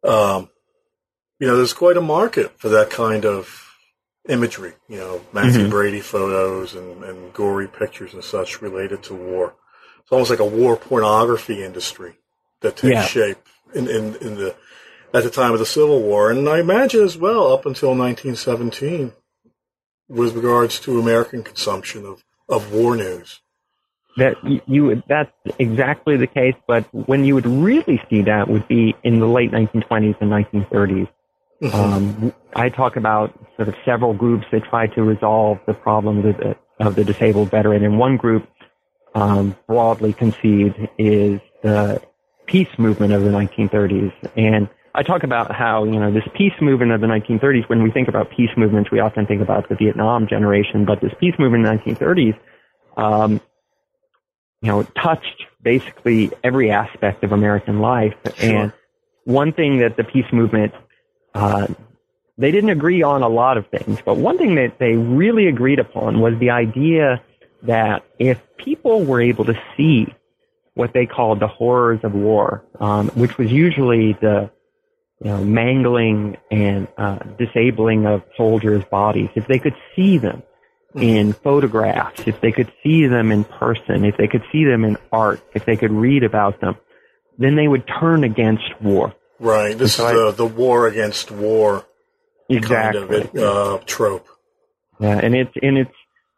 Um, 0.05 0.51
you 1.39 1.47
know, 1.47 1.57
there's 1.57 1.73
quite 1.73 1.97
a 1.97 2.03
market 2.03 2.59
for 2.59 2.69
that 2.71 2.91
kind 2.91 3.25
of 3.25 3.77
imagery. 4.29 4.75
You 4.89 4.99
know, 4.99 5.21
Mathew 5.33 5.63
mm-hmm. 5.63 5.71
Brady 5.71 6.01
photos 6.01 6.75
and, 6.75 7.05
and 7.05 7.33
gory 7.33 7.69
pictures 7.69 8.15
and 8.15 8.25
such 8.25 8.63
related 8.63 9.03
to 9.05 9.15
war 9.15 9.55
it's 10.05 10.13
almost 10.13 10.31
like 10.31 10.41
a 10.41 10.45
war 10.45 10.77
pornography 10.77 11.65
industry 11.65 12.17
that 12.61 12.77
takes 12.77 12.93
yeah. 12.93 13.05
shape 13.05 13.39
in, 13.75 13.89
in, 13.89 14.17
in 14.17 14.35
the 14.35 14.55
at 15.15 15.23
the 15.23 15.31
time 15.31 15.53
of 15.53 15.61
the 15.61 15.67
Civil 15.67 16.03
War, 16.03 16.31
and 16.31 16.49
I 16.49 16.59
imagine 16.59 17.05
as 17.05 17.17
well 17.17 17.53
up 17.53 17.67
until 17.67 17.91
1917, 17.91 19.13
with 20.09 20.35
regards 20.35 20.81
to 20.81 20.99
American 20.99 21.45
consumption 21.45 22.05
of, 22.05 22.25
of 22.49 22.73
war 22.73 22.97
news. 22.97 23.41
That 24.17 24.35
you 24.67 24.87
would, 24.87 25.05
that's 25.09 25.31
exactly 25.57 26.17
the 26.17 26.27
case, 26.27 26.57
but 26.67 26.93
when 26.93 27.25
you 27.25 27.37
would 27.37 27.47
really 27.47 28.03
see 28.11 28.23
that 28.23 28.49
would 28.49 28.67
be 28.67 28.97
in 29.05 29.21
the 29.21 29.27
late 29.27 29.53
1920s 29.53 30.21
and 30.21 30.33
1930s. 30.33 31.09
Mm-hmm. 31.63 31.77
Um, 31.77 32.35
I 32.55 32.69
talk 32.69 32.97
about 32.97 33.33
sort 33.57 33.69
of 33.69 33.75
several 33.85 34.13
groups 34.13 34.45
that 34.53 34.65
try 34.65 34.87
to 34.89 35.03
resolve 35.03 35.59
the 35.67 35.75
problems 35.75 36.27
of 36.27 36.37
the, 36.37 36.57
of 36.81 36.95
the 36.95 37.05
disabled 37.05 37.51
veteran, 37.51 37.85
and 37.85 37.99
one 37.99 38.17
group 38.17 38.49
um, 39.15 39.57
broadly 39.67 40.13
conceived 40.13 40.77
is 40.99 41.41
the 41.63 42.03
peace 42.47 42.69
movement 42.79 43.13
of 43.13 43.23
the 43.23 43.31
1930s. 43.31 44.13
And 44.37 44.69
I 44.95 45.03
talk 45.03 45.23
about 45.23 45.55
how, 45.55 45.85
you 45.85 45.99
know, 45.99 46.13
this 46.13 46.25
peace 46.37 46.53
movement 46.61 46.93
of 46.93 47.01
the 47.01 47.07
1930s, 47.07 47.69
when 47.69 47.83
we 47.83 47.91
think 47.91 48.09
about 48.09 48.31
peace 48.31 48.51
movements, 48.57 48.91
we 48.91 49.01
often 49.01 49.27
think 49.27 49.43
about 49.43 49.69
the 49.69 49.75
Vietnam 49.75 50.29
generation, 50.29 50.85
but 50.85 51.01
this 51.01 51.13
peace 51.19 51.35
movement 51.39 51.67
in 51.67 51.77
the 51.77 51.95
1930s, 51.95 52.39
um, 52.97 53.41
you 54.61 54.69
know, 54.69 54.83
touched 55.03 55.45
basically 55.63 56.31
every 56.43 56.71
aspect 56.71 57.25
of 57.25 57.33
American 57.33 57.81
life. 57.81 58.15
Sure. 58.37 58.57
And 58.57 58.73
one 59.25 59.53
thing 59.53 59.79
that 59.79 59.97
the 59.97 60.05
peace 60.05 60.31
movement, 60.33 60.73
uh, 61.35 61.67
they 62.37 62.51
didn't 62.51 62.71
agree 62.71 63.03
on 63.03 63.23
a 63.23 63.29
lot 63.29 63.57
of 63.57 63.67
things, 63.69 63.99
but 64.05 64.17
one 64.17 64.39
thing 64.39 64.57
that 64.57 64.79
they 64.79 64.93
really 64.95 65.47
agreed 65.47 65.79
upon 65.79 66.21
was 66.21 66.35
the 66.39 66.51
idea 66.51 67.23
that 67.63 68.05
if 68.19 68.41
people 68.57 69.05
were 69.05 69.21
able 69.21 69.45
to 69.45 69.55
see 69.77 70.13
what 70.75 70.93
they 70.93 71.07
called 71.07 71.41
the 71.41 71.47
horrors 71.47 72.01
of 72.03 72.13
war, 72.15 72.65
um, 72.81 73.09
which 73.11 73.39
was 73.39 73.51
usually 73.51 74.13
the 74.15 74.51
you 75.21 75.31
know, 75.31 75.45
mangling 75.45 76.37
and 76.51 76.89
uh, 76.99 77.19
disabling 77.39 78.07
of 78.07 78.23
soldiers' 78.37 78.85
bodies, 78.91 79.29
if 79.37 79.47
they 79.47 79.59
could 79.59 79.77
see 79.95 80.19
them 80.19 80.43
hmm. 80.93 81.03
in 81.03 81.33
photographs, 81.33 82.27
if 82.27 82.41
they 82.41 82.51
could 82.51 82.73
see 82.83 83.07
them 83.07 83.31
in 83.31 83.45
person, 83.45 84.05
if 84.05 84.17
they 84.17 84.27
could 84.27 84.43
see 84.51 84.65
them 84.65 84.85
in 84.85 84.97
art, 85.13 85.41
if 85.55 85.65
they 85.65 85.77
could 85.77 85.93
read 85.93 86.25
about 86.25 86.61
them, 86.61 86.77
then 87.39 87.55
they 87.55 87.69
would 87.69 87.87
turn 87.87 88.25
against 88.25 88.65
war. 88.81 89.15
Right. 89.39 89.77
This 89.77 89.95
so 89.95 90.07
is 90.07 90.37
the, 90.37 90.47
the 90.47 90.55
war 90.55 90.87
against 90.87 91.31
war 91.31 91.87
exactly. 92.49 93.23
kind 93.23 93.37
of 93.37 93.37
uh, 93.37 93.85
trope. 93.87 94.27
Yeah, 95.01 95.19
and 95.19 95.35
it's 95.35 95.53
and 95.63 95.79
it's 95.79 95.95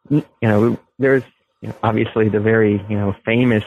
you 0.09 0.23
know 0.41 0.77
there's 0.97 1.23
you 1.61 1.69
know, 1.69 1.75
obviously 1.83 2.29
the 2.29 2.39
very 2.39 2.83
you 2.89 2.97
know 2.97 3.15
famous 3.25 3.63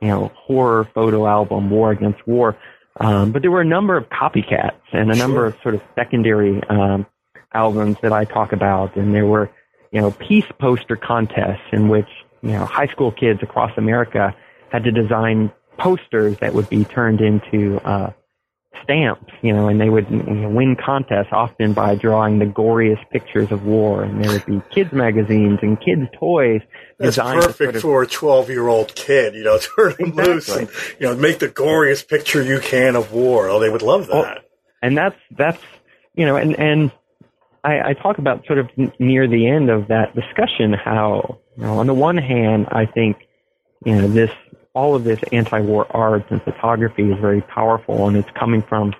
you 0.00 0.08
know 0.08 0.30
horror 0.36 0.88
photo 0.94 1.26
album 1.26 1.70
War 1.70 1.92
Against 1.92 2.26
War, 2.26 2.56
um, 3.00 3.32
but 3.32 3.42
there 3.42 3.50
were 3.50 3.62
a 3.62 3.66
number 3.66 3.96
of 3.96 4.08
copycats 4.10 4.72
and 4.92 5.10
a 5.10 5.14
sure. 5.14 5.26
number 5.26 5.46
of 5.46 5.56
sort 5.62 5.74
of 5.74 5.82
secondary 5.94 6.62
um, 6.68 7.06
albums 7.54 7.96
that 8.02 8.12
I 8.12 8.24
talk 8.24 8.52
about, 8.52 8.96
and 8.96 9.14
there 9.14 9.26
were 9.26 9.50
you 9.92 10.00
know 10.00 10.10
peace 10.10 10.46
poster 10.58 10.96
contests 10.96 11.66
in 11.72 11.88
which 11.88 12.08
you 12.44 12.52
know, 12.52 12.66
high 12.66 12.86
school 12.88 13.10
kids 13.10 13.42
across 13.42 13.72
America 13.78 14.36
had 14.70 14.84
to 14.84 14.92
design 14.92 15.50
posters 15.78 16.36
that 16.38 16.52
would 16.52 16.68
be 16.68 16.84
turned 16.84 17.20
into 17.20 17.78
uh, 17.88 18.12
stamps, 18.82 19.32
you 19.42 19.52
know, 19.52 19.68
and 19.68 19.80
they 19.80 19.88
would 19.88 20.10
you 20.10 20.22
know, 20.22 20.48
win 20.48 20.76
contests 20.76 21.28
often 21.32 21.72
by 21.72 21.94
drawing 21.94 22.38
the 22.38 22.46
goriest 22.46 23.08
pictures 23.10 23.50
of 23.50 23.64
war. 23.64 24.02
And 24.02 24.22
there 24.22 24.32
would 24.32 24.46
be 24.46 24.62
kids 24.70 24.92
magazines 24.92 25.60
and 25.62 25.80
kids 25.80 26.02
toys. 26.18 26.60
That's 26.98 27.16
perfect 27.16 27.56
sort 27.56 27.76
of, 27.76 27.82
for 27.82 28.02
a 28.02 28.06
12 28.06 28.50
year 28.50 28.68
old 28.68 28.94
kid, 28.94 29.34
you 29.34 29.44
know, 29.44 29.58
turn 29.76 29.94
them 29.98 30.18
exactly. 30.18 30.34
loose 30.34 30.48
and, 30.56 30.68
you 30.98 31.06
know, 31.06 31.16
make 31.16 31.38
the 31.38 31.48
goriest 31.48 32.08
picture 32.08 32.42
you 32.42 32.60
can 32.60 32.96
of 32.96 33.12
war. 33.12 33.48
Oh, 33.48 33.60
they 33.60 33.70
would 33.70 33.82
love 33.82 34.06
that. 34.08 34.14
Well, 34.14 34.36
and 34.82 34.96
that's, 34.96 35.18
that's, 35.36 35.62
you 36.14 36.26
know, 36.26 36.36
and, 36.36 36.58
and 36.58 36.92
I, 37.64 37.90
I 37.90 37.92
talk 37.94 38.18
about 38.18 38.46
sort 38.46 38.58
of 38.58 38.68
near 38.98 39.26
the 39.26 39.48
end 39.48 39.70
of 39.70 39.88
that 39.88 40.14
discussion 40.14 40.74
how, 40.74 41.38
you 41.56 41.64
know, 41.64 41.78
on 41.78 41.86
the 41.86 41.94
one 41.94 42.18
hand, 42.18 42.68
I 42.70 42.86
think, 42.86 43.16
you 43.84 43.96
know, 43.96 44.08
this 44.08 44.30
all 44.74 44.94
of 44.94 45.04
this 45.04 45.20
anti-war 45.32 45.86
art 45.90 46.30
and 46.30 46.42
photography 46.42 47.04
is 47.04 47.18
very 47.20 47.40
powerful, 47.40 48.08
and 48.08 48.16
it's 48.16 48.30
coming 48.38 48.62
from, 48.62 48.92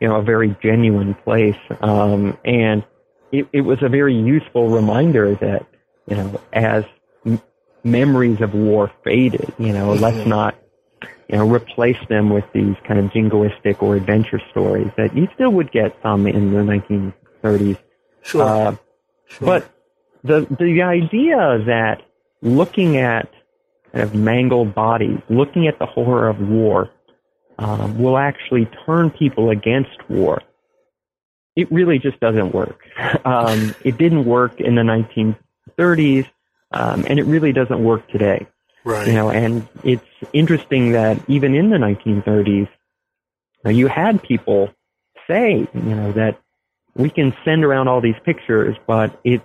you 0.00 0.08
know, 0.08 0.16
a 0.16 0.22
very 0.22 0.54
genuine 0.62 1.14
place. 1.14 1.56
Um, 1.80 2.38
and 2.44 2.84
it, 3.32 3.48
it 3.52 3.62
was 3.62 3.82
a 3.82 3.88
very 3.88 4.14
useful 4.14 4.68
reminder 4.68 5.34
that, 5.36 5.66
you 6.06 6.16
know, 6.16 6.40
as 6.52 6.84
m- 7.24 7.40
memories 7.82 8.40
of 8.42 8.54
war 8.54 8.92
faded, 9.04 9.52
you 9.58 9.72
know, 9.72 9.88
mm-hmm. 9.88 10.02
let's 10.02 10.26
not, 10.26 10.54
you 11.28 11.36
know, 11.36 11.48
replace 11.48 11.98
them 12.08 12.28
with 12.30 12.44
these 12.52 12.76
kind 12.86 13.00
of 13.00 13.06
jingoistic 13.06 13.82
or 13.82 13.96
adventure 13.96 14.40
stories 14.50 14.90
that 14.98 15.16
you 15.16 15.28
still 15.34 15.50
would 15.50 15.72
get 15.72 15.96
some 16.02 16.26
in 16.26 16.52
the 16.52 16.60
1930s. 16.60 17.78
Sure. 18.22 18.42
Uh, 18.42 18.76
sure. 19.28 19.46
But 19.46 19.70
the 20.22 20.46
the 20.58 20.82
idea 20.82 21.64
that 21.66 22.02
looking 22.42 22.96
at 22.96 23.28
of 24.00 24.14
mangled 24.14 24.74
bodies, 24.74 25.18
looking 25.28 25.66
at 25.66 25.78
the 25.78 25.86
horror 25.86 26.28
of 26.28 26.40
war, 26.40 26.90
um, 27.58 27.98
will 27.98 28.18
actually 28.18 28.68
turn 28.84 29.10
people 29.10 29.50
against 29.50 29.98
war. 30.08 30.42
It 31.54 31.70
really 31.72 31.98
just 31.98 32.20
doesn't 32.20 32.52
work. 32.54 32.80
Um, 33.24 33.74
it 33.84 33.98
didn't 33.98 34.24
work 34.24 34.60
in 34.60 34.76
the 34.76 34.82
1930s, 34.82 36.26
um, 36.70 37.04
and 37.08 37.18
it 37.18 37.24
really 37.24 37.52
doesn't 37.52 37.82
work 37.82 38.08
today. 38.08 38.46
Right. 38.84 39.06
You 39.06 39.14
know, 39.14 39.30
and 39.30 39.66
it's 39.82 40.04
interesting 40.32 40.92
that 40.92 41.18
even 41.28 41.54
in 41.54 41.70
the 41.70 41.76
1930s, 41.76 42.68
you 43.64 43.88
had 43.88 44.22
people 44.22 44.70
say, 45.26 45.66
you 45.74 45.94
know, 45.94 46.12
that 46.12 46.38
we 46.94 47.10
can 47.10 47.34
send 47.44 47.64
around 47.64 47.88
all 47.88 48.00
these 48.00 48.14
pictures, 48.24 48.76
but 48.86 49.18
it's 49.24 49.44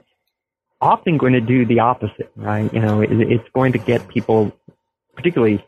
often 0.82 1.17
going 1.17 1.34
to 1.34 1.41
do 1.41 1.65
the 1.65 1.80
opposite, 1.80 2.32
right? 2.36 2.72
You 2.74 2.80
know, 2.80 3.02
it, 3.02 3.12
it's 3.12 3.48
going 3.54 3.74
to 3.74 3.78
get 3.78 4.08
people, 4.08 4.52
particularly 5.15 5.63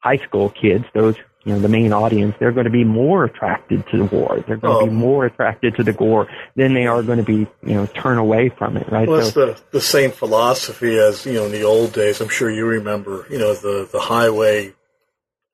high 0.00 0.16
school 0.18 0.50
kids, 0.50 0.84
those, 0.94 1.16
you 1.44 1.52
know, 1.52 1.60
the 1.60 1.68
main 1.68 1.92
audience, 1.92 2.34
they're 2.38 2.52
going 2.52 2.64
to 2.64 2.70
be 2.70 2.84
more 2.84 3.24
attracted 3.24 3.86
to 3.88 3.98
the 3.98 4.04
war. 4.04 4.42
They're 4.46 4.56
going 4.56 4.76
oh. 4.76 4.80
to 4.80 4.86
be 4.86 4.92
more 4.92 5.26
attracted 5.26 5.76
to 5.76 5.84
the 5.84 5.92
gore 5.92 6.28
than 6.56 6.74
they 6.74 6.86
are 6.86 7.02
going 7.02 7.18
to 7.18 7.24
be, 7.24 7.46
you 7.62 7.74
know, 7.74 7.86
turn 7.86 8.18
away 8.18 8.48
from 8.48 8.76
it, 8.76 8.90
right? 8.90 9.08
Well, 9.08 9.22
so, 9.22 9.46
the, 9.46 9.60
the 9.72 9.80
same 9.80 10.10
philosophy 10.10 10.98
as, 10.98 11.26
you 11.26 11.34
know, 11.34 11.46
in 11.46 11.52
the 11.52 11.62
old 11.62 11.92
days. 11.92 12.20
I'm 12.20 12.28
sure 12.28 12.50
you 12.50 12.66
remember, 12.66 13.26
you 13.30 13.38
know, 13.38 13.54
the, 13.54 13.88
the 13.90 14.00
highway 14.00 14.74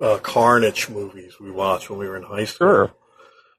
uh, 0.00 0.18
carnage 0.18 0.88
movies 0.88 1.38
we 1.40 1.50
watched 1.50 1.90
when 1.90 1.98
we 1.98 2.08
were 2.08 2.16
in 2.16 2.24
high 2.24 2.44
school. 2.44 2.68
Sure. 2.68 2.94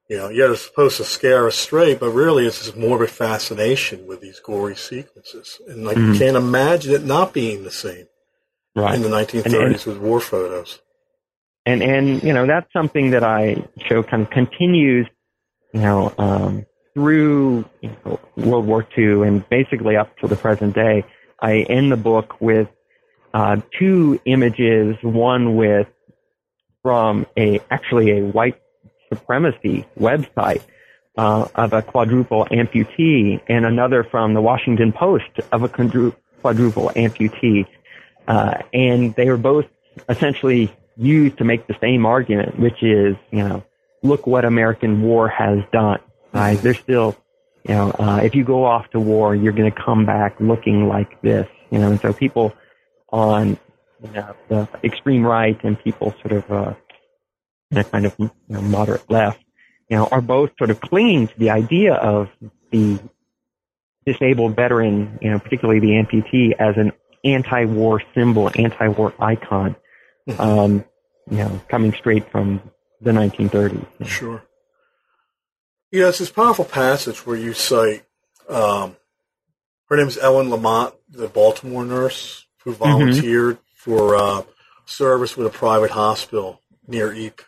You 0.10 0.18
know, 0.18 0.30
yeah, 0.30 0.52
it's 0.52 0.62
supposed 0.62 0.98
to 0.98 1.04
scare 1.04 1.48
us 1.48 1.56
straight, 1.56 2.00
but 2.00 2.12
really 2.12 2.46
it's 2.46 2.68
of 2.68 2.78
a 2.78 3.08
fascination 3.08 4.06
with 4.06 4.22
these 4.22 4.40
gory 4.40 4.76
sequences. 4.76 5.60
And 5.68 5.84
like, 5.84 5.98
mm-hmm. 5.98 6.14
you 6.14 6.20
can't 6.20 6.38
imagine 6.38 6.94
it 6.94 7.04
not 7.04 7.34
being 7.34 7.64
the 7.64 7.72
same 7.72 8.06
right. 8.76 8.94
in 8.94 9.02
the 9.02 9.10
1930s 9.10 9.46
and, 9.46 9.56
and, 9.56 9.86
with 9.86 9.98
war 9.98 10.20
photos. 10.20 10.80
And, 11.66 11.82
and, 11.82 12.22
you 12.22 12.34
know, 12.34 12.46
that's 12.46 12.72
something 12.72 13.12
that 13.12 13.24
I 13.24 13.68
show 13.88 14.04
kind 14.04 14.22
of 14.22 14.30
continues, 14.30 15.08
you 15.74 15.82
know, 15.82 16.14
um, 16.20 16.68
through 16.94 17.66
you 17.82 17.96
know, 18.06 18.20
World 18.38 18.68
War 18.68 18.88
II 18.96 19.28
and 19.28 19.48
basically 19.50 19.98
up 19.98 20.16
to 20.20 20.28
the 20.28 20.36
present 20.36 20.76
day. 20.76 21.04
I 21.40 21.62
end 21.62 21.92
the 21.92 21.98
book 21.98 22.40
with 22.40 22.68
uh, 23.34 23.58
two 23.78 24.20
images, 24.26 24.96
one 25.02 25.56
with 25.56 25.88
from 26.84 27.26
a 27.38 27.60
actually 27.72 28.20
a 28.20 28.24
white 28.24 28.62
supremacy 29.10 29.86
website 30.00 30.62
uh, 31.18 31.48
of 31.56 31.74
a 31.74 31.82
quadruple 31.82 32.46
amputee 32.52 33.42
and 33.48 33.66
another 33.66 34.04
from 34.04 34.34
the 34.34 34.42
Washington 34.42 34.92
Post 34.92 35.40
of 35.52 35.64
a 35.64 35.70
quadruple 35.70 36.92
amputee. 36.96 37.66
Uh, 38.28 38.56
and 38.74 39.16
they 39.16 39.30
were 39.30 39.38
both 39.38 39.66
essentially 40.10 40.76
used 40.98 41.38
to 41.38 41.44
make 41.44 41.68
the 41.68 41.76
same 41.80 42.06
argument, 42.06 42.60
which 42.60 42.82
is, 42.82 43.16
you 43.32 43.48
know, 43.48 43.64
look 44.02 44.28
what 44.28 44.46
American 44.46 45.02
war 45.02 45.28
has 45.28 45.60
done. 45.72 46.00
Right? 46.34 46.56
They're 46.56 46.74
still, 46.74 47.16
you 47.68 47.76
know, 47.76 47.92
uh, 47.92 48.20
if 48.24 48.36
you 48.36 48.44
go 48.44 48.66
off 48.66 48.90
to 48.92 49.00
war, 49.00 49.36
you're 49.36 49.54
going 49.54 49.72
to 49.72 49.82
come 49.86 50.06
back 50.06 50.36
looking 50.40 50.88
like 50.88 51.22
this. 51.22 51.48
You 51.70 51.80
know, 51.80 51.92
and 51.92 52.00
so 52.00 52.14
people 52.14 52.54
on 53.10 53.58
you 54.04 54.12
know, 54.12 54.36
the 54.50 54.68
extreme 54.84 55.26
right 55.26 55.62
and 55.64 55.80
people 55.82 56.14
sort 56.22 56.34
of 56.34 56.52
uh, 56.52 56.74
and 57.72 57.80
a 57.80 57.84
kind 57.84 58.06
of 58.06 58.16
you 58.18 58.32
know, 58.50 58.62
moderate 58.62 59.10
left, 59.10 59.44
you 59.90 59.98
know, 59.98 60.08
are 60.08 60.22
both 60.22 60.52
sort 60.58 60.70
of 60.70 60.80
clinging 60.82 61.28
to 61.28 61.34
the 61.38 61.50
idea 61.50 61.94
of 61.94 62.30
the 62.72 63.00
disabled 64.06 64.56
veteran, 64.56 65.18
you 65.22 65.32
know, 65.32 65.40
particularly 65.40 65.80
the 65.80 65.88
amputee, 65.88 66.54
as 66.60 66.78
an 66.78 66.92
anti-war 67.24 68.02
symbol, 68.14 68.52
anti-war 68.56 69.14
icon, 69.20 69.76
mm-hmm. 70.30 70.40
um, 70.40 70.86
you 71.30 71.38
know, 71.38 71.62
coming 71.70 71.94
straight 71.94 72.30
from 72.32 72.62
the 73.02 73.12
1930s. 73.12 73.86
Sure. 74.06 74.44
Yeah, 75.92 76.10
it's 76.10 76.20
this 76.20 76.32
powerful 76.32 76.66
passage 76.66 77.26
where 77.26 77.38
you 77.38 77.54
cite 77.54 78.06
um, 78.50 78.96
her 79.90 79.98
name 79.98 80.08
is 80.08 80.18
Ellen 80.18 80.50
La 80.50 80.58
Motte, 80.58 81.00
the 81.10 81.28
Baltimore 81.28 81.86
nurse 81.86 82.46
who 82.64 82.72
mm-hmm. 82.72 82.84
volunteered 82.84 83.58
mm-hmm. 83.58 83.76
for 83.76 84.16
uh, 84.16 84.42
service 84.86 85.38
with 85.38 85.48
a 85.48 85.52
private 85.52 85.92
hospital 85.92 86.62
near 86.88 87.14
Ypres. 87.14 87.46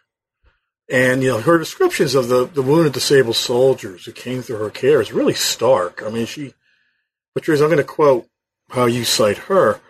And, 0.89 1.21
you 1.21 1.29
know, 1.29 1.41
her 1.41 1.57
descriptions 1.57 2.15
of 2.15 2.29
the, 2.29 2.45
the 2.45 2.61
wounded 2.61 2.93
disabled 2.93 3.35
soldiers 3.35 4.05
who 4.05 4.13
came 4.13 4.41
through 4.41 4.59
her 4.59 4.69
care 4.69 5.01
is 5.01 5.11
really 5.11 5.33
stark. 5.33 6.01
I 6.01 6.09
mean, 6.09 6.25
she, 6.25 6.53
Patrice, 7.35 7.59
I'm 7.59 7.67
going 7.67 7.77
to 7.77 7.83
quote 7.83 8.27
how 8.69 8.85
you 8.85 9.03
cite 9.03 9.37
her. 9.37 9.81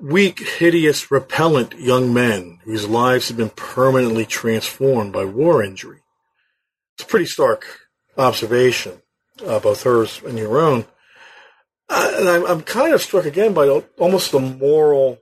Weak, 0.00 0.38
hideous, 0.38 1.10
repellent 1.10 1.78
young 1.78 2.14
men 2.14 2.60
whose 2.64 2.88
lives 2.88 3.28
have 3.28 3.36
been 3.36 3.50
permanently 3.50 4.24
transformed 4.24 5.12
by 5.12 5.24
war 5.24 5.62
injury. 5.62 6.00
It's 6.94 7.04
a 7.04 7.06
pretty 7.06 7.26
stark 7.26 7.66
observation, 8.16 9.02
uh, 9.44 9.58
both 9.60 9.82
hers 9.82 10.22
and 10.24 10.38
your 10.38 10.58
own. 10.58 10.86
Uh, 11.90 12.14
and 12.16 12.28
I'm, 12.28 12.46
I'm 12.46 12.62
kind 12.62 12.94
of 12.94 13.02
struck 13.02 13.26
again 13.26 13.54
by 13.54 13.68
almost 13.98 14.32
the 14.32 14.40
moral 14.40 15.18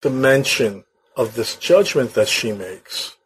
dimension 0.00 0.84
of 1.16 1.34
this 1.34 1.56
judgment 1.56 2.14
that 2.14 2.28
she 2.28 2.52
makes. 2.52 3.16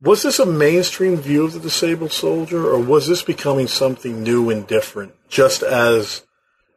Was 0.00 0.22
this 0.22 0.38
a 0.38 0.46
mainstream 0.46 1.16
view 1.16 1.44
of 1.44 1.54
the 1.54 1.60
disabled 1.60 2.12
soldier, 2.12 2.66
or 2.68 2.78
was 2.78 3.08
this 3.08 3.22
becoming 3.22 3.66
something 3.66 4.22
new 4.22 4.48
and 4.48 4.64
different, 4.66 5.14
just 5.28 5.62
as, 5.64 6.24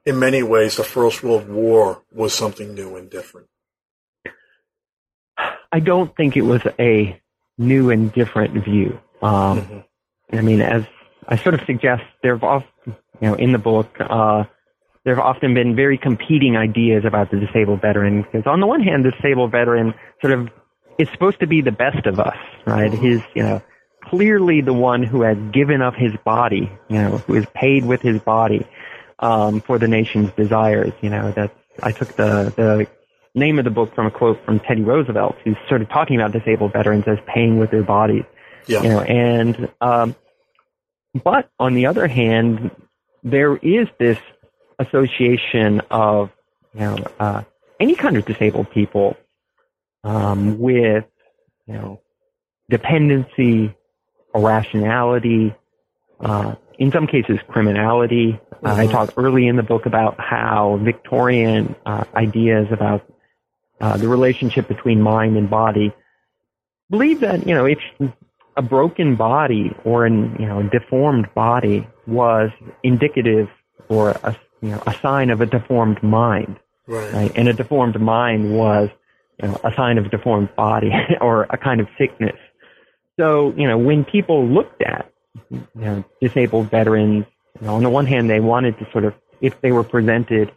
in 0.06 0.18
many 0.18 0.42
ways, 0.42 0.78
the 0.78 0.84
First 0.84 1.22
World 1.22 1.48
War 1.48 2.02
was 2.12 2.34
something 2.34 2.74
new 2.74 2.96
and 2.96 3.12
different? 3.12 3.48
I 5.72 5.80
don't 5.80 6.16
think 6.16 6.36
it 6.36 6.42
was 6.42 6.62
a 6.80 7.22
new 7.60 7.92
and 7.92 8.12
different 8.12 8.64
view. 8.66 9.00
Um, 9.22 9.62
mm-hmm. 9.62 10.38
I 10.38 10.42
mean, 10.42 10.62
as 10.62 10.84
I 11.28 11.38
sort 11.38 11.54
of 11.54 11.62
suggest, 11.68 12.04
there 12.24 12.36
have 12.36 12.44
often, 12.44 12.70
you 12.88 12.96
know, 13.22 13.36
in 13.36 13.52
the 13.52 13.60
book, 13.60 13.96
uh, 14.00 14.46
there 15.06 15.16
have 15.16 15.24
often 15.24 15.54
been 15.54 15.76
very 15.76 15.98
competing 15.98 16.58
ideas 16.58 17.06
about 17.06 17.30
the 17.30 17.40
disabled 17.40 17.82
veteran. 17.82 18.24
Because 18.24 18.48
on 18.48 18.60
the 18.60 18.68
one 18.68 18.82
hand, 18.82 19.06
the 19.06 19.12
disabled 19.12 19.52
veteran 19.52 19.94
sort 20.22 20.34
of 20.34 20.50
is 20.98 21.10
supposed 21.10 21.40
to 21.40 21.48
be 21.48 21.62
the 21.62 21.72
best 21.72 22.06
of 22.06 22.20
us, 22.20 22.38
right? 22.66 22.92
His, 22.92 23.22
you 23.34 23.44
know, 23.44 23.62
clearly 24.04 24.62
the 24.62 24.74
one 24.74 25.04
who 25.04 25.22
has 25.22 25.38
given 25.52 25.82
up 25.82 25.96
his 25.96 26.14
body, 26.26 26.72
you 26.90 26.98
know, 26.98 27.18
who 27.20 27.36
is 27.36 27.46
paid 27.54 27.86
with 27.86 28.02
his 28.02 28.20
body, 28.20 28.68
um, 29.20 29.62
for 29.62 29.78
the 29.78 29.88
nation's 29.88 30.32
desires, 30.32 30.94
you 31.02 31.10
know, 31.10 31.32
that 31.32 31.56
I 31.82 31.92
took 31.92 32.10
the, 32.16 32.54
the 32.56 32.88
name 33.36 33.60
of 33.60 33.66
the 33.66 33.72
book 33.72 33.94
from 33.96 34.08
a 34.08 34.12
quote 34.12 34.44
from 34.46 34.60
Teddy 34.60 34.82
Roosevelt, 34.82 35.36
who's 35.44 35.58
sort 35.70 35.82
of 35.82 35.90
talking 35.90 36.20
about 36.20 36.32
disabled 36.32 36.74
veterans 36.74 37.06
as 37.08 37.20
paying 37.28 37.60
with 37.60 37.72
their 37.72 37.84
bodies. 37.84 38.24
Yeah. 38.68 38.84
You 38.84 38.90
know, 38.90 39.02
and, 39.02 39.70
um, 39.80 40.16
but 41.24 41.50
on 41.60 41.74
the 41.74 41.86
other 41.88 42.08
hand, 42.08 42.72
there 43.24 43.56
is 43.58 43.88
this 44.00 44.18
association 44.80 45.82
of, 45.92 46.32
you 46.74 46.82
know, 46.82 46.98
uh, 47.20 47.44
any 47.80 47.96
kind 47.96 48.18
of 48.18 48.26
disabled 48.26 48.72
people 48.72 49.18
um, 50.04 50.60
with 50.60 51.06
you 51.68 51.74
know 51.74 52.02
dependency, 52.70 53.76
irrationality, 54.34 55.54
uh, 56.20 56.56
in 56.80 56.92
some 56.92 57.08
cases 57.08 57.40
criminality, 57.48 58.40
Uh, 58.64 58.76
I 58.78 58.86
talk 58.88 59.14
early 59.18 59.48
in 59.48 59.56
the 59.56 59.64
book 59.64 59.86
about 59.88 60.20
how 60.20 60.78
Victorian 60.84 61.76
uh, 61.86 62.04
ideas 62.16 62.68
about 62.72 63.02
uh, 63.80 63.98
the 63.98 64.08
relationship 64.08 64.68
between 64.68 65.02
mind 65.02 65.36
and 65.36 65.50
body 65.50 65.92
believe 66.90 67.22
that 67.22 67.48
you 67.48 67.56
know 67.56 67.66
if 67.66 67.80
a 68.58 68.62
broken 68.62 69.16
body 69.16 69.76
or 69.84 70.06
an 70.06 70.36
you 70.40 70.46
know 70.46 70.62
deformed 70.64 71.28
body 71.34 71.88
was 72.06 72.50
indicative 72.84 73.48
or 73.90 74.10
a 74.24 74.36
you 74.62 74.70
know 74.70 74.82
a 74.86 74.94
sign 75.02 75.30
of 75.32 75.42
a 75.42 75.46
deformed 75.46 76.02
mind, 76.04 76.60
Right. 76.88 77.14
right? 77.14 77.32
And 77.36 77.48
a 77.48 77.54
deformed 77.54 78.00
mind 78.00 78.54
was 78.56 78.90
you 79.42 79.48
know, 79.48 79.60
a 79.64 79.74
sign 79.76 79.98
of 79.98 80.06
a 80.06 80.10
deformed 80.10 80.56
body 80.56 80.92
or 81.22 81.44
a 81.50 81.58
kind 81.58 81.82
of 81.82 81.88
sickness. 81.98 82.38
So 83.20 83.54
you 83.58 83.68
know 83.68 83.78
when 83.78 84.06
people 84.06 84.46
looked 84.48 84.82
at 84.82 85.12
you 85.50 85.68
know 85.76 86.04
disabled 86.22 86.70
veterans, 86.70 87.26
you 87.60 87.68
know, 87.68 87.76
on 87.76 87.84
the 87.84 87.90
one 87.90 88.06
hand 88.06 88.30
they 88.30 88.40
wanted 88.40 88.78
to 88.80 88.88
sort 88.92 89.06
of 89.06 89.14
if 89.42 89.60
they 89.62 89.72
were 89.72 89.84
presented 89.84 90.52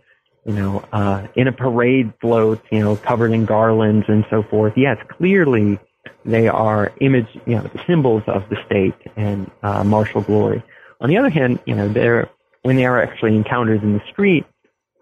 you 0.47 0.53
know, 0.53 0.85
uh, 0.93 1.27
in 1.37 1.49
a 1.49 1.53
parade 1.53 2.13
float, 2.21 2.63
you 2.71 2.81
know, 2.81 2.97
covered 2.97 3.33
in 3.33 3.47
garlands 3.47 4.05
and 4.09 4.25
so 4.29 4.43
forth. 4.43 4.75
Yes, 4.77 4.99
clearly 5.09 5.79
they 6.25 6.49
are 6.49 6.93
image, 7.01 7.29
you 7.47 7.55
know, 7.55 7.71
symbols 7.87 8.23
of 8.27 8.49
the 8.51 8.57
state 8.67 8.95
and 9.17 9.51
uh, 9.63 9.85
martial 9.85 10.21
glory. 10.21 10.63
On 11.01 11.09
the 11.09 11.17
other 11.17 11.31
hand, 11.31 11.61
you 11.67 11.75
know, 11.75 11.89
they're 11.89 12.31
when 12.63 12.77
they 12.77 12.87
are 12.87 13.03
actually 13.03 13.37
encountered 13.37 13.83
in 13.83 13.93
the 13.93 14.03
street, 14.11 14.47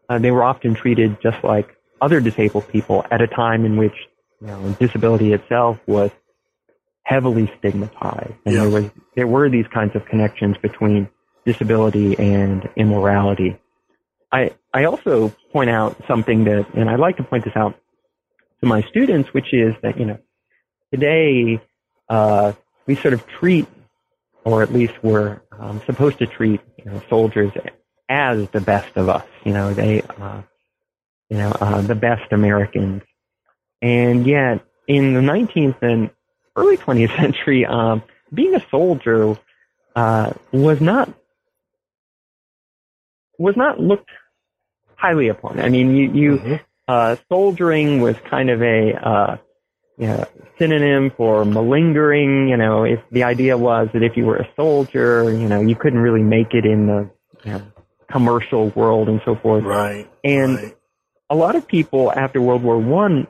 uh, 0.09 0.19
they 0.19 0.33
were 0.33 0.43
often 0.43 0.75
treated 0.75 1.17
just 1.23 1.43
like 1.45 1.77
other 2.03 2.21
disabled 2.21 2.69
people 2.69 3.07
at 3.11 3.23
a 3.23 3.27
time 3.29 3.65
in 3.65 3.77
which 3.79 3.95
you 4.41 4.49
know 4.49 4.77
disability 4.79 5.33
itself 5.33 5.79
was 5.87 6.11
heavily 7.05 7.51
stigmatized, 7.59 8.35
and 8.45 8.55
Yeah. 8.55 8.63
there 8.63 8.71
was 8.71 8.91
there 9.17 9.27
were 9.27 9.49
these 9.49 9.67
kinds 9.69 9.97
of 9.97 10.05
connections 10.07 10.57
between 10.59 11.09
disability 11.47 12.19
and 12.19 12.69
immorality. 12.77 13.57
I 14.31 14.51
I 14.75 14.85
also 14.85 15.31
point 15.53 15.71
out 15.71 15.97
something 16.07 16.45
that, 16.45 16.75
and 16.75 16.91
I'd 16.91 17.01
like 17.01 17.17
to 17.19 17.23
point 17.25 17.45
this 17.45 17.57
out 17.57 17.75
to 18.61 18.67
my 18.67 18.83
students, 18.83 19.33
which 19.33 19.53
is 19.55 19.75
that 19.83 19.99
you 19.99 20.07
know 20.07 20.19
today 20.93 21.61
uh, 22.09 22.53
we 22.87 22.95
sort 22.97 23.15
of 23.15 23.27
treat, 23.27 23.67
or 24.45 24.63
at 24.63 24.73
least 24.73 24.95
we're 25.03 25.41
um, 25.59 25.81
supposed 25.87 26.19
to 26.19 26.27
treat, 26.27 26.61
you 26.79 26.85
know, 26.91 27.01
soldiers 27.09 27.53
as 28.09 28.49
the 28.51 28.61
best 28.61 28.97
of 28.97 29.09
us. 29.09 29.25
You 29.45 29.53
know, 29.53 29.73
they, 29.73 30.03
uh, 30.03 30.43
you 31.33 31.39
know, 31.39 31.51
uh, 31.63 31.81
the 31.81 31.95
best 31.95 32.31
Americans, 32.31 33.01
and 33.81 34.27
yet 34.27 34.63
in 34.87 35.15
the 35.15 35.21
19th 35.21 35.81
and 35.81 36.11
early 36.57 36.77
20th 36.77 37.17
century, 37.23 37.65
um, 37.65 38.03
being 38.35 38.55
a 38.55 38.63
soldier 38.71 39.39
uh, 39.97 40.31
was 40.53 40.79
not 40.83 41.09
was 43.39 43.57
not 43.57 43.81
looked 43.81 44.11
highly 44.97 45.29
upon. 45.29 45.59
I 45.59 45.71
mean, 45.71 45.97
you, 45.97 46.13
you 46.13 46.39
Mhm. 46.39 46.61
uh, 46.87 47.17
soldiering 47.31 48.03
was 48.03 48.15
kind 48.29 48.51
of 48.51 48.61
a 48.61 48.93
uh, 48.93 49.37
you 49.97 50.09
know, 50.09 50.25
synonym 50.59 51.13
for 51.17 51.47
malingering. 51.47 52.49
You 52.49 52.59
know, 52.59 52.85
if 52.85 53.01
the 53.11 53.25
idea 53.25 53.57
was 53.57 53.89
that 53.95 54.03
if 54.03 54.19
you 54.19 54.27
were 54.27 54.37
a 54.37 54.49
soldier, 54.55 55.33
you 55.33 55.49
know, 55.49 55.63
you 55.63 55.77
couldn't 55.77 56.01
really 56.01 56.23
make 56.23 56.53
it 56.53 56.67
in 56.67 56.87
the 56.87 57.11
you 57.45 57.53
know, 57.53 57.63
commercial 58.11 58.69
world 58.77 59.09
and 59.09 59.23
so 59.25 59.35
forth. 59.37 59.65
Right. 59.65 60.11
And 60.23 60.57
right. 60.57 60.77
A 61.33 61.35
lot 61.35 61.57
of 61.57 61.67
people 61.67 62.13
after 62.13 62.43
World 62.43 62.63
War 62.63 62.79
One 62.79 63.27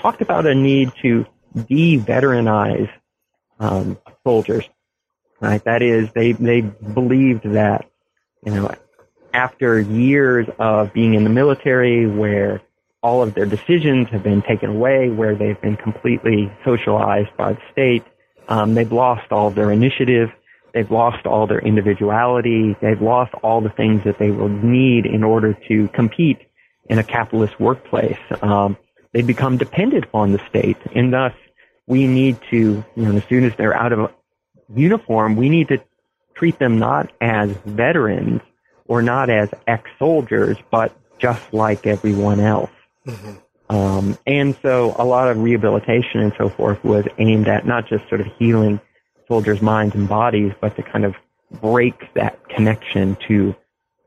talked 0.00 0.22
about 0.22 0.46
a 0.46 0.54
need 0.54 0.92
to 1.02 1.26
de-veteranize 1.66 2.88
um, 3.58 3.98
soldiers. 4.22 4.64
Right? 5.40 5.62
That 5.64 5.82
is, 5.82 6.08
they 6.14 6.32
they 6.32 6.60
believed 6.60 7.42
that 7.42 7.90
you 8.46 8.54
know 8.54 8.70
after 9.34 9.80
years 9.80 10.46
of 10.60 10.92
being 10.92 11.14
in 11.14 11.24
the 11.24 11.30
military, 11.30 12.06
where 12.06 12.62
all 13.02 13.20
of 13.20 13.34
their 13.34 13.46
decisions 13.46 14.08
have 14.10 14.22
been 14.22 14.40
taken 14.42 14.70
away, 14.70 15.10
where 15.10 15.34
they've 15.34 15.60
been 15.60 15.76
completely 15.76 16.52
socialized 16.64 17.36
by 17.36 17.54
the 17.54 17.60
state, 17.72 18.04
um, 18.48 18.74
they've 18.74 18.92
lost 18.92 19.32
all 19.32 19.48
of 19.48 19.56
their 19.56 19.72
initiative. 19.72 20.30
They've 20.72 20.90
lost 20.90 21.26
all 21.26 21.48
their 21.48 21.58
individuality. 21.58 22.76
They've 22.80 23.02
lost 23.02 23.34
all 23.42 23.60
the 23.60 23.70
things 23.70 24.02
that 24.04 24.18
they 24.18 24.30
will 24.30 24.48
need 24.48 25.04
in 25.04 25.24
order 25.24 25.52
to 25.68 25.88
compete 25.88 26.38
in 26.88 26.98
a 26.98 27.04
capitalist 27.04 27.58
workplace. 27.58 28.18
Um, 28.42 28.76
they 29.12 29.22
become 29.22 29.56
dependent 29.56 30.06
on 30.12 30.32
the 30.32 30.40
state, 30.48 30.76
and 30.94 31.12
thus 31.12 31.32
we 31.86 32.06
need 32.06 32.38
to, 32.50 32.84
you 32.96 33.02
know, 33.02 33.16
as 33.16 33.24
soon 33.28 33.44
as 33.44 33.52
they're 33.56 33.76
out 33.76 33.92
of 33.92 34.10
uniform, 34.74 35.36
we 35.36 35.48
need 35.48 35.68
to 35.68 35.78
treat 36.34 36.58
them 36.58 36.78
not 36.78 37.12
as 37.20 37.50
veterans 37.64 38.40
or 38.86 39.02
not 39.02 39.30
as 39.30 39.48
ex-soldiers, 39.66 40.56
but 40.70 40.96
just 41.18 41.52
like 41.52 41.86
everyone 41.86 42.40
else. 42.40 42.70
Mhm. 43.06 43.40
Um, 43.70 44.18
and 44.26 44.56
so 44.62 44.94
a 44.98 45.04
lot 45.04 45.28
of 45.28 45.38
rehabilitation 45.38 46.20
and 46.20 46.32
so 46.36 46.48
forth 46.48 46.82
was 46.84 47.04
aimed 47.18 47.48
at 47.48 47.66
not 47.66 47.86
just 47.86 48.06
sort 48.08 48.20
of 48.20 48.26
healing 48.38 48.80
soldiers' 49.26 49.62
minds 49.62 49.94
and 49.94 50.08
bodies, 50.08 50.52
but 50.60 50.76
to 50.76 50.82
kind 50.82 51.04
of 51.04 51.14
break 51.62 52.12
that 52.14 52.46
connection 52.48 53.16
to 53.28 53.54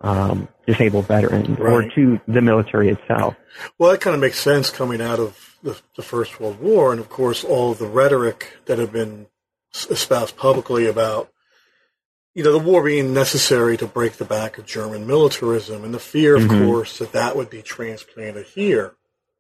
um, 0.02 0.48
disabled 0.68 1.08
veterans 1.08 1.58
or 1.60 1.90
to 1.96 2.20
the 2.28 2.42
military 2.42 2.90
itself. 2.90 3.36
Well, 3.80 3.92
that 3.92 4.02
kind 4.02 4.14
of 4.14 4.20
makes 4.22 4.40
sense 4.40 4.70
coming 4.70 5.02
out 5.02 5.20
of 5.20 5.56
the, 5.64 5.80
the 5.96 6.04
First 6.04 6.40
World 6.40 6.60
War, 6.60 6.92
and 6.92 7.00
of 7.02 7.10
course, 7.10 7.44
all 7.44 7.72
of 7.72 7.80
the 7.80 7.88
rhetoric 7.88 8.58
that 8.66 8.78
had 8.78 8.92
been 8.92 9.28
espoused 9.90 10.38
publicly 10.38 10.86
about, 10.86 11.32
you 12.36 12.44
know, 12.44 12.52
the 12.52 12.60
war 12.60 12.84
being 12.84 13.14
necessary 13.14 13.78
to 13.78 13.88
break 13.88 14.14
the 14.14 14.26
back 14.26 14.58
of 14.60 14.66
German 14.66 15.08
militarism, 15.08 15.84
and 15.84 15.94
the 15.94 16.00
fear, 16.00 16.36
of 16.36 16.44
Mhm. 16.44 16.66
course, 16.68 17.00
that 17.00 17.14
that 17.14 17.36
would 17.36 17.50
be 17.50 17.62
transplanted 17.64 18.46
here 18.46 18.94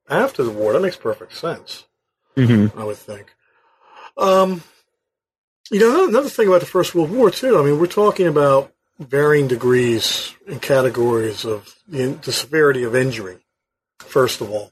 after 0.09 0.43
the 0.43 0.49
war. 0.51 0.73
That 0.73 0.82
makes 0.82 0.95
perfect 0.95 1.36
sense, 1.36 1.86
Mm-hmm. 2.36 2.80
I 2.80 2.84
would 2.84 2.97
think. 2.97 3.34
Um, 4.17 4.63
you 5.69 5.80
know, 5.80 6.07
another 6.07 6.30
thing 6.30 6.47
about 6.47 6.61
the 6.61 6.65
First 6.67 6.95
World 6.95 7.11
War 7.11 7.30
too. 7.30 7.57
I 7.59 7.63
mean, 7.63 7.80
we're 7.80 7.88
talking 7.88 8.25
about 8.28 8.71
varying 8.99 9.47
degrees 9.47 10.33
and 10.47 10.61
categories 10.61 11.45
of 11.45 11.75
the, 11.87 12.07
the 12.23 12.31
severity 12.31 12.83
of 12.83 12.95
injury, 12.95 13.37
first 13.99 14.41
of 14.41 14.49
all, 14.49 14.71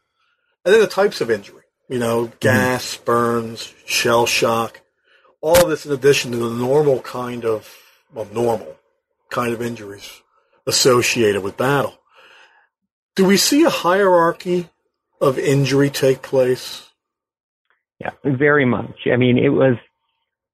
and 0.63 0.73
then 0.73 0.81
the 0.81 0.87
types 0.87 1.21
of 1.21 1.29
injury. 1.29 1.63
You 1.87 1.99
know, 1.99 2.25
mm-hmm. 2.25 2.37
gas, 2.39 2.97
burns, 2.97 3.73
shell 3.85 4.25
shock, 4.25 4.81
all 5.41 5.61
of 5.61 5.69
this 5.69 5.85
in 5.85 5.91
addition 5.91 6.31
to 6.31 6.37
the 6.37 6.55
normal 6.55 6.99
kind 7.01 7.45
of, 7.45 7.71
well, 8.11 8.27
normal 8.33 8.75
kind 9.29 9.53
of 9.53 9.61
injuries 9.61 10.21
associated 10.65 11.43
with 11.43 11.57
battle. 11.57 11.99
Do 13.15 13.25
we 13.25 13.37
see 13.37 13.63
a 13.63 13.69
hierarchy 13.69 14.69
of 15.21 15.37
injury 15.37 15.89
take 15.91 16.23
place? 16.23 16.89
Yeah, 17.99 18.11
very 18.23 18.65
much. 18.65 19.07
I 19.11 19.15
mean, 19.15 19.37
it 19.37 19.49
was 19.49 19.75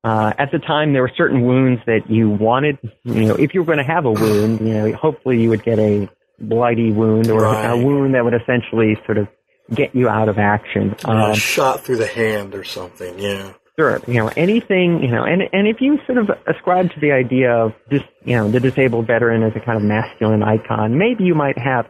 uh, 0.03 0.33
at 0.37 0.51
the 0.51 0.59
time 0.59 0.93
there 0.93 1.01
were 1.01 1.11
certain 1.15 1.43
wounds 1.43 1.81
that 1.85 2.09
you 2.09 2.29
wanted. 2.29 2.77
You 3.03 3.25
know, 3.25 3.35
if 3.35 3.53
you 3.53 3.61
were 3.61 3.65
going 3.65 3.77
to 3.77 3.83
have 3.83 4.05
a 4.05 4.11
wound, 4.11 4.59
you 4.61 4.73
know, 4.73 4.91
hopefully 4.93 5.41
you 5.41 5.49
would 5.49 5.63
get 5.63 5.79
a 5.79 6.09
bloody 6.39 6.91
wound 6.91 7.29
or 7.29 7.41
Right. 7.43 7.65
a 7.69 7.77
wound 7.77 8.15
that 8.15 8.23
would 8.23 8.33
essentially 8.33 8.97
sort 9.05 9.17
of 9.19 9.27
get 9.73 9.93
you 9.95 10.09
out 10.09 10.27
of 10.27 10.37
action. 10.39 10.95
Know, 11.07 11.13
Um, 11.13 11.33
shot 11.35 11.81
through 11.81 11.97
the 11.97 12.07
hand 12.07 12.55
or 12.55 12.63
something, 12.63 13.17
yeah. 13.19 13.53
Sure. 13.79 14.01
You 14.07 14.15
know, 14.15 14.31
anything, 14.35 15.01
you 15.03 15.09
know, 15.09 15.23
and, 15.23 15.43
and 15.53 15.67
if 15.67 15.79
you 15.81 15.97
sort 16.05 16.17
of 16.17 16.29
ascribe 16.47 16.91
to 16.93 16.99
the 16.99 17.11
idea 17.13 17.51
of 17.55 17.73
just, 17.89 18.05
you 18.25 18.35
know, 18.35 18.49
the 18.49 18.59
disabled 18.59 19.07
veteran 19.07 19.43
as 19.43 19.53
a 19.55 19.59
kind 19.59 19.77
of 19.77 19.83
masculine 19.83 20.43
icon, 20.43 20.97
maybe 20.97 21.23
you 21.23 21.35
might 21.35 21.57
have 21.57 21.87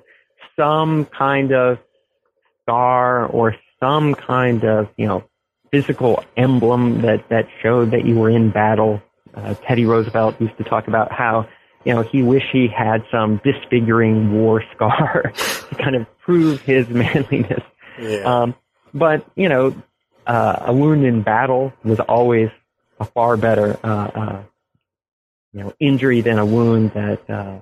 some 0.60 1.06
kind 1.06 1.52
of 1.54 1.80
scar 2.64 3.26
or 3.26 3.56
some 3.80 4.14
kind 4.14 4.64
of, 4.64 4.90
you 4.98 5.08
know, 5.08 5.24
physical 5.72 6.24
emblem 6.38 7.02
that, 7.02 7.28
that 7.30 7.48
showed 7.62 7.92
that 7.92 8.06
you 8.06 8.16
were 8.16 8.30
in 8.30 8.52
battle. 8.52 9.02
Uh, 9.34 9.54
Teddy 9.66 9.86
Roosevelt 9.86 10.40
used 10.42 10.58
to 10.58 10.64
talk 10.64 10.88
about 10.88 11.12
how, 11.12 11.48
you 11.86 11.94
know, 11.94 12.02
he 12.02 12.22
wished 12.22 12.48
he 12.52 12.68
had 12.68 13.04
some 13.10 13.40
disfiguring 13.44 14.34
war 14.34 14.64
scar 14.76 15.32
to 15.70 15.76
kind 15.76 15.96
of 15.96 16.06
prove 16.20 16.62
his 16.62 16.88
manliness. 16.90 17.64
Yeah. 18.00 18.20
Um, 18.20 18.56
but 18.94 19.26
you 19.36 19.48
know, 19.48 19.76
uh, 20.28 20.64
a 20.66 20.74
wound 20.74 21.06
in 21.06 21.22
battle 21.22 21.74
was 21.84 22.00
always 22.00 22.50
a 23.00 23.06
far 23.06 23.38
better, 23.38 23.80
uh, 23.84 24.12
uh, 24.14 24.44
you 25.54 25.62
know, 25.62 25.74
injury 25.80 26.22
than 26.22 26.38
a 26.38 26.46
wound 26.46 26.92
that 26.92 27.30
uh, 27.30 27.60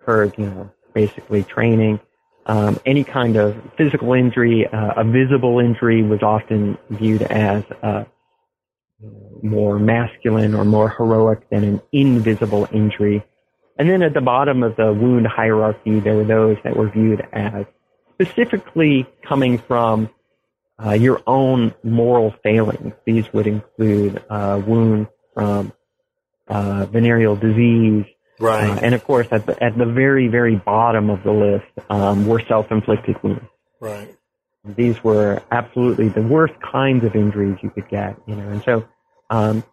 occurred, 0.00 0.34
you 0.36 0.46
know, 0.46 0.70
basically 0.92 1.42
training. 1.42 2.00
Um, 2.46 2.80
any 2.84 3.04
kind 3.04 3.36
of 3.36 3.56
physical 3.76 4.12
injury, 4.14 4.66
uh, 4.66 4.94
a 4.96 5.04
visible 5.04 5.60
injury, 5.60 6.02
was 6.02 6.22
often 6.22 6.76
viewed 6.90 7.22
as 7.22 7.62
uh, 7.82 8.04
more 9.42 9.78
masculine 9.78 10.54
or 10.54 10.64
more 10.64 10.88
heroic 10.88 11.48
than 11.50 11.64
an 11.64 11.82
invisible 11.92 12.68
injury. 12.72 13.24
And 13.78 13.88
then 13.88 14.02
at 14.02 14.14
the 14.14 14.20
bottom 14.20 14.62
of 14.62 14.76
the 14.76 14.92
wound 14.92 15.26
hierarchy, 15.26 16.00
there 16.00 16.16
were 16.16 16.24
those 16.24 16.56
that 16.64 16.76
were 16.76 16.90
viewed 16.90 17.26
as 17.32 17.64
specifically 18.14 19.06
coming 19.26 19.58
from 19.58 20.10
uh, 20.84 20.92
your 20.92 21.22
own 21.26 21.74
moral 21.82 22.34
failings. 22.42 22.92
These 23.04 23.32
would 23.32 23.46
include 23.46 24.22
uh, 24.28 24.60
wounds 24.64 25.08
from 25.34 25.72
uh, 26.48 26.86
venereal 26.86 27.36
disease, 27.36 28.04
Right. 28.38 28.70
Uh, 28.70 28.80
and 28.82 28.94
of 28.94 29.04
course, 29.04 29.28
at 29.30 29.46
the, 29.46 29.62
at 29.62 29.76
the 29.76 29.86
very, 29.86 30.28
very 30.28 30.56
bottom 30.56 31.10
of 31.10 31.22
the 31.22 31.32
list 31.32 31.66
um, 31.90 32.26
were 32.26 32.42
self-inflicted 32.48 33.22
wounds. 33.22 33.44
Right. 33.80 34.14
These 34.64 35.02
were 35.02 35.42
absolutely 35.50 36.08
the 36.08 36.22
worst 36.22 36.54
kinds 36.60 37.04
of 37.04 37.16
injuries 37.16 37.58
you 37.62 37.70
could 37.70 37.88
get, 37.88 38.16
you 38.26 38.36
know. 38.36 38.48
And 38.48 38.62
so, 38.62 38.88
um, 39.28 39.64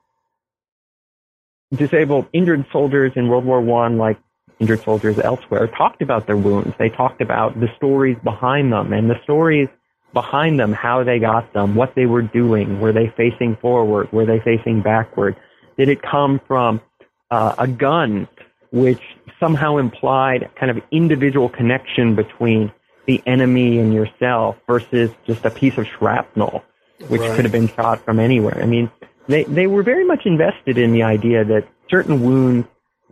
disabled, 1.72 2.28
injured 2.34 2.66
soldiers 2.72 3.14
in 3.16 3.28
World 3.28 3.46
War 3.46 3.62
One, 3.62 3.98
like 3.98 4.18
injured 4.60 4.84
soldiers 4.84 5.20
elsewhere, 5.20 5.68
talked 5.68 6.02
about 6.02 6.26
their 6.26 6.38
wounds. 6.38 6.74
They 6.80 6.90
talked 6.90 7.22
about 7.22 7.60
the 7.60 7.68
stories 7.78 8.18
behind 8.24 8.74
them 8.74 8.92
and 8.92 9.10
the 9.10 9.22
stories 9.24 9.70
behind 10.12 10.60
them, 10.60 10.74
how 10.74 11.04
they 11.04 11.20
got 11.20 11.54
them, 11.54 11.76
what 11.76 11.94
they 11.96 12.08
were 12.08 12.24
doing. 12.24 12.80
Were 12.80 12.92
they 12.92 13.14
facing 13.16 13.58
forward? 13.58 14.12
Were 14.12 14.26
they 14.26 14.40
facing 14.40 14.82
backward? 14.82 15.36
Did 15.78 15.90
it 15.90 16.02
come 16.02 16.42
from 16.48 16.82
uh, 17.30 17.54
a 17.60 17.68
gun, 17.68 18.28
which 18.72 19.02
somehow 19.40 19.78
implied 19.78 20.50
kind 20.60 20.70
of 20.70 20.82
individual 20.92 21.50
connection 21.50 22.16
between 22.16 22.72
the 23.08 23.22
enemy 23.26 23.80
and 23.80 23.94
yourself 23.94 24.56
versus 24.68 25.10
just 25.26 25.44
a 25.46 25.50
piece 25.50 25.78
of 25.78 25.88
shrapnel, 25.88 26.64
which 27.08 27.22
Right. 27.22 27.36
could 27.36 27.46
have 27.46 27.52
been 27.52 27.68
shot 27.70 28.04
from 28.06 28.20
anywhere? 28.20 28.60
I 28.62 28.66
mean, 28.66 28.92
they, 29.28 29.44
they 29.46 29.68
were 29.68 29.84
very 29.84 30.06
much 30.06 30.26
invested 30.26 30.78
in 30.78 30.92
the 30.92 31.04
idea 31.04 31.44
that 31.46 31.68
certain 31.90 32.22
wounds 32.22 32.68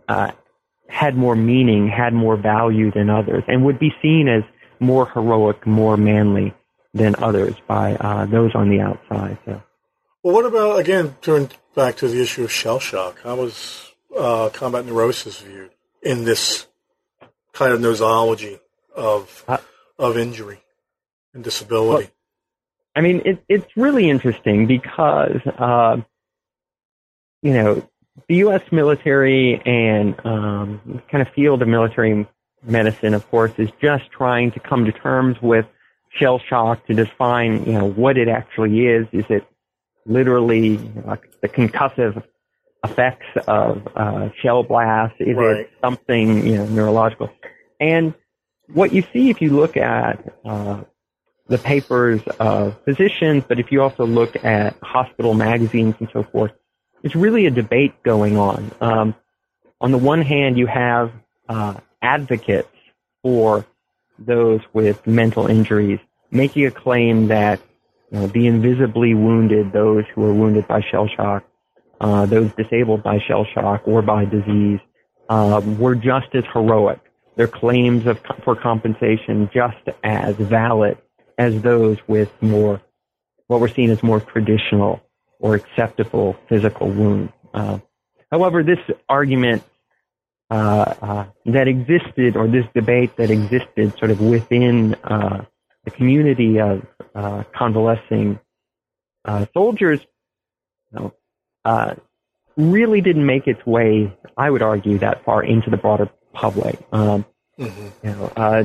uh, 0.08 0.30
had 0.88 1.16
more 1.16 1.34
meaning, 1.34 1.88
had 1.88 2.12
more 2.12 2.36
value 2.36 2.90
than 2.90 3.10
others, 3.10 3.42
and 3.48 3.64
would 3.64 3.78
be 3.78 3.92
seen 4.00 4.28
as 4.28 4.42
more 4.80 5.06
heroic, 5.10 5.66
more 5.66 5.96
manly 5.96 6.54
than 6.94 7.14
others 7.18 7.54
by 7.66 7.94
uh, 7.96 8.26
those 8.26 8.54
on 8.54 8.70
the 8.70 8.80
outside. 8.80 9.38
So. 9.44 9.62
Well, 10.22 10.34
what 10.34 10.46
about 10.46 10.78
again? 10.78 11.16
Turn 11.20 11.50
back 11.74 11.96
to 11.96 12.08
the 12.08 12.20
issue 12.22 12.44
of 12.44 12.52
shell 12.52 12.80
shock. 12.80 13.20
How 13.22 13.36
was 13.36 13.87
uh, 14.16 14.50
combat 14.52 14.86
neurosis 14.86 15.40
viewed 15.40 15.70
in 16.02 16.24
this 16.24 16.66
kind 17.52 17.72
of 17.72 17.80
nosology 17.80 18.60
of 18.94 19.44
Uh, 19.48 19.58
of 19.98 20.16
injury 20.16 20.60
and 21.34 21.42
disability? 21.44 22.10
I 22.94 23.00
mean, 23.00 23.22
it, 23.24 23.44
it's 23.48 23.76
really 23.76 24.08
interesting 24.10 24.66
because, 24.66 25.40
uh, 25.46 25.98
you 27.42 27.52
know, 27.52 27.88
the 28.28 28.36
U.S. 28.36 28.62
military 28.72 29.60
and 29.64 30.14
um, 30.24 31.02
kind 31.10 31.22
of 31.22 31.32
field 31.34 31.62
of 31.62 31.68
military 31.68 32.26
medicine, 32.64 33.14
of 33.14 33.28
course, 33.30 33.52
is 33.58 33.70
just 33.80 34.10
trying 34.10 34.50
to 34.52 34.60
come 34.60 34.84
to 34.84 34.92
terms 34.92 35.36
with 35.40 35.66
shell 36.10 36.40
shock 36.40 36.84
to 36.86 36.94
define, 36.94 37.64
you 37.64 37.72
know, 37.72 37.88
what 37.88 38.18
it 38.18 38.28
actually 38.28 38.86
is. 38.86 39.06
Is 39.12 39.24
it 39.28 39.46
literally 40.04 40.70
you 40.70 40.92
know, 40.96 41.04
like 41.06 41.40
the 41.40 41.48
concussive 41.48 42.22
effects 42.84 43.26
of 43.46 43.86
uh, 43.94 44.28
shell 44.40 44.62
blast? 44.62 45.14
Is 45.20 45.36
Right. 45.36 45.60
it 45.60 45.70
something, 45.80 46.46
you 46.46 46.56
know, 46.56 46.66
neurological? 46.66 47.30
And 47.80 48.14
what 48.72 48.92
you 48.92 49.02
see 49.12 49.30
if 49.30 49.40
you 49.40 49.50
look 49.50 49.76
at 49.76 50.32
uh, 50.44 50.82
the 51.46 51.58
papers 51.58 52.20
of 52.38 52.76
physicians, 52.84 53.44
but 53.48 53.58
if 53.58 53.72
you 53.72 53.82
also 53.82 54.06
look 54.06 54.44
at 54.44 54.76
hospital 54.82 55.34
magazines 55.34 55.94
and 55.98 56.08
so 56.12 56.22
forth, 56.24 56.52
it's 57.02 57.14
really 57.14 57.46
a 57.46 57.50
debate 57.50 58.02
going 58.02 58.36
on. 58.36 58.70
Um, 58.80 59.14
on 59.80 59.92
the 59.92 59.98
one 59.98 60.22
hand, 60.22 60.58
you 60.58 60.66
have 60.66 61.12
uh, 61.48 61.74
advocates 62.02 62.68
for 63.22 63.64
those 64.18 64.60
with 64.72 65.06
mental 65.06 65.46
injuries 65.46 66.00
making 66.30 66.66
a 66.66 66.70
claim 66.70 67.28
that 67.28 67.60
you 68.10 68.18
know, 68.18 68.26
the 68.26 68.46
invisibly 68.46 69.14
wounded, 69.14 69.72
those 69.72 70.04
who 70.14 70.24
are 70.24 70.32
wounded 70.32 70.66
by 70.66 70.80
shell 70.80 71.08
shock, 71.08 71.44
uh, 72.00 72.26
those 72.26 72.50
disabled 72.52 73.02
by 73.02 73.18
shell 73.18 73.44
shock 73.44 73.82
or 73.86 74.02
by 74.02 74.24
disease, 74.24 74.80
um, 75.28 75.78
were 75.78 75.94
just 75.94 76.34
as 76.34 76.44
heroic. 76.52 77.00
Their 77.36 77.48
claims 77.48 78.06
of 78.06 78.18
for 78.44 78.56
compensation 78.56 79.48
just 79.52 79.76
as 80.02 80.34
valid 80.36 80.98
as 81.38 81.62
those 81.62 81.96
with 82.08 82.30
more, 82.40 82.80
what 83.46 83.60
we're 83.60 83.68
seeing 83.68 83.90
as 83.90 84.02
more 84.02 84.20
traditional 84.20 85.00
or 85.38 85.54
acceptable 85.54 86.36
physical 86.48 86.88
wounds. 86.88 87.32
Uh, 87.54 87.78
however, 88.30 88.62
this 88.62 88.80
argument 89.08 89.62
uh, 90.50 90.94
uh, 91.02 91.26
that 91.46 91.68
existed, 91.68 92.36
or 92.36 92.48
this 92.48 92.64
debate 92.74 93.16
that 93.16 93.30
existed, 93.30 93.96
sort 93.98 94.10
of 94.10 94.20
within 94.20 94.94
uh, 95.04 95.44
the 95.84 95.90
community 95.90 96.58
of 96.58 96.86
uh, 97.14 97.44
convalescing 97.54 98.38
uh, 99.24 99.46
soldiers, 99.52 100.00
you 100.90 100.98
know, 100.98 101.14
uh, 101.68 101.94
really 102.56 103.00
didn't 103.00 103.26
make 103.26 103.46
its 103.46 103.64
way, 103.66 104.16
I 104.36 104.50
would 104.50 104.62
argue, 104.62 104.98
that 104.98 105.24
far 105.24 105.42
into 105.44 105.70
the 105.70 105.76
broader 105.76 106.08
public. 106.32 106.78
Um, 106.92 107.24
hmm 107.58 107.88
you 108.02 108.10
know, 108.10 108.32
uh, 108.36 108.64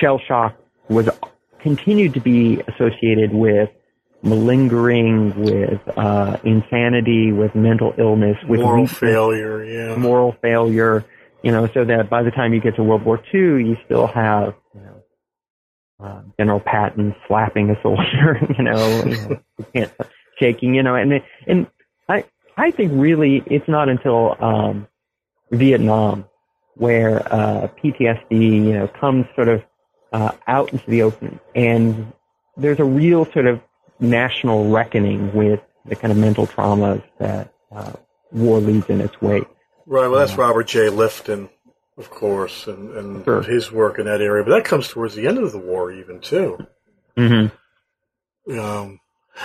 shell 0.00 0.18
shock 0.26 0.56
was 0.88 1.08
continued 1.60 2.14
to 2.14 2.20
be 2.20 2.58
associated 2.66 3.32
with 3.32 3.68
malingering, 4.22 5.38
with 5.38 5.80
uh, 5.96 6.38
insanity, 6.42 7.32
with 7.32 7.54
mental 7.54 7.94
illness, 7.98 8.36
with 8.48 8.60
Moral 8.60 8.82
weakness, 8.82 8.98
failure. 8.98 9.64
Yeah. 9.64 9.96
moral 9.96 10.34
failure. 10.42 11.04
You 11.42 11.52
know, 11.52 11.68
so 11.72 11.84
that 11.84 12.10
by 12.10 12.22
the 12.24 12.32
time 12.32 12.52
you 12.52 12.60
get 12.60 12.74
to 12.76 12.82
World 12.82 13.04
War 13.04 13.20
II, 13.32 13.40
you 13.68 13.76
still 13.84 14.08
have 14.08 14.54
you 14.74 14.80
know 14.80 15.02
uh, 16.00 16.22
General 16.38 16.60
Patton 16.60 17.14
slapping 17.28 17.70
a 17.70 17.80
soldier. 17.82 18.40
You 18.58 18.64
know, 18.64 19.04
you 19.04 19.16
know 19.16 19.40
you 19.58 19.66
can't 19.74 19.92
shaking. 20.40 20.74
You 20.74 20.82
know, 20.82 20.96
and 20.96 21.22
and 21.46 21.66
I 22.08 22.24
I 22.56 22.70
think 22.70 22.92
really 22.94 23.42
it's 23.46 23.68
not 23.68 23.88
until 23.88 24.36
um, 24.42 24.88
Vietnam 25.50 26.24
where 26.74 27.20
uh, 27.32 27.68
PTSD 27.82 28.30
you 28.30 28.72
know 28.72 28.88
comes 28.88 29.26
sort 29.34 29.48
of 29.48 29.62
uh, 30.12 30.32
out 30.46 30.72
into 30.72 30.88
the 30.90 31.02
open, 31.02 31.38
and 31.54 32.12
there's 32.56 32.80
a 32.80 32.84
real 32.84 33.24
sort 33.32 33.46
of 33.46 33.60
national 34.00 34.70
reckoning 34.70 35.32
with 35.34 35.60
the 35.84 35.96
kind 35.96 36.12
of 36.12 36.18
mental 36.18 36.46
traumas 36.46 37.02
that 37.18 37.52
uh, 37.72 37.92
war 38.30 38.58
leaves 38.58 38.88
in 38.88 39.00
its 39.00 39.20
wake. 39.20 39.44
Right. 39.86 40.08
Well, 40.08 40.20
that's 40.20 40.36
Robert 40.36 40.66
J. 40.66 40.88
Lifton, 40.88 41.48
of 41.96 42.10
course, 42.10 42.66
and, 42.66 42.94
and 42.94 43.24
Sure. 43.24 43.42
his 43.42 43.72
work 43.72 43.98
in 43.98 44.06
that 44.06 44.20
area. 44.20 44.44
But 44.44 44.50
that 44.50 44.64
comes 44.64 44.88
towards 44.88 45.14
the 45.14 45.26
end 45.26 45.38
of 45.38 45.50
the 45.52 45.58
war, 45.58 45.90
even 45.90 46.20
too. 46.20 46.58
Mm-hmm. 47.16 48.58
Um, 48.58 49.00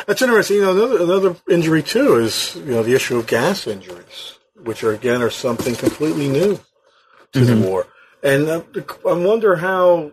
that's 0.07 0.21
interesting. 0.21 0.57
You 0.57 0.63
know, 0.63 0.71
another, 0.71 1.03
another 1.03 1.35
injury 1.49 1.83
too 1.83 2.15
is 2.15 2.55
you 2.55 2.65
know 2.73 2.83
the 2.83 2.95
issue 2.95 3.17
of 3.17 3.27
gas 3.27 3.67
injuries, 3.67 4.37
which 4.63 4.83
are 4.83 4.91
again 4.91 5.21
are 5.21 5.29
something 5.29 5.75
completely 5.75 6.27
new 6.29 6.59
to 7.33 7.39
Mhm. 7.39 7.47
the 7.61 7.67
war. 7.67 7.87
And 8.21 8.47
uh, 8.47 8.61
I 9.07 9.13
wonder 9.13 9.55
how 9.57 10.11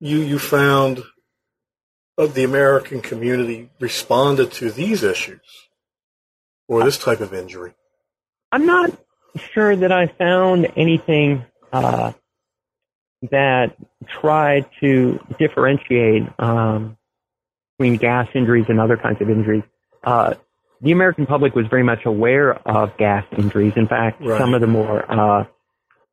you 0.00 0.18
you 0.18 0.38
found 0.38 1.02
uh, 2.18 2.26
the 2.26 2.44
American 2.44 3.00
community 3.00 3.70
responded 3.80 4.52
to 4.52 4.70
these 4.70 5.02
issues 5.02 5.40
or 6.68 6.84
this 6.84 6.98
type 6.98 7.20
of 7.20 7.34
injury. 7.34 7.74
I'm 8.52 8.66
not 8.66 8.90
sure 9.52 9.76
that 9.76 9.92
I 9.92 10.06
found 10.06 10.72
anything 10.76 11.44
uh, 11.72 12.12
that 13.30 13.76
tried 14.20 14.66
to 14.80 15.18
differentiate 15.38 16.22
um, 16.38 16.96
between 17.78 17.96
gas 17.96 18.28
injuries 18.34 18.66
and 18.68 18.80
other 18.80 18.96
kinds 18.96 19.20
of 19.20 19.28
injuries. 19.28 19.62
Uh, 20.02 20.34
the 20.80 20.92
American 20.92 21.26
public 21.26 21.54
was 21.54 21.66
very 21.68 21.82
much 21.82 22.04
aware 22.04 22.54
of 22.68 22.96
gas 22.96 23.24
injuries. 23.36 23.72
In 23.76 23.86
fact, 23.86 24.20
Right. 24.22 24.38
some 24.38 24.54
of 24.54 24.60
the 24.60 24.66
more 24.66 25.04
uh, 25.10 25.44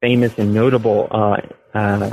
famous 0.02 0.38
and 0.38 0.54
notable 0.54 1.08
uh, 1.12 1.38
uh, 1.74 2.10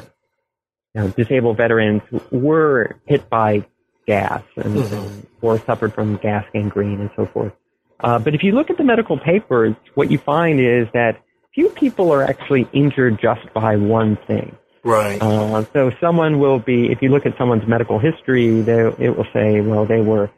you 0.94 1.00
know, 1.00 1.08
disabled 1.08 1.56
veterans 1.56 2.02
were 2.30 2.96
hit 3.06 3.28
by 3.30 3.64
gas 4.06 4.42
and, 4.56 4.76
Mhm. 4.76 5.26
or 5.40 5.58
suffered 5.58 5.92
from 5.94 6.16
gas 6.16 6.44
gangrene 6.52 7.00
and 7.00 7.10
so 7.14 7.26
forth. 7.26 7.52
Uh, 8.00 8.18
but 8.18 8.34
if 8.34 8.42
you 8.42 8.52
look 8.52 8.70
at 8.70 8.76
the 8.78 8.84
medical 8.84 9.18
papers, 9.18 9.74
what 9.94 10.10
you 10.10 10.18
find 10.18 10.58
is 10.58 10.88
that 10.94 11.18
few 11.54 11.68
people 11.70 12.12
are 12.12 12.22
actually 12.22 12.66
injured 12.72 13.18
just 13.20 13.52
by 13.52 13.76
one 13.76 14.16
thing. 14.26 14.56
Right. 14.82 15.20
Uh, 15.20 15.64
so 15.72 15.90
someone 16.00 16.38
will 16.38 16.58
be, 16.58 16.90
if 16.90 17.02
you 17.02 17.10
look 17.10 17.26
at 17.26 17.36
someone's 17.36 17.66
medical 17.66 17.98
history, 17.98 18.60
they, 18.62 18.86
it 18.98 19.16
will 19.16 19.26
say, 19.32 19.60
well, 19.60 19.84
they 19.84 20.00
were, 20.00 20.30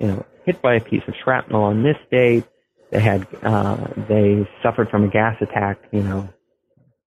you 0.00 0.08
know, 0.08 0.26
hit 0.44 0.60
by 0.60 0.74
a 0.74 0.80
piece 0.80 1.02
of 1.06 1.14
shrapnel 1.22 1.62
on 1.62 1.82
this 1.82 1.96
date. 2.10 2.44
They 2.90 3.00
had, 3.00 3.26
uh, 3.42 3.76
they 4.08 4.48
suffered 4.62 4.90
from 4.90 5.04
a 5.04 5.08
gas 5.08 5.36
attack, 5.40 5.78
you 5.92 6.02
know, 6.02 6.28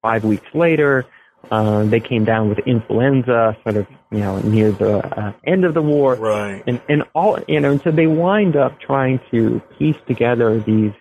five 0.02 0.24
weeks 0.24 0.48
later. 0.54 1.06
Uh, 1.50 1.84
they 1.84 2.00
came 2.00 2.26
down 2.26 2.50
with 2.50 2.60
influenza, 2.60 3.56
sort 3.64 3.78
of, 3.78 3.88
you 4.12 4.20
know, 4.20 4.40
near 4.40 4.72
the 4.72 4.98
uh, 4.98 5.34
end 5.46 5.64
of 5.66 5.74
the 5.74 5.82
war 5.82 6.16
right. 6.16 6.64
and 6.68 6.82
and 6.90 7.04
all 7.16 7.40
you 7.48 7.60
know, 7.62 7.72
and 7.72 7.82
so 7.84 7.92
they 7.92 8.08
wind 8.08 8.58
up 8.58 8.82
trying 8.82 9.22
to 9.32 9.62
piece 9.78 9.96
together 10.08 10.60
these 10.60 10.92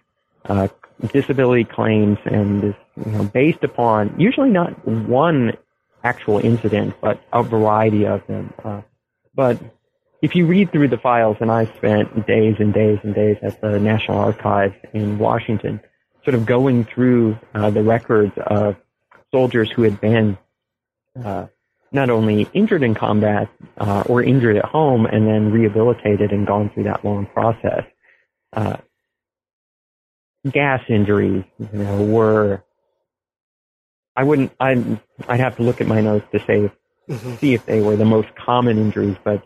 uh, 0.45 0.69
disability 1.13 1.65
claims 1.65 2.19
and 2.27 2.63
this, 2.63 2.77
you 3.05 3.13
know, 3.13 3.25
based 3.25 3.65
upon 3.65 4.15
usually 4.21 4.51
not 4.51 4.87
one 4.87 5.53
actual 6.07 6.39
incident, 6.39 6.95
but 7.01 7.21
a 7.33 7.43
variety 7.43 8.07
of 8.07 8.27
them. 8.27 8.55
Uh, 8.65 8.83
but 9.35 9.61
if 10.23 10.35
you 10.35 10.47
read 10.47 10.73
through 10.73 10.89
the 10.89 10.99
files, 10.99 11.37
and 11.41 11.51
I 11.51 11.67
spent 11.77 12.27
days 12.27 12.57
and 12.59 12.73
days 12.73 12.99
and 13.03 13.15
days 13.15 13.37
at 13.43 13.61
the 13.61 13.79
National 13.79 14.19
Archives 14.19 14.75
in 14.95 15.19
Washington, 15.19 15.81
sort 16.25 16.35
of 16.35 16.47
going 16.47 16.85
through 16.85 17.39
uh, 17.55 17.71
the 17.71 17.83
records 17.83 18.33
of 18.39 18.77
soldiers 19.33 19.71
who 19.71 19.83
had 19.83 20.01
been 20.01 20.39
uh, 21.23 21.47
not 21.93 22.11
only 22.11 22.49
injured 22.53 22.83
in 22.83 22.95
combat 22.95 23.49
uh, 23.79 24.05
or 24.07 24.23
injured 24.23 24.57
at 24.57 24.65
home 24.65 25.07
and 25.07 25.27
then 25.27 25.51
rehabilitated 25.51 26.33
and 26.33 26.47
gone 26.47 26.71
through 26.71 26.85
that 26.85 27.05
long 27.05 27.27
process. 27.27 27.85
Uh, 28.53 28.77
gas 30.51 30.81
injuries, 30.89 31.45
you 31.59 31.79
know, 31.79 32.03
were 32.05 32.63
I 34.17 34.25
wouldn't 34.25 34.53
I 34.59 34.99
I'd 35.29 35.41
have 35.41 35.57
to 35.57 35.63
look 35.63 35.81
at 35.81 35.87
my 35.87 36.01
notes 36.01 36.27
to 36.33 36.39
say 36.41 36.71
mm-hmm. 37.09 37.35
see 37.37 37.55
if 37.55 37.67
they 37.67 37.81
were 37.81 37.97
the 37.97 38.05
most 38.05 38.29
common 38.35 38.79
injuries, 38.79 39.17
but 39.23 39.43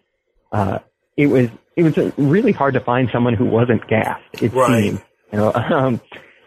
uh, 0.53 0.79
it 1.17 1.27
was 1.27 1.49
it 1.77 1.83
was 1.83 2.13
really 2.17 2.53
hard 2.53 2.75
to 2.75 2.81
find 2.81 3.09
someone 3.13 3.35
who 3.35 3.45
wasn't 3.45 3.87
gassed. 3.89 4.43
It 4.43 4.53
right. 4.53 4.85
seemed, 4.85 5.03
you 5.33 5.39
know, 5.39 5.53
um, 5.71 6.01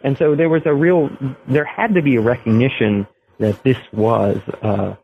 and 0.04 0.18
so 0.18 0.36
there 0.36 0.50
was 0.50 0.64
a 0.66 0.74
real 0.74 1.10
there 1.48 1.66
had 1.66 1.96
to 1.96 2.02
be 2.02 2.16
a 2.16 2.22
recognition 2.22 3.08
that 3.40 3.64
this 3.64 3.78
was 3.92 4.38
uh, 4.62 4.96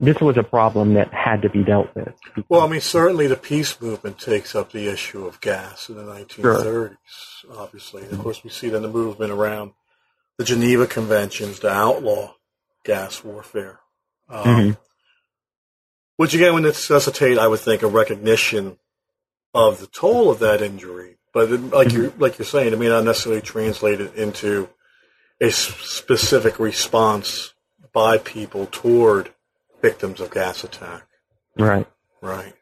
this 0.00 0.20
was 0.20 0.36
a 0.36 0.42
problem 0.42 0.94
that 0.94 1.12
had 1.12 1.42
to 1.42 1.50
be 1.50 1.62
dealt 1.62 1.94
with. 1.94 2.14
Well, 2.48 2.62
I 2.62 2.68
mean, 2.68 2.80
certainly 2.80 3.26
the 3.26 3.36
peace 3.36 3.80
movement 3.80 4.18
takes 4.18 4.54
up 4.54 4.72
the 4.72 4.88
issue 4.88 5.26
of 5.26 5.40
gas 5.40 5.88
in 5.88 5.96
the 5.96 6.02
1930s, 6.02 6.62
sure. 6.62 6.98
obviously. 7.56 8.02
Of 8.02 8.18
course, 8.18 8.42
we 8.42 8.50
see 8.50 8.68
then 8.68 8.82
the 8.82 8.88
movement 8.88 9.30
around 9.30 9.72
the 10.38 10.44
Geneva 10.44 10.86
Conventions 10.86 11.60
to 11.60 11.68
outlaw 11.68 12.34
gas 12.84 13.22
warfare. 13.24 13.80
Um, 14.28 14.44
mm-hmm. 14.44 14.70
Which 16.16 16.34
again 16.34 16.54
would 16.54 16.62
necessitate, 16.62 17.38
I 17.38 17.48
would 17.48 17.60
think, 17.60 17.82
a 17.82 17.88
recognition 17.88 18.78
of 19.52 19.80
the 19.80 19.86
toll 19.86 20.30
of 20.30 20.38
that 20.40 20.62
injury. 20.62 21.16
But 21.32 21.50
it, 21.50 21.60
like 21.70 21.88
mm-hmm. 21.88 21.96
you're 21.96 22.12
like 22.18 22.38
you're 22.38 22.46
saying, 22.46 22.72
it 22.72 22.78
may 22.78 22.88
not 22.88 23.04
necessarily 23.04 23.42
translate 23.42 24.00
it 24.00 24.14
into 24.14 24.68
a 25.40 25.50
specific 25.50 26.58
response 26.58 27.52
by 27.92 28.18
people 28.18 28.66
toward 28.70 29.32
victims 29.82 30.20
of 30.20 30.30
gas 30.30 30.64
attack. 30.64 31.06
Right. 31.58 31.86
Right. 32.22 32.54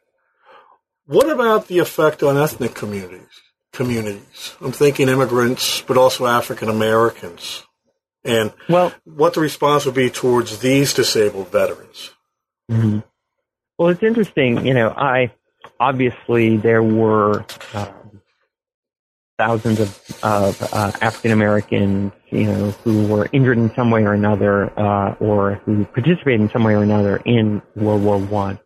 What 1.07 1.29
about 1.29 1.69
the 1.69 1.79
effect 1.79 2.23
on 2.23 2.37
ethnic 2.37 2.75
communities? 2.75 3.42
Communities. 3.73 4.55
I'm 4.61 4.73
thinking 4.73 5.09
immigrants, 5.09 5.81
but 5.81 5.97
also 5.97 6.27
African 6.27 6.69
Americans, 6.69 7.65
and 8.23 8.53
well, 8.69 8.93
what 9.05 9.33
the 9.33 9.41
response 9.41 9.87
would 9.87 9.95
be 9.95 10.11
towards 10.11 10.59
these 10.59 10.93
disabled 10.93 11.49
veterans. 11.49 12.11
Mm-hmm. 12.71 12.99
Well, 13.79 13.89
it's 13.89 14.03
interesting. 14.03 14.67
You 14.67 14.75
know, 14.75 14.91
I 14.91 15.33
obviously 15.81 16.59
there 16.59 16.83
were 16.83 17.47
um, 17.73 18.21
thousands 19.39 19.81
of, 19.81 20.19
of 20.23 20.63
uh, 20.73 20.93
African 21.01 21.33
Americans, 21.33 22.13
you 22.31 22.45
know, 22.45 22.71
who 22.85 23.07
were 23.07 23.29
injured 23.33 23.57
in 23.57 23.75
some 23.75 23.91
way 23.91 24.05
or 24.05 24.13
another, 24.13 24.79
uh, 24.79 25.15
or 25.15 25.63
who 25.65 25.87
participated 25.87 26.43
in 26.43 26.51
some 26.51 26.63
way 26.63 26.75
or 26.75 26.83
another 26.83 27.17
in 27.25 27.63
World 27.75 28.03
War 28.03 28.19
One. 28.19 28.59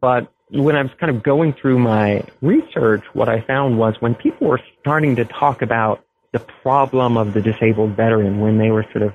But 0.00 0.32
when 0.50 0.76
I 0.76 0.82
was 0.82 0.92
kind 0.98 1.14
of 1.14 1.22
going 1.22 1.52
through 1.52 1.78
my 1.78 2.24
research, 2.40 3.04
what 3.12 3.28
I 3.28 3.40
found 3.40 3.78
was 3.78 3.94
when 4.00 4.14
people 4.14 4.48
were 4.48 4.60
starting 4.80 5.16
to 5.16 5.24
talk 5.24 5.62
about 5.62 6.04
the 6.32 6.40
problem 6.40 7.16
of 7.16 7.34
the 7.34 7.40
disabled 7.40 7.96
veteran, 7.96 8.40
when 8.40 8.58
they 8.58 8.70
were 8.70 8.84
sort 8.92 9.02
of 9.02 9.14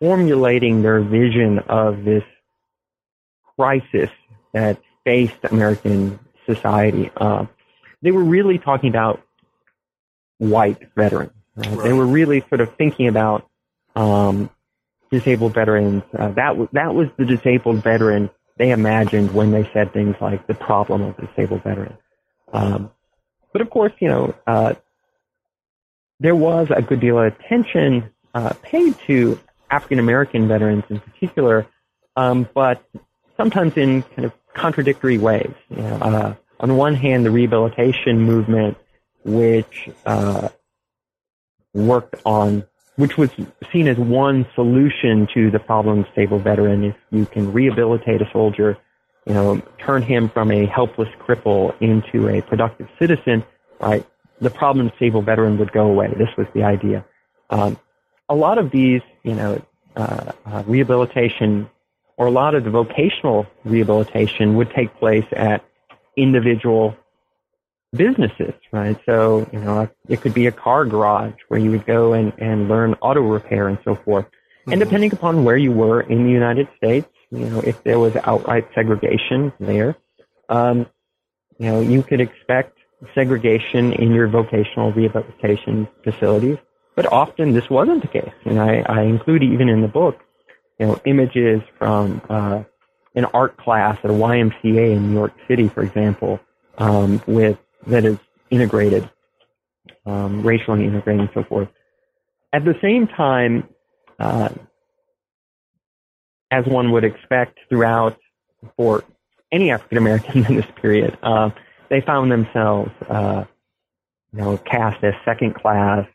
formulating 0.00 0.82
their 0.82 1.00
vision 1.00 1.60
of 1.60 2.04
this 2.04 2.24
crisis 3.56 4.10
that 4.52 4.80
faced 5.04 5.36
American 5.50 6.18
society, 6.46 7.10
uh, 7.16 7.46
they 8.02 8.10
were 8.10 8.24
really 8.24 8.58
talking 8.58 8.90
about 8.90 9.22
white 10.38 10.78
veterans. 10.94 11.32
Right? 11.56 11.84
They 11.84 11.92
were 11.92 12.06
really 12.06 12.40
sort 12.48 12.60
of 12.60 12.74
thinking 12.76 13.06
about 13.06 13.48
um, 13.94 14.50
disabled 15.10 15.54
veterans. 15.54 16.02
Uh, 16.12 16.28
that 16.30 16.48
w- 16.48 16.68
that 16.72 16.94
was 16.94 17.08
the 17.16 17.24
disabled 17.24 17.82
veteran 17.82 18.30
they 18.56 18.70
imagined 18.70 19.34
when 19.34 19.50
they 19.50 19.68
said 19.72 19.92
things 19.92 20.16
like 20.20 20.46
the 20.46 20.54
problem 20.54 21.02
of 21.02 21.16
disabled 21.16 21.62
veteran. 21.62 21.96
Um, 22.52 22.90
but 23.52 23.60
of 23.60 23.70
course, 23.70 23.92
you 24.00 24.08
know, 24.08 24.34
uh, 24.46 24.74
there 26.20 26.36
was 26.36 26.68
a 26.74 26.82
good 26.82 27.00
deal 27.00 27.18
of 27.18 27.32
attention 27.32 28.10
uh, 28.34 28.52
paid 28.62 28.96
to 29.06 29.38
African 29.70 29.98
American 29.98 30.46
veterans 30.48 30.84
in 30.88 31.00
particular, 31.00 31.66
um, 32.16 32.48
but 32.54 32.84
sometimes 33.36 33.76
in 33.76 34.02
kind 34.02 34.24
of 34.24 34.32
contradictory 34.54 35.18
ways. 35.18 35.52
You 35.70 35.82
know, 35.82 35.96
uh, 35.96 36.34
on 36.60 36.76
one 36.76 36.94
hand, 36.94 37.26
the 37.26 37.30
rehabilitation 37.30 38.20
movement 38.20 38.76
which 39.24 39.88
uh, 40.04 40.48
worked 41.72 42.14
on, 42.24 42.64
which 42.96 43.16
was 43.16 43.30
seen 43.72 43.88
as 43.88 43.96
one 43.96 44.46
solution 44.54 45.26
to 45.34 45.50
the 45.50 45.58
problem 45.58 46.00
of 46.00 46.06
stable 46.12 46.38
veteran. 46.38 46.84
If 46.84 46.96
you 47.10 47.26
can 47.26 47.52
rehabilitate 47.52 48.22
a 48.22 48.30
soldier, 48.32 48.76
you 49.26 49.34
know, 49.34 49.60
turn 49.78 50.02
him 50.02 50.28
from 50.28 50.50
a 50.50 50.66
helpless 50.66 51.08
cripple 51.20 51.74
into 51.80 52.28
a 52.28 52.42
productive 52.42 52.88
citizen, 52.98 53.44
right? 53.80 54.06
The 54.40 54.50
problem 54.50 54.86
of 54.86 54.92
stable 54.96 55.22
veteran 55.22 55.58
would 55.58 55.72
go 55.72 55.86
away. 55.86 56.12
This 56.16 56.28
was 56.36 56.46
the 56.54 56.62
idea. 56.62 57.04
Um, 57.50 57.78
a 58.28 58.34
lot 58.34 58.58
of 58.58 58.70
these, 58.70 59.02
you 59.22 59.34
know, 59.34 59.62
uh, 59.96 60.32
uh, 60.46 60.62
rehabilitation 60.66 61.70
or 62.16 62.26
a 62.26 62.30
lot 62.30 62.54
of 62.54 62.64
the 62.64 62.70
vocational 62.70 63.46
rehabilitation 63.64 64.54
would 64.56 64.70
take 64.70 64.94
place 64.98 65.26
at 65.32 65.64
individual 66.16 66.96
businesses, 67.94 68.54
right? 68.72 68.98
So, 69.06 69.48
you 69.52 69.60
know, 69.60 69.88
it 70.08 70.20
could 70.20 70.34
be 70.34 70.46
a 70.46 70.52
car 70.52 70.84
garage 70.84 71.34
where 71.48 71.60
you 71.60 71.70
would 71.70 71.86
go 71.86 72.12
and, 72.12 72.32
and 72.38 72.68
learn 72.68 72.94
auto 73.00 73.20
repair 73.20 73.68
and 73.68 73.78
so 73.84 73.94
forth. 73.94 74.26
Mm-hmm. 74.26 74.72
And 74.72 74.80
depending 74.80 75.12
upon 75.12 75.44
where 75.44 75.56
you 75.56 75.72
were 75.72 76.00
in 76.00 76.24
the 76.24 76.30
United 76.30 76.68
States, 76.76 77.08
you 77.30 77.46
know, 77.46 77.60
if 77.60 77.82
there 77.84 77.98
was 77.98 78.16
outright 78.24 78.68
segregation 78.74 79.52
there, 79.58 79.96
um, 80.48 80.86
you 81.58 81.70
know, 81.70 81.80
you 81.80 82.02
could 82.02 82.20
expect 82.20 82.78
segregation 83.14 83.92
in 83.92 84.12
your 84.12 84.28
vocational 84.28 84.92
rehabilitation 84.92 85.88
facilities. 86.02 86.58
But 86.96 87.12
often 87.12 87.52
this 87.52 87.68
wasn't 87.68 88.02
the 88.02 88.08
case. 88.08 88.32
And 88.44 88.60
I, 88.60 88.84
I 88.86 89.02
include 89.02 89.42
even 89.42 89.68
in 89.68 89.80
the 89.80 89.88
book, 89.88 90.20
you 90.78 90.86
know, 90.86 91.00
images 91.04 91.60
from, 91.78 92.22
uh, 92.28 92.62
an 93.14 93.24
art 93.26 93.56
class 93.56 93.96
at 94.02 94.10
a 94.10 94.12
YMCA 94.12 94.96
in 94.96 95.08
New 95.10 95.14
York 95.14 95.32
City, 95.46 95.68
for 95.68 95.82
example, 95.82 96.40
um, 96.78 97.22
with 97.26 97.58
that 97.86 98.04
is 98.04 98.18
integrated, 98.50 99.08
um, 100.06 100.42
racially 100.42 100.84
integrated 100.84 101.20
and 101.22 101.30
so 101.34 101.44
forth. 101.44 101.68
At 102.52 102.64
the 102.64 102.74
same 102.80 103.06
time, 103.08 103.68
uh, 104.18 104.50
as 106.50 106.66
one 106.66 106.92
would 106.92 107.04
expect 107.04 107.58
throughout 107.68 108.16
for 108.76 109.04
any 109.50 109.70
African 109.70 109.98
American 109.98 110.46
in 110.46 110.56
this 110.56 110.66
period, 110.80 111.18
uh, 111.22 111.50
they 111.90 112.00
found 112.00 112.30
themselves, 112.30 112.90
uh, 113.08 113.44
you 114.32 114.38
know, 114.40 114.56
cast 114.58 115.02
as 115.02 115.14
second 115.24 115.54
class 115.54 116.06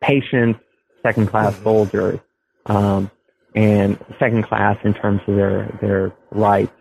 patients, 0.00 0.60
second 1.02 1.26
class 1.26 1.54
mm-hmm. 1.54 1.64
soldiers, 1.64 2.20
um, 2.66 3.10
and 3.54 3.98
second 4.18 4.44
class 4.44 4.76
in 4.84 4.94
terms 4.94 5.20
of 5.26 5.36
their 5.36 5.78
their 5.80 6.12
rights. 6.30 6.72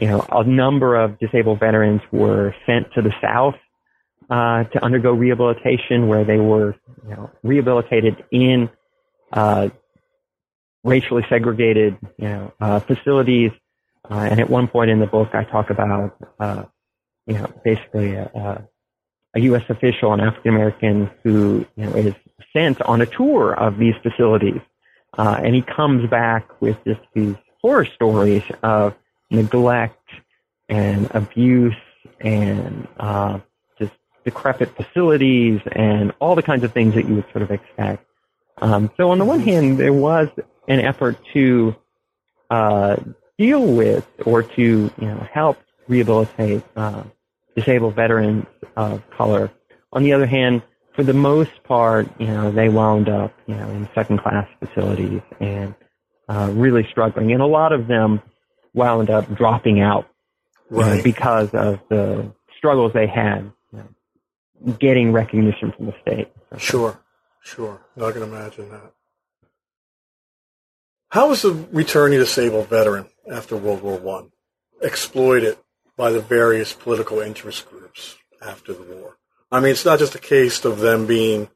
Uh, 0.00 0.04
you 0.04 0.08
know, 0.08 0.26
a 0.30 0.44
number 0.44 0.96
of 0.96 1.18
disabled 1.18 1.60
veterans 1.60 2.02
were 2.12 2.54
sent 2.66 2.92
to 2.94 3.02
the 3.02 3.14
South 3.20 3.54
uh, 4.30 4.64
to 4.64 4.84
undergo 4.84 5.12
rehabilitation, 5.12 6.08
where 6.08 6.24
they 6.24 6.38
were, 6.38 6.74
you 7.04 7.10
know, 7.10 7.30
rehabilitated 7.42 8.24
in 8.30 8.68
uh, 9.32 9.68
racially 10.84 11.24
segregated, 11.28 11.96
you 12.18 12.28
know, 12.28 12.52
uh, 12.60 12.80
facilities. 12.80 13.50
Uh, 14.08 14.28
and 14.30 14.40
at 14.40 14.48
one 14.48 14.68
point 14.68 14.90
in 14.90 15.00
the 15.00 15.06
book, 15.06 15.30
I 15.34 15.44
talk 15.44 15.70
about, 15.70 16.16
uh, 16.38 16.64
you 17.26 17.34
know, 17.34 17.52
basically 17.64 18.14
a, 18.14 18.64
a 19.34 19.40
U.S. 19.40 19.64
official, 19.68 20.12
an 20.12 20.20
African 20.20 20.54
American, 20.54 21.10
who 21.22 21.66
you 21.76 21.84
know 21.84 21.92
is 21.94 22.14
sent 22.52 22.80
on 22.82 23.00
a 23.00 23.06
tour 23.06 23.52
of 23.52 23.78
these 23.78 23.94
facilities, 24.02 24.60
uh, 25.18 25.40
and 25.42 25.54
he 25.54 25.62
comes 25.62 26.08
back 26.08 26.60
with 26.60 26.76
just 26.84 27.00
these 27.14 27.34
horror 27.60 27.84
stories 27.84 28.42
of 28.62 28.94
neglect 29.30 30.08
and 30.68 31.08
abuse 31.12 31.76
and 32.20 32.88
uh, 32.98 33.38
just 33.78 33.92
decrepit 34.24 34.74
facilities 34.76 35.60
and 35.72 36.12
all 36.18 36.34
the 36.34 36.42
kinds 36.42 36.64
of 36.64 36.72
things 36.72 36.94
that 36.94 37.06
you 37.08 37.16
would 37.16 37.26
sort 37.32 37.42
of 37.42 37.50
expect. 37.50 38.04
Um, 38.58 38.90
so 38.96 39.10
on 39.10 39.18
the 39.18 39.24
one 39.24 39.40
hand, 39.40 39.78
there 39.78 39.92
was 39.92 40.28
an 40.68 40.80
effort 40.80 41.16
to 41.34 41.76
uh, 42.50 42.96
deal 43.38 43.64
with 43.64 44.06
or 44.24 44.42
to 44.42 44.62
you 44.62 45.06
know 45.06 45.26
help 45.32 45.58
rehabilitate 45.88 46.62
uh, 46.76 47.02
disabled 47.54 47.94
veterans 47.94 48.46
of 48.76 49.02
color. 49.10 49.50
On 49.92 50.02
the 50.02 50.12
other 50.12 50.26
hand, 50.26 50.62
for 50.94 51.02
the 51.02 51.12
most 51.12 51.62
part, 51.64 52.08
you 52.18 52.26
know, 52.26 52.50
they 52.50 52.68
wound 52.68 53.08
up 53.08 53.34
you 53.46 53.54
know 53.54 53.68
in 53.70 53.88
second 53.94 54.18
class 54.18 54.48
facilities 54.58 55.22
and 55.40 55.74
uh, 56.28 56.50
really 56.52 56.86
struggling, 56.90 57.32
and 57.32 57.42
a 57.42 57.46
lot 57.46 57.72
of 57.72 57.86
them 57.86 58.22
wound 58.76 59.10
up 59.10 59.34
dropping 59.34 59.80
out 59.80 60.06
right. 60.70 60.98
know, 60.98 61.02
because 61.02 61.48
of 61.52 61.80
the 61.88 62.32
struggles 62.56 62.92
they 62.92 63.08
had 63.08 63.50
you 63.72 63.78
know, 64.64 64.72
getting 64.74 65.10
recognition 65.10 65.72
from 65.76 65.86
the 65.86 65.94
state. 66.02 66.28
Sure, 66.58 67.00
Sure, 67.46 67.80
I 67.96 68.10
can 68.10 68.24
imagine 68.24 68.70
that. 68.70 68.92
How 71.10 71.28
was 71.28 71.42
the 71.42 71.52
returning 71.70 72.18
disabled 72.18 72.66
veteran 72.66 73.06
after 73.30 73.56
World 73.56 73.82
War 73.82 73.96
One 73.96 74.32
exploited 74.82 75.56
by 75.96 76.10
the 76.10 76.20
various 76.20 76.72
political 76.72 77.20
interest 77.20 77.70
groups 77.70 78.16
after 78.42 78.72
the 78.72 78.82
war? 78.82 79.16
I 79.52 79.60
mean, 79.60 79.70
it's 79.70 79.84
not 79.84 80.00
just 80.00 80.16
a 80.16 80.18
case 80.18 80.64
of 80.64 80.80
them 80.80 81.06
being 81.06 81.48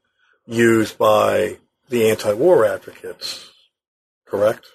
used 0.47 0.97
by 0.97 1.57
the 1.89 2.09
anti-war 2.09 2.65
advocates, 2.65 3.51
correct? 4.25 4.65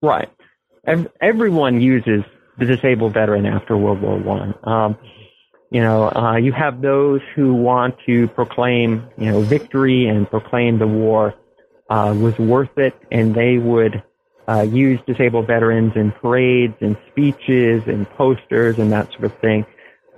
Right. 0.00 0.30
Everyone 1.20 1.80
uses 1.80 2.22
the 2.58 2.64
disabled 2.64 3.14
veteran 3.14 3.46
after 3.46 3.76
World 3.76 4.00
War 4.00 4.18
One. 4.18 4.54
Um, 4.64 4.96
you 5.70 5.80
know, 5.80 6.10
uh, 6.10 6.36
you 6.36 6.52
have 6.52 6.80
those 6.80 7.20
who 7.34 7.54
want 7.54 7.96
to 8.06 8.28
proclaim, 8.28 9.08
you 9.18 9.30
know, 9.30 9.40
victory 9.40 10.06
and 10.06 10.30
proclaim 10.30 10.78
the 10.78 10.86
war 10.86 11.34
uh, 11.90 12.14
was 12.16 12.38
worth 12.38 12.78
it, 12.78 12.94
and 13.10 13.34
they 13.34 13.58
would 13.58 14.02
uh, 14.48 14.62
use 14.62 15.00
disabled 15.06 15.48
veterans 15.48 15.92
in 15.96 16.12
parades 16.12 16.76
and 16.80 16.96
speeches 17.10 17.82
and 17.86 18.08
posters 18.10 18.78
and 18.78 18.92
that 18.92 19.10
sort 19.12 19.24
of 19.24 19.36
thing. 19.40 19.66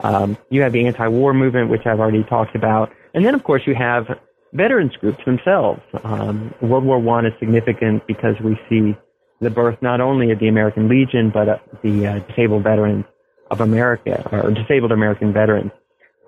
Um, 0.01 0.37
you 0.51 0.62
have 0.62 0.73
the 0.73 0.87
anti-war 0.87 1.33
movement, 1.33 1.71
which 1.71 1.87
I've 1.87 1.99
already 1.99 2.25
talked 2.25 2.55
about, 2.55 2.93
and 3.14 3.25
then 3.25 3.35
of 3.35 3.43
course 3.43 3.62
you 3.66 3.75
have 3.75 4.07
veterans 4.53 4.95
groups 4.97 5.25
themselves. 5.25 5.81
Um, 6.05 6.55
World 6.61 6.85
War 6.85 6.99
One 6.99 7.27
is 7.27 7.33
significant 7.39 8.07
because 8.07 8.37
we 8.41 8.61
see 8.69 8.97
the 9.41 9.51
birth 9.51 9.80
not 9.80 10.01
only 10.01 10.30
of 10.30 10.39
the 10.39 10.49
American 10.49 10.89
Legion 10.89 11.30
but 11.30 11.49
uh, 11.49 11.59
the 11.82 12.07
uh, 12.07 12.18
Disabled 12.20 12.62
Veterans 12.62 13.05
of 13.51 13.61
America 13.61 14.28
or 14.32 14.51
Disabled 14.51 14.93
American 14.93 15.32
Veterans, 15.32 15.72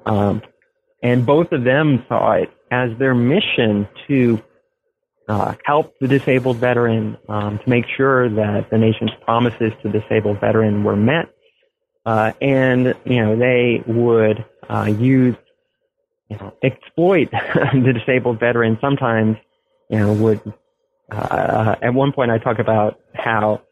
um, 0.06 0.42
and 1.02 1.24
both 1.24 1.52
of 1.52 1.64
them 1.64 2.04
saw 2.08 2.32
it 2.32 2.50
as 2.70 2.90
their 2.98 3.14
mission 3.14 3.88
to 4.06 4.42
uh, 5.30 5.54
help 5.64 5.94
the 6.00 6.08
disabled 6.08 6.56
veteran 6.56 7.16
um, 7.28 7.58
to 7.58 7.70
make 7.70 7.84
sure 7.96 8.28
that 8.28 8.68
the 8.70 8.78
nation's 8.78 9.12
promises 9.24 9.72
to 9.82 9.88
disabled 9.88 10.40
veteran 10.40 10.82
were 10.82 10.96
met, 10.96 11.32
uh, 12.04 12.32
and 12.40 12.94
you 13.04 13.22
know 13.22 13.36
they 13.36 13.82
would 13.86 14.44
uh, 14.68 14.86
use 14.86 15.36
you 16.28 16.36
know 16.36 16.52
exploit 16.64 17.30
the 17.74 17.92
disabled 17.94 18.40
veteran. 18.40 18.76
Sometimes 18.80 19.36
you 19.88 20.00
know 20.00 20.12
would 20.12 20.40
uh, 21.10 21.76
at 21.82 21.94
one 21.94 22.12
point 22.12 22.30
I 22.30 22.38
talk 22.38 22.58
about 22.58 23.00
how 23.14 23.62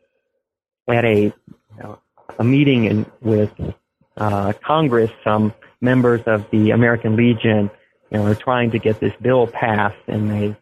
at 0.88 1.04
a 1.04 1.22
you 1.22 1.34
know, 1.78 1.98
a 2.38 2.44
meeting 2.44 2.84
in, 2.84 3.06
with 3.20 3.52
uh, 4.16 4.52
Congress, 4.64 5.10
some 5.22 5.54
members 5.80 6.22
of 6.26 6.50
the 6.50 6.70
American 6.70 7.16
Legion 7.16 7.70
you 8.10 8.18
know 8.18 8.26
are 8.26 8.34
trying 8.34 8.70
to 8.72 8.78
get 8.78 9.00
this 9.00 9.12
bill 9.20 9.46
passed, 9.46 10.02
and 10.06 10.30
they 10.30 10.56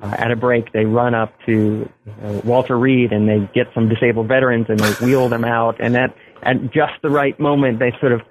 uh, 0.00 0.14
at 0.16 0.30
a 0.30 0.36
break, 0.36 0.72
they 0.72 0.84
run 0.84 1.14
up 1.14 1.34
to 1.44 1.88
uh, 2.22 2.40
Walter 2.44 2.78
Reed 2.78 3.12
and 3.12 3.28
they 3.28 3.48
get 3.52 3.66
some 3.74 3.88
disabled 3.88 4.28
veterans 4.28 4.66
and 4.68 4.78
they 4.78 4.92
wheel 5.04 5.28
them 5.28 5.44
out. 5.44 5.80
And 5.80 5.96
at, 5.96 6.14
at 6.42 6.70
just 6.70 6.94
the 7.02 7.10
right 7.10 7.38
moment, 7.40 7.80
they 7.80 7.90
sort 7.98 8.12
of 8.12 8.22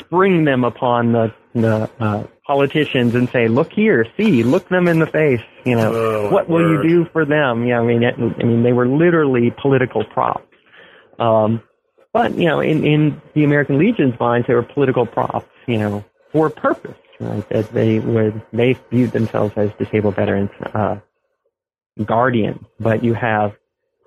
spring 0.00 0.44
them 0.44 0.64
upon 0.64 1.12
the, 1.12 1.32
the 1.54 1.88
uh, 2.00 2.26
politicians 2.52 3.14
and 3.14 3.28
say, 3.30 3.48
"Look 3.48 3.72
here, 3.72 4.06
see, 4.16 4.42
look 4.42 4.68
them 4.68 4.86
in 4.88 4.98
the 4.98 5.06
face. 5.06 5.40
You 5.64 5.76
know, 5.76 5.92
oh, 5.94 6.30
what 6.30 6.48
will 6.48 6.62
word. 6.62 6.84
you 6.84 6.88
do 6.88 7.04
for 7.12 7.24
them?" 7.24 7.66
Yeah, 7.66 7.80
I 7.80 7.84
mean, 7.84 8.02
it, 8.02 8.14
I 8.18 8.44
mean, 8.44 8.62
they 8.62 8.72
were 8.72 8.86
literally 8.86 9.50
political 9.50 10.04
props. 10.04 10.46
Um, 11.18 11.62
but 12.12 12.34
you 12.36 12.46
know, 12.46 12.60
in 12.60 12.84
in 12.84 13.22
the 13.34 13.44
American 13.44 13.78
Legion's 13.78 14.18
minds, 14.20 14.46
they 14.46 14.54
were 14.54 14.62
political 14.62 15.06
props. 15.06 15.48
You 15.66 15.78
know, 15.78 16.04
for 16.32 16.48
a 16.48 16.50
purpose, 16.50 16.98
right? 17.20 17.48
That 17.48 17.72
they 17.72 18.00
would 18.00 18.42
they 18.52 18.76
viewed 18.90 19.12
themselves 19.12 19.54
as 19.56 19.70
disabled 19.78 20.16
veterans. 20.16 20.50
Uh, 20.74 20.96
guardian, 22.04 22.64
but 22.80 23.04
you 23.04 23.14
have 23.14 23.52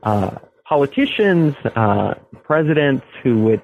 uh, 0.03 0.37
politicians, 0.67 1.55
uh, 1.75 2.15
presidents 2.43 3.05
who 3.23 3.43
would 3.43 3.61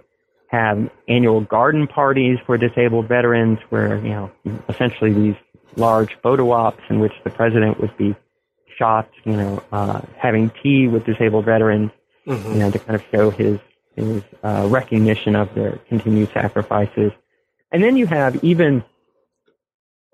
have 0.51 0.89
annual 1.07 1.39
garden 1.41 1.87
parties 1.87 2.37
for 2.45 2.57
disabled 2.57 3.07
veterans, 3.07 3.57
where 3.69 3.97
you 3.97 4.09
know 4.09 4.31
essentially 4.67 5.13
these 5.13 5.35
large 5.77 6.17
photo 6.21 6.51
ops 6.51 6.83
in 6.89 6.99
which 6.99 7.13
the 7.23 7.29
president 7.29 7.79
would 7.79 7.95
be 7.97 8.13
shot, 8.77 9.09
you 9.23 9.33
know, 9.33 9.63
uh, 9.71 10.01
having 10.17 10.51
tea 10.61 10.87
with 10.87 11.05
disabled 11.05 11.45
veterans, 11.45 11.91
mm-hmm. 12.27 12.51
you 12.51 12.59
know, 12.59 12.71
to 12.71 12.79
kind 12.79 12.95
of 12.95 13.03
show 13.11 13.29
his 13.29 13.59
his 13.95 14.23
uh, 14.43 14.67
recognition 14.69 15.35
of 15.35 15.53
their 15.55 15.77
continued 15.87 16.29
sacrifices. 16.33 17.11
And 17.71 17.81
then 17.81 17.95
you 17.95 18.05
have 18.07 18.43
even, 18.43 18.83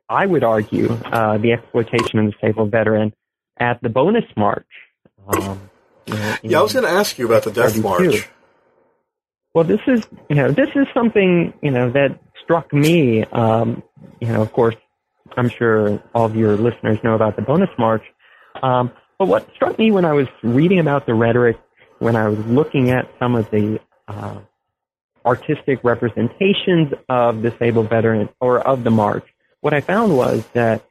I 0.09 0.25
would 0.25 0.43
argue, 0.43 0.91
uh, 0.91 1.37
the 1.37 1.53
exploitation 1.53 2.19
of 2.19 2.25
the 2.25 2.31
disabled 2.31 2.71
veteran 2.71 3.13
at 3.57 3.81
the 3.81 3.89
bonus 3.89 4.25
march. 4.35 4.67
Um, 5.27 5.69
yeah, 6.43 6.59
I 6.59 6.61
was 6.61 6.73
going 6.73 6.85
to 6.85 6.91
ask 6.91 7.17
you 7.17 7.25
about 7.25 7.43
the 7.43 7.51
death 7.51 7.77
march. 7.79 8.27
Well, 9.57 9.63
this 9.63 9.81
is 9.87 10.05
you 10.29 10.35
know 10.35 10.51
this 10.51 10.69
is 10.75 10.85
something 10.93 11.51
you 11.63 11.71
know 11.71 11.89
that 11.89 12.19
struck 12.43 12.71
me. 12.71 13.23
Um, 13.23 13.81
you 14.21 14.27
know, 14.27 14.43
of 14.43 14.53
course, 14.53 14.75
I'm 15.35 15.49
sure 15.49 15.99
all 16.13 16.25
of 16.25 16.35
your 16.35 16.55
listeners 16.55 16.99
know 17.03 17.15
about 17.15 17.37
the 17.37 17.41
bonus 17.41 17.71
march. 17.79 18.03
Um, 18.61 18.91
but 19.17 19.27
what 19.27 19.49
struck 19.55 19.79
me 19.79 19.89
when 19.89 20.05
I 20.05 20.13
was 20.13 20.27
reading 20.43 20.77
about 20.77 21.07
the 21.07 21.15
rhetoric, 21.15 21.59
when 21.97 22.15
I 22.15 22.27
was 22.27 22.37
looking 22.45 22.91
at 22.91 23.09
some 23.17 23.33
of 23.33 23.49
the 23.49 23.79
uh, 24.07 24.41
artistic 25.25 25.83
representations 25.83 26.93
of 27.09 27.41
disabled 27.41 27.89
veterans 27.89 28.29
or 28.39 28.59
of 28.59 28.83
the 28.83 28.91
march, 28.91 29.25
what 29.61 29.73
I 29.73 29.81
found 29.81 30.15
was 30.15 30.45
that 30.53 30.85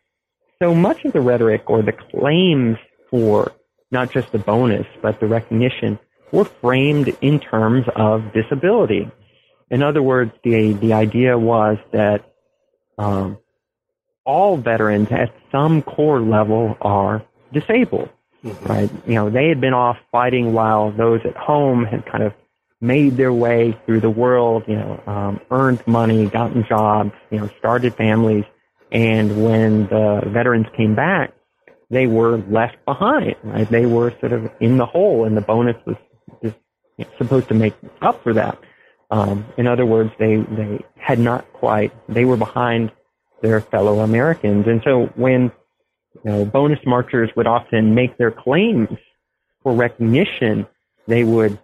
so 0.61 0.75
much 0.75 1.05
of 1.05 1.12
the 1.12 1.21
rhetoric 1.21 1.71
or 1.71 1.83
the 1.83 1.93
claims 1.93 2.79
for 3.11 3.53
not 3.93 4.11
just 4.11 4.33
the 4.33 4.41
bonus, 4.41 4.89
but 5.01 5.21
the 5.21 5.29
recognition 5.29 6.01
were 6.33 6.45
framed 6.45 7.16
in 7.20 7.41
terms 7.41 7.87
of 7.95 8.33
disability. 8.33 9.11
In 9.70 9.83
other 9.83 10.03
words, 10.03 10.33
the, 10.45 10.72
the 10.74 10.93
idea 10.93 11.39
was 11.39 11.79
that 11.93 12.33
um, 12.99 13.39
all 14.24 14.57
veterans 14.57 15.09
at 15.11 15.35
some 15.51 15.83
core 15.83 16.20
level 16.20 16.77
are 16.81 17.24
disabled, 17.53 18.11
mm-hmm. 18.45 18.66
right? 18.66 18.91
You 19.07 19.14
know, 19.14 19.31
they 19.31 19.49
had 19.49 19.61
been 19.61 19.74
off 19.74 19.97
fighting 20.12 20.53
while 20.53 20.91
those 20.93 21.20
at 21.24 21.37
home 21.37 21.85
had 21.85 22.07
kind 22.07 22.24
of 22.24 22.33
made 22.81 23.16
their 23.16 23.33
way 23.33 23.77
through 23.87 24.01
the 24.01 24.11
world, 24.11 24.64
you 24.66 24.77
know, 24.77 25.03
um, 25.07 25.41
earned 25.51 25.85
money, 25.87 26.27
gotten 26.27 26.64
jobs, 26.68 27.12
you 27.31 27.39
know, 27.39 27.49
started 27.59 27.95
families, 27.95 28.45
and 28.93 29.43
when 29.43 29.87
the 29.89 30.22
veterans 30.27 30.66
came 30.77 30.95
back, 30.95 31.33
they 31.91 32.07
were 32.07 32.39
left 32.39 32.77
behind. 32.85 33.37
Right? 33.43 33.68
They 33.68 33.87
were 33.87 34.12
sort 34.20 34.33
of 34.33 34.51
in 34.61 34.77
the 34.77 34.87
hole, 34.87 35.24
and 35.24 35.37
the 35.37 35.41
bonus 35.41 35.77
was 35.87 35.97
supposed 37.18 37.49
to 37.49 37.55
make 37.55 37.74
up 38.03 38.22
for 38.22 38.33
that. 38.35 38.59
Um, 39.11 39.47
in 39.57 39.66
other 39.66 39.87
words, 39.87 40.11
they 40.18 40.37
they 40.37 40.85
had 40.97 41.18
not 41.18 41.51
quite. 41.53 41.93
They 42.09 42.24
were 42.24 42.37
behind 42.37 42.93
their 43.43 43.61
fellow 43.61 44.01
Americans, 44.01 44.66
and 44.66 44.83
so 44.85 45.07
when 45.14 45.53
you 46.24 46.31
know, 46.31 46.45
bonus 46.45 46.81
marchers 46.85 47.31
would 47.37 47.47
often 47.47 47.95
make 47.95 48.16
their 48.16 48.31
claims 48.31 48.89
for 49.62 49.74
recognition, 49.74 50.66
they 51.07 51.24
would 51.24 51.59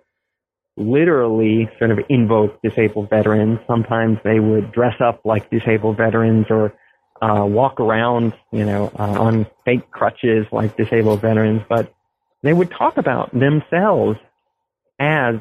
literally 0.77 1.69
sort 1.79 1.91
of 1.91 2.01
invoke 2.09 2.61
disabled 2.63 3.11
veterans. 3.11 3.59
Sometimes 3.67 4.19
they 4.25 4.41
would 4.41 4.73
dress 4.73 4.95
up 5.01 5.21
like 5.25 5.51
disabled 5.51 5.97
veterans 5.97 6.47
or 6.49 6.73
uh, 7.21 7.45
walk 7.45 7.79
around, 7.81 8.35
you 8.53 8.65
know, 8.65 8.91
uh, 8.99 9.21
on 9.21 9.47
fake 9.65 9.91
crutches 9.91 10.47
like 10.51 10.77
disabled 10.77 11.21
veterans, 11.21 11.63
but 11.69 11.93
they 12.43 12.53
would 12.53 12.71
talk 12.71 12.97
about 12.97 13.33
themselves 13.33 14.19
as, 15.03 15.37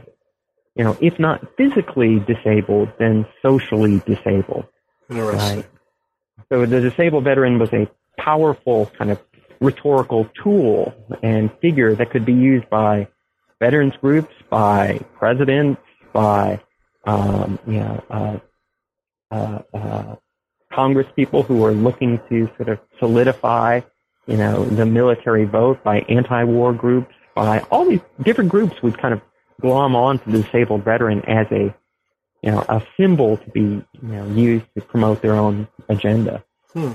you 0.76 0.84
know, 0.84 0.98
if 1.00 1.20
not 1.20 1.56
physically 1.58 2.20
disabled, 2.20 2.90
then 2.98 3.26
socially 3.42 4.02
disabled. 4.06 4.66
Right? 5.10 5.66
So 6.50 6.66
the 6.66 6.82
disabled 6.82 7.24
veteran 7.26 7.60
was 7.60 7.72
a 7.74 7.88
powerful 8.18 8.88
kind 8.98 9.12
of 9.12 9.20
rhetorical 9.60 10.28
tool 10.44 10.94
and 11.22 11.52
figure 11.62 11.94
that 11.96 12.10
could 12.10 12.26
be 12.26 12.34
used 12.34 12.70
by 12.70 13.08
veterans 13.60 13.94
groups, 14.02 14.34
by 14.50 15.00
presidents, 15.18 15.80
by 16.14 16.60
um, 17.06 17.60
you 17.68 17.80
know, 17.80 18.04
uh, 18.10 18.38
uh, 19.32 19.62
uh, 19.74 20.16
Congress 20.74 21.08
people 21.16 21.44
who 21.44 21.64
are 21.66 21.72
looking 21.72 22.20
to 22.30 22.50
sort 22.58 22.70
of 22.70 22.80
solidify, 23.00 23.82
you 24.28 24.38
know, 24.38 24.66
the 24.66 24.86
military 24.86 25.46
vote 25.46 25.84
by 25.84 26.00
anti-war 26.10 26.74
groups, 26.74 27.14
by 27.36 27.60
all 27.72 27.86
these 27.86 28.02
different 28.24 28.50
groups 28.50 28.82
would 28.82 28.98
kind 28.98 29.14
of 29.14 29.22
glom 29.60 29.96
on 29.96 30.20
to 30.20 30.30
the 30.30 30.44
disabled 30.44 30.84
veteran 30.84 31.24
as 31.28 31.48
a, 31.52 31.76
you 32.42 32.52
know, 32.52 32.64
a 32.70 32.82
symbol 32.98 33.38
to 33.38 33.50
be, 33.50 33.62
you 33.62 33.86
know, 34.02 34.26
used 34.28 34.66
to 34.76 34.82
promote 34.82 35.22
their 35.22 35.34
own 35.34 35.68
agenda. 35.90 36.44
Hmm. 36.74 36.94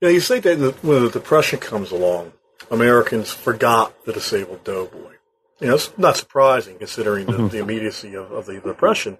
Now 0.00 0.08
you 0.08 0.20
say 0.20 0.40
that 0.40 0.82
when 0.82 1.04
the 1.04 1.10
Depression 1.10 1.60
comes 1.60 1.90
along, 1.90 2.32
Americans 2.70 3.32
forgot 3.32 4.04
the 4.04 4.12
disabled 4.12 4.64
doughboy. 4.64 5.12
You 5.60 5.68
know, 5.68 5.74
it's 5.74 5.96
not 5.96 6.16
surprising 6.16 6.78
considering 6.78 7.26
the, 7.26 7.32
mm-hmm. 7.32 7.48
the 7.48 7.58
immediacy 7.58 8.14
of, 8.14 8.32
of 8.32 8.46
the 8.46 8.60
Depression. 8.60 9.18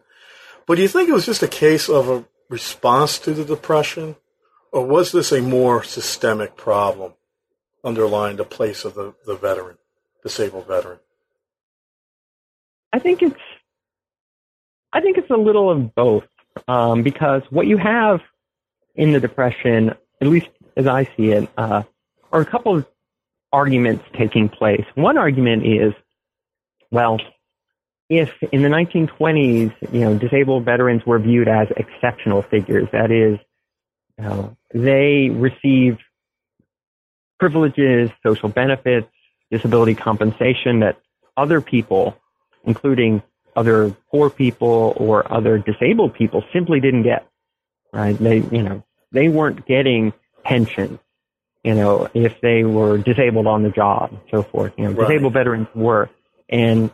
But 0.67 0.77
do 0.77 0.83
you 0.83 0.89
think 0.89 1.09
it 1.09 1.13
was 1.13 1.27
just 1.27 1.43
a 1.43 1.49
case 1.49 1.89
of 1.89 2.09
a 2.09 2.25
response 2.49 3.19
to 3.21 3.33
the 3.33 3.45
depression, 3.45 4.17
or 4.73 4.87
was 4.87 5.13
this 5.13 5.33
a 5.33 5.41
more 5.41 5.83
systemic 5.83 6.57
problem 6.57 7.15
underline 7.83 8.37
the 8.37 8.45
place 8.45 8.85
of 8.85 8.95
the, 8.95 9.15
the 9.27 9.37
veteran, 9.37 9.77
disabled 10.23 10.67
veteran? 10.67 10.99
I 12.95 13.01
think 13.01 13.23
it's 13.23 13.41
I 14.93 15.01
think 15.01 15.19
it's 15.19 15.31
a 15.31 15.37
little 15.37 15.69
of 15.69 15.97
both 15.97 16.23
um, 16.69 17.03
because 17.03 17.43
what 17.51 17.67
you 17.67 17.77
have 17.77 18.21
in 18.95 19.11
the 19.13 19.19
depression, 19.19 19.95
at 20.21 20.29
least 20.29 20.47
as 20.77 20.87
I 20.87 21.03
see 21.17 21.31
it, 21.33 21.51
uh, 21.59 21.83
are 22.31 22.41
a 22.41 22.47
couple 22.47 22.77
of 22.77 22.87
arguments 23.53 24.05
taking 24.17 24.49
place. 24.49 24.85
One 24.95 25.19
argument 25.19 25.67
is, 25.67 25.93
well, 26.93 27.19
if 28.09 28.31
in 28.53 28.63
the 28.63 28.69
1920s, 28.69 29.75
you 29.93 30.01
know, 30.01 30.17
disabled 30.17 30.65
veterans 30.65 31.05
were 31.05 31.19
viewed 31.19 31.49
as 31.49 31.67
exceptional 31.77 32.43
figures, 32.43 32.87
that 32.93 33.11
is, 33.11 33.41
you 34.19 34.25
know, 34.25 34.57
they 34.73 35.31
received 35.31 36.01
privileges, 37.41 38.11
social 38.25 38.51
benefits, 38.51 39.09
disability 39.51 39.97
compensation 39.97 40.79
that 40.79 41.01
other 41.37 41.61
people, 41.61 42.17
including 42.67 43.23
other 43.57 43.91
poor 44.11 44.31
people 44.31 44.95
or 44.97 45.31
other 45.33 45.59
disabled 45.59 46.15
people, 46.15 46.43
simply 46.53 46.81
didn't 46.81 47.03
get. 47.03 47.29
Right? 47.93 48.19
They, 48.19 48.39
you 48.39 48.63
know, 48.63 48.85
they 49.13 49.29
weren't 49.29 49.67
getting 49.67 50.13
pensions. 50.45 50.99
You 51.63 51.75
know, 51.75 52.09
if 52.13 52.41
they 52.43 52.65
were 52.65 52.99
disabled 52.99 53.47
on 53.47 53.63
the 53.63 53.71
job, 53.71 54.11
and 54.11 54.21
so 54.31 54.43
forth. 54.43 54.75
You 54.77 54.85
know, 54.85 54.91
right. 54.91 55.09
disabled 55.09 55.33
veterans 55.33 55.69
were, 55.75 56.11
and 56.51 56.91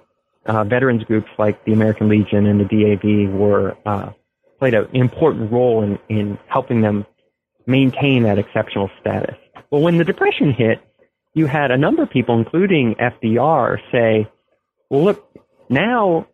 uh, 0.47 0.63
veterans 0.65 1.03
groups 1.05 1.29
like 1.39 1.65
the 1.65 1.73
American 1.73 2.09
Legion 2.09 2.47
and 2.47 2.61
the 2.61 2.65
DAV 2.65 3.33
were 3.33 3.77
uh, 3.85 4.11
played 4.61 4.75
an 4.75 4.89
important 4.93 5.51
role 5.51 5.83
in, 5.83 5.99
in 6.09 6.39
helping 6.47 6.83
them 6.83 7.05
maintain 7.67 8.23
that 8.25 8.39
exceptional 8.39 8.91
status. 9.01 9.37
Well, 9.71 9.83
when 9.83 9.99
the 9.99 10.05
Depression 10.05 10.53
hit, 10.53 10.81
you 11.35 11.47
had 11.47 11.71
a 11.71 11.77
number 11.77 12.03
of 12.03 12.11
people, 12.11 12.39
including 12.39 12.97
FDR, 12.97 13.79
say, 13.93 14.29
well, 14.89 15.05
look, 15.05 15.27
now 15.71 16.27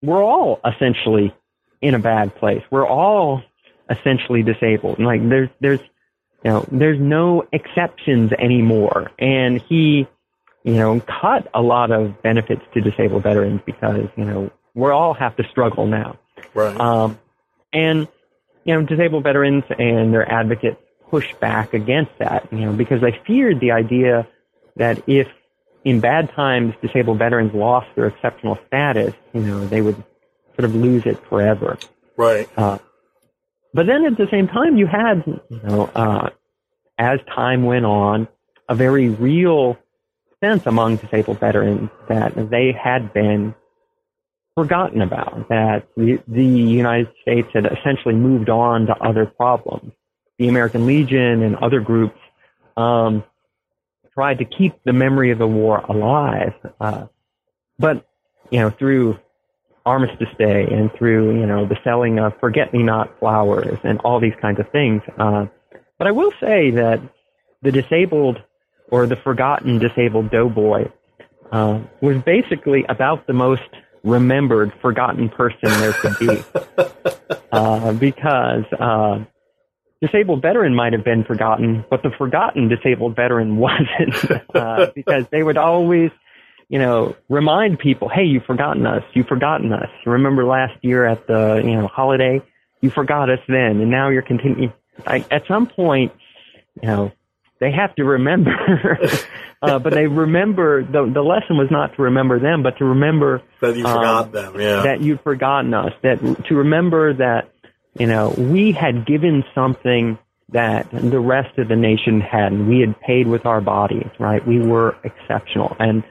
we're 0.00 0.22
all 0.22 0.60
essentially 0.64 1.34
in 1.82 1.94
a 1.94 1.98
bad 1.98 2.34
place. 2.36 2.62
We're 2.70 2.86
all 2.86 3.42
essentially 3.90 4.42
disabled. 4.42 4.98
And 4.98 5.06
like 5.06 5.28
there's, 5.28 5.50
there's, 5.60 5.80
you 6.44 6.50
know, 6.50 6.66
there's 6.70 6.98
no 6.98 7.44
exceptions 7.52 8.32
anymore. 8.32 9.10
And 9.18 9.60
he, 9.60 10.06
you 10.64 10.74
know, 10.74 11.00
cut 11.00 11.48
a 11.54 11.60
lot 11.60 11.90
of 11.90 12.22
benefits 12.22 12.62
to 12.74 12.80
disabled 12.80 13.24
veterans 13.24 13.60
because, 13.66 14.08
you 14.16 14.24
know, 14.24 14.50
we 14.74 14.90
all 14.90 15.14
have 15.14 15.36
to 15.36 15.44
struggle 15.50 15.86
now. 15.86 16.18
Right. 16.54 16.78
Um, 16.78 17.18
and, 17.72 18.08
you 18.64 18.74
know, 18.74 18.82
disabled 18.86 19.24
veterans 19.24 19.64
and 19.76 20.12
their 20.12 20.30
advocates 20.30 20.80
pushed 21.10 21.38
back 21.40 21.74
against 21.74 22.12
that, 22.18 22.48
you 22.52 22.60
know, 22.60 22.72
because 22.72 23.00
they 23.00 23.18
feared 23.26 23.60
the 23.60 23.72
idea 23.72 24.26
that 24.76 25.02
if 25.08 25.28
in 25.84 26.00
bad 26.00 26.30
times 26.34 26.74
disabled 26.80 27.18
veterans 27.18 27.52
lost 27.54 27.88
their 27.96 28.06
exceptional 28.06 28.58
status, 28.66 29.14
you 29.32 29.40
know, 29.40 29.66
they 29.66 29.80
would 29.80 29.96
sort 30.56 30.64
of 30.64 30.74
lose 30.74 31.04
it 31.06 31.18
forever. 31.28 31.78
Right. 32.16 32.48
Uh, 32.56 32.78
but 33.74 33.86
then 33.86 34.04
at 34.04 34.16
the 34.16 34.28
same 34.30 34.48
time, 34.48 34.76
you 34.76 34.86
had, 34.86 35.22
you 35.26 35.60
know, 35.64 35.90
uh, 35.94 36.30
as 36.98 37.20
time 37.34 37.64
went 37.64 37.86
on, 37.86 38.28
a 38.68 38.74
very 38.74 39.08
real 39.08 39.78
sense 40.42 40.66
among 40.66 40.96
disabled 40.96 41.40
veterans 41.40 41.90
that 42.08 42.50
they 42.50 42.72
had 42.72 43.12
been 43.12 43.54
forgotten 44.54 45.00
about, 45.00 45.48
that 45.48 45.88
the, 45.96 46.22
the 46.28 46.44
United 46.44 47.08
States 47.22 47.48
had 47.54 47.66
essentially 47.66 48.14
moved 48.14 48.50
on 48.50 48.86
to 48.86 48.94
other 48.96 49.26
problems. 49.26 49.92
The 50.38 50.48
American 50.48 50.86
Legion 50.86 51.42
and 51.42 51.56
other 51.56 51.80
groups 51.80 52.18
um, 52.76 53.24
tried 54.14 54.38
to 54.38 54.44
keep 54.44 54.74
the 54.84 54.92
memory 54.92 55.30
of 55.30 55.38
the 55.38 55.46
war 55.46 55.78
alive, 55.78 56.54
uh, 56.80 57.06
but 57.78 58.06
you 58.50 58.60
know 58.60 58.70
through 58.70 59.18
Armistice 59.84 60.28
Day 60.38 60.66
and 60.70 60.92
through 60.92 61.38
you 61.40 61.46
know 61.46 61.66
the 61.66 61.76
selling 61.82 62.18
of 62.18 62.38
forget-me-not 62.38 63.18
flowers 63.18 63.78
and 63.84 63.98
all 64.00 64.20
these 64.20 64.34
kinds 64.40 64.60
of 64.60 64.68
things. 64.70 65.02
Uh, 65.18 65.46
but 65.98 66.06
I 66.06 66.10
will 66.10 66.32
say 66.40 66.70
that 66.72 67.00
the 67.62 67.72
disabled 67.72 68.42
or 68.90 69.06
the 69.06 69.16
forgotten 69.16 69.78
disabled 69.78 70.30
doughboy 70.30 70.90
uh, 71.50 71.80
was 72.00 72.18
basically 72.22 72.84
about 72.88 73.26
the 73.26 73.32
most 73.32 73.62
remembered 74.04 74.72
forgotten 74.80 75.28
person 75.28 75.70
there 75.80 75.92
could 75.92 76.18
be. 76.18 76.44
uh, 77.52 77.92
because 77.92 78.64
uh, 78.78 79.24
disabled 80.02 80.42
veteran 80.42 80.74
might 80.74 80.92
have 80.92 81.04
been 81.04 81.24
forgotten, 81.24 81.84
but 81.88 82.02
the 82.02 82.10
forgotten 82.18 82.68
disabled 82.68 83.16
veteran 83.16 83.56
wasn't. 83.56 84.44
uh, 84.54 84.90
because 84.94 85.24
they 85.30 85.42
would 85.42 85.56
always, 85.56 86.10
you 86.68 86.78
know, 86.78 87.16
remind 87.28 87.78
people, 87.78 88.08
hey, 88.08 88.24
you've 88.24 88.44
forgotten 88.44 88.84
us. 88.86 89.04
You've 89.14 89.28
forgotten 89.28 89.72
us. 89.72 89.88
Remember 90.04 90.44
last 90.44 90.74
year 90.82 91.06
at 91.06 91.26
the, 91.26 91.62
you 91.64 91.76
know, 91.76 91.86
holiday? 91.86 92.42
You 92.80 92.90
forgot 92.90 93.30
us 93.30 93.38
then, 93.46 93.80
and 93.80 93.90
now 93.90 94.08
you're 94.08 94.22
continuing. 94.22 94.72
At 95.06 95.46
some 95.46 95.68
point, 95.68 96.12
you 96.82 96.88
know, 96.88 97.12
they 97.60 97.70
have 97.70 97.94
to 97.94 98.04
remember, 98.04 98.50
uh, 99.62 99.78
but 99.78 99.92
they 99.92 100.08
remember 100.08 100.82
the 100.82 101.08
the 101.08 101.22
lesson 101.22 101.56
was 101.56 101.68
not 101.70 101.94
to 101.94 102.02
remember 102.02 102.40
them, 102.40 102.64
but 102.64 102.76
to 102.78 102.84
remember 102.84 103.40
that 103.60 103.76
you 103.76 103.84
forgot 103.84 104.24
um, 104.24 104.30
them, 104.32 104.60
yeah, 104.60 104.82
that 104.82 105.00
you'd 105.00 105.20
forgotten 105.20 105.72
us. 105.72 105.92
That 106.02 106.18
to 106.48 106.54
remember 106.56 107.14
that 107.14 107.51
you 107.98 108.06
know 108.06 108.34
we 108.36 108.72
had 108.72 109.06
given 109.06 109.44
something 109.54 110.18
that 110.50 110.90
the 110.90 111.20
rest 111.20 111.58
of 111.58 111.68
the 111.68 111.76
nation 111.76 112.20
hadn't. 112.20 112.68
We 112.68 112.80
had 112.80 113.00
paid 113.00 113.26
with 113.26 113.46
our 113.46 113.60
bodies, 113.60 114.10
right? 114.18 114.46
We 114.46 114.58
were 114.58 114.96
exceptional, 115.04 115.76
and 115.78 116.04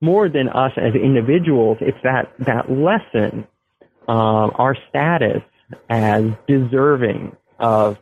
more 0.00 0.28
than 0.28 0.48
us 0.48 0.72
as 0.76 0.94
individuals, 0.94 1.78
it's 1.80 1.98
that 2.02 2.32
that 2.40 2.70
lesson, 2.70 3.46
uh, 4.06 4.48
our 4.54 4.76
status 4.88 5.42
as 5.88 6.24
deserving 6.46 7.36
of 7.58 7.98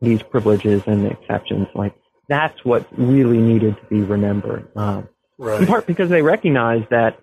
these 0.00 0.22
privileges 0.22 0.82
and 0.86 1.06
exceptions, 1.06 1.68
like 1.74 1.94
that's 2.28 2.64
what 2.64 2.86
really 2.96 3.38
needed 3.38 3.76
to 3.76 3.86
be 3.86 4.00
remembered. 4.00 4.68
Um, 4.76 5.08
right. 5.38 5.60
In 5.60 5.66
part 5.66 5.86
because 5.86 6.08
they 6.08 6.22
recognized 6.22 6.90
that 6.90 7.18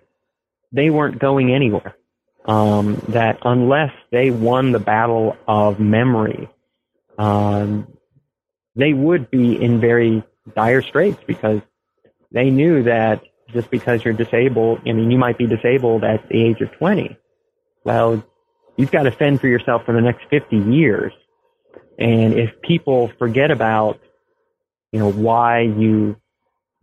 they 0.72 0.90
weren't 0.90 1.18
going 1.18 1.52
anywhere. 1.52 1.96
Um, 2.46 3.02
that 3.08 3.38
unless 3.42 3.92
they 4.12 4.30
won 4.30 4.70
the 4.70 4.78
battle 4.78 5.36
of 5.48 5.80
memory, 5.80 6.48
um, 7.18 7.88
they 8.76 8.92
would 8.92 9.30
be 9.30 9.60
in 9.60 9.80
very 9.80 10.22
dire 10.54 10.82
straits 10.82 11.18
because 11.26 11.60
they 12.30 12.50
knew 12.50 12.84
that 12.84 13.24
just 13.52 13.68
because 13.68 14.04
you're 14.04 14.14
disabled, 14.14 14.80
I 14.86 14.92
mean, 14.92 15.10
you 15.10 15.18
might 15.18 15.38
be 15.38 15.46
disabled 15.46 16.04
at 16.04 16.28
the 16.28 16.40
age 16.40 16.60
of 16.60 16.70
20. 16.72 17.16
Well, 17.82 18.24
you've 18.76 18.92
got 18.92 19.04
to 19.04 19.10
fend 19.10 19.40
for 19.40 19.48
yourself 19.48 19.84
for 19.84 19.92
the 19.92 20.00
next 20.00 20.26
50 20.30 20.56
years. 20.56 21.12
And 21.98 22.34
if 22.34 22.60
people 22.62 23.10
forget 23.18 23.50
about 23.50 23.98
you 24.96 25.02
know, 25.02 25.12
why 25.12 25.60
you, 25.60 26.16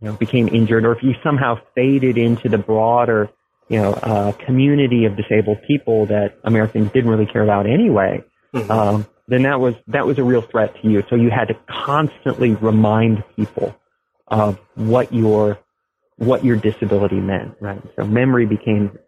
you 0.00 0.08
know, 0.08 0.12
became 0.12 0.48
injured 0.48 0.84
or 0.84 0.92
if 0.92 1.02
you 1.02 1.14
somehow 1.24 1.58
faded 1.74 2.16
into 2.16 2.48
the 2.48 2.58
broader, 2.58 3.28
you 3.68 3.80
know, 3.80 3.92
uh, 3.92 4.32
community 4.32 5.04
of 5.04 5.16
disabled 5.16 5.58
people 5.66 6.06
that 6.06 6.38
Americans 6.44 6.90
didn't 6.92 7.10
really 7.10 7.26
care 7.26 7.42
about 7.42 7.66
anyway, 7.66 8.22
mm-hmm. 8.52 8.70
um, 8.70 9.06
then 9.26 9.42
that 9.42 9.60
was, 9.60 9.74
that 9.86 10.06
was 10.06 10.18
a 10.18 10.24
real 10.24 10.42
threat 10.42 10.74
to 10.82 10.88
you. 10.88 11.02
So 11.08 11.16
you 11.16 11.30
had 11.30 11.48
to 11.48 11.54
constantly 11.66 12.54
remind 12.54 13.24
people 13.36 13.74
of 14.28 14.58
what 14.74 15.12
your, 15.12 15.58
what 16.16 16.44
your 16.44 16.56
disability 16.56 17.20
meant, 17.20 17.56
right? 17.60 17.82
So 17.96 18.04
memory 18.04 18.46
became 18.46 18.98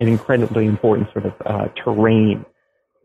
an 0.00 0.08
incredibly 0.08 0.66
important 0.66 1.12
sort 1.12 1.26
of 1.26 1.34
uh, 1.44 1.68
terrain 1.82 2.44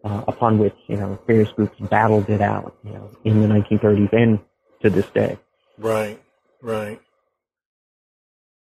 uh, 0.03 0.24
upon 0.28 0.57
which 0.57 0.76
you 0.88 0.97
know 0.97 1.20
various 1.28 1.49
groups 1.51 1.78
battled 1.80 2.30
it 2.30 2.41
out, 2.41 2.76
you 2.84 2.91
know, 2.91 3.09
in 3.24 3.41
the 3.41 3.47
1930s 3.47 4.14
and 4.14 4.39
to 4.82 4.89
this 4.89 5.05
day. 5.12 5.38
Right, 5.78 6.22
right. 6.62 6.99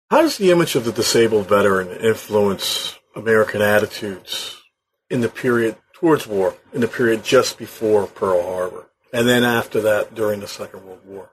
How 0.09 0.21
does 0.21 0.37
the 0.37 0.51
image 0.51 0.75
of 0.75 0.85
the 0.85 0.93
disabled 0.93 1.49
veteran 1.49 1.89
influence 1.89 2.97
American 3.13 3.61
attitudes 3.61 4.55
in 5.09 5.19
the 5.19 5.27
period 5.27 5.75
towards 5.93 6.25
war, 6.25 6.55
in 6.73 6.79
the 6.79 6.87
period 6.87 7.25
just 7.25 7.57
before 7.57 8.07
Pearl 8.07 8.41
Harbor, 8.41 8.89
and 9.11 9.27
then 9.27 9.43
after 9.43 9.81
that 9.81 10.15
during 10.15 10.39
the 10.39 10.47
Second 10.47 10.85
World 10.85 11.01
War? 11.05 11.31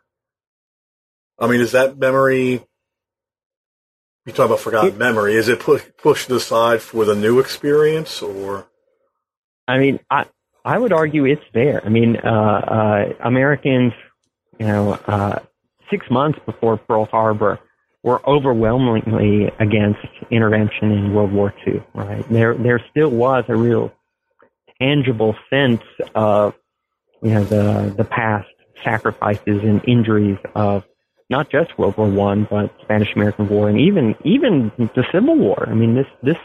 I 1.39 1.47
mean, 1.47 1.61
is 1.61 1.73
that 1.73 1.99
memory? 1.99 2.65
You 4.27 4.33
talk 4.33 4.47
about 4.47 4.61
forgotten 4.61 4.99
memory. 4.99 5.35
Is 5.35 5.49
it 5.49 5.61
pushed 5.61 6.31
aside 6.31 6.81
for 6.81 7.05
the 7.05 7.15
new 7.15 7.39
experience, 7.39 8.23
or? 8.23 8.67
I 9.69 9.79
mean, 9.79 10.01
I 10.11 10.25
I 10.65 10.79
would 10.79 10.93
argue 10.93 11.27
it's 11.27 11.45
there. 11.53 11.85
I 11.85 11.91
mean, 11.91 12.17
uh, 12.17 12.29
uh, 12.29 13.13
Americans, 13.23 13.93
you 14.59 14.67
know, 14.67 14.95
uh, 15.07 15.41
six 15.91 16.07
months 16.11 16.39
before 16.47 16.79
Pearl 16.79 17.05
Harbor 17.05 17.61
were 18.05 18.21
overwhelmingly 18.29 19.51
against 19.59 20.07
intervention 20.31 20.93
in 20.93 21.15
World 21.15 21.33
War 21.33 21.53
II. 21.67 21.83
Right 21.95 22.29
there, 22.29 22.55
there 22.55 22.81
still 22.91 23.09
was 23.09 23.45
a 23.49 23.57
real 23.57 23.93
tangible 24.81 25.35
sense 25.51 25.83
of 26.15 26.55
you 27.23 27.31
know 27.31 27.45
the 27.45 27.95
the 27.97 28.05
past 28.05 28.49
sacrifices 28.85 29.63
and 29.63 29.83
injuries 29.89 30.39
of 30.55 30.85
not 31.31 31.51
just 31.51 31.77
World 31.79 31.97
War 31.97 32.09
One, 32.09 32.47
but 32.49 32.73
Spanish 32.83 33.09
American 33.17 33.49
War, 33.49 33.69
and 33.69 33.81
even 33.81 34.15
even 34.25 34.71
the 34.77 35.05
Civil 35.11 35.37
War. 35.37 35.67
I 35.67 35.75
mean, 35.75 35.95
this 35.95 36.07
this 36.23 36.37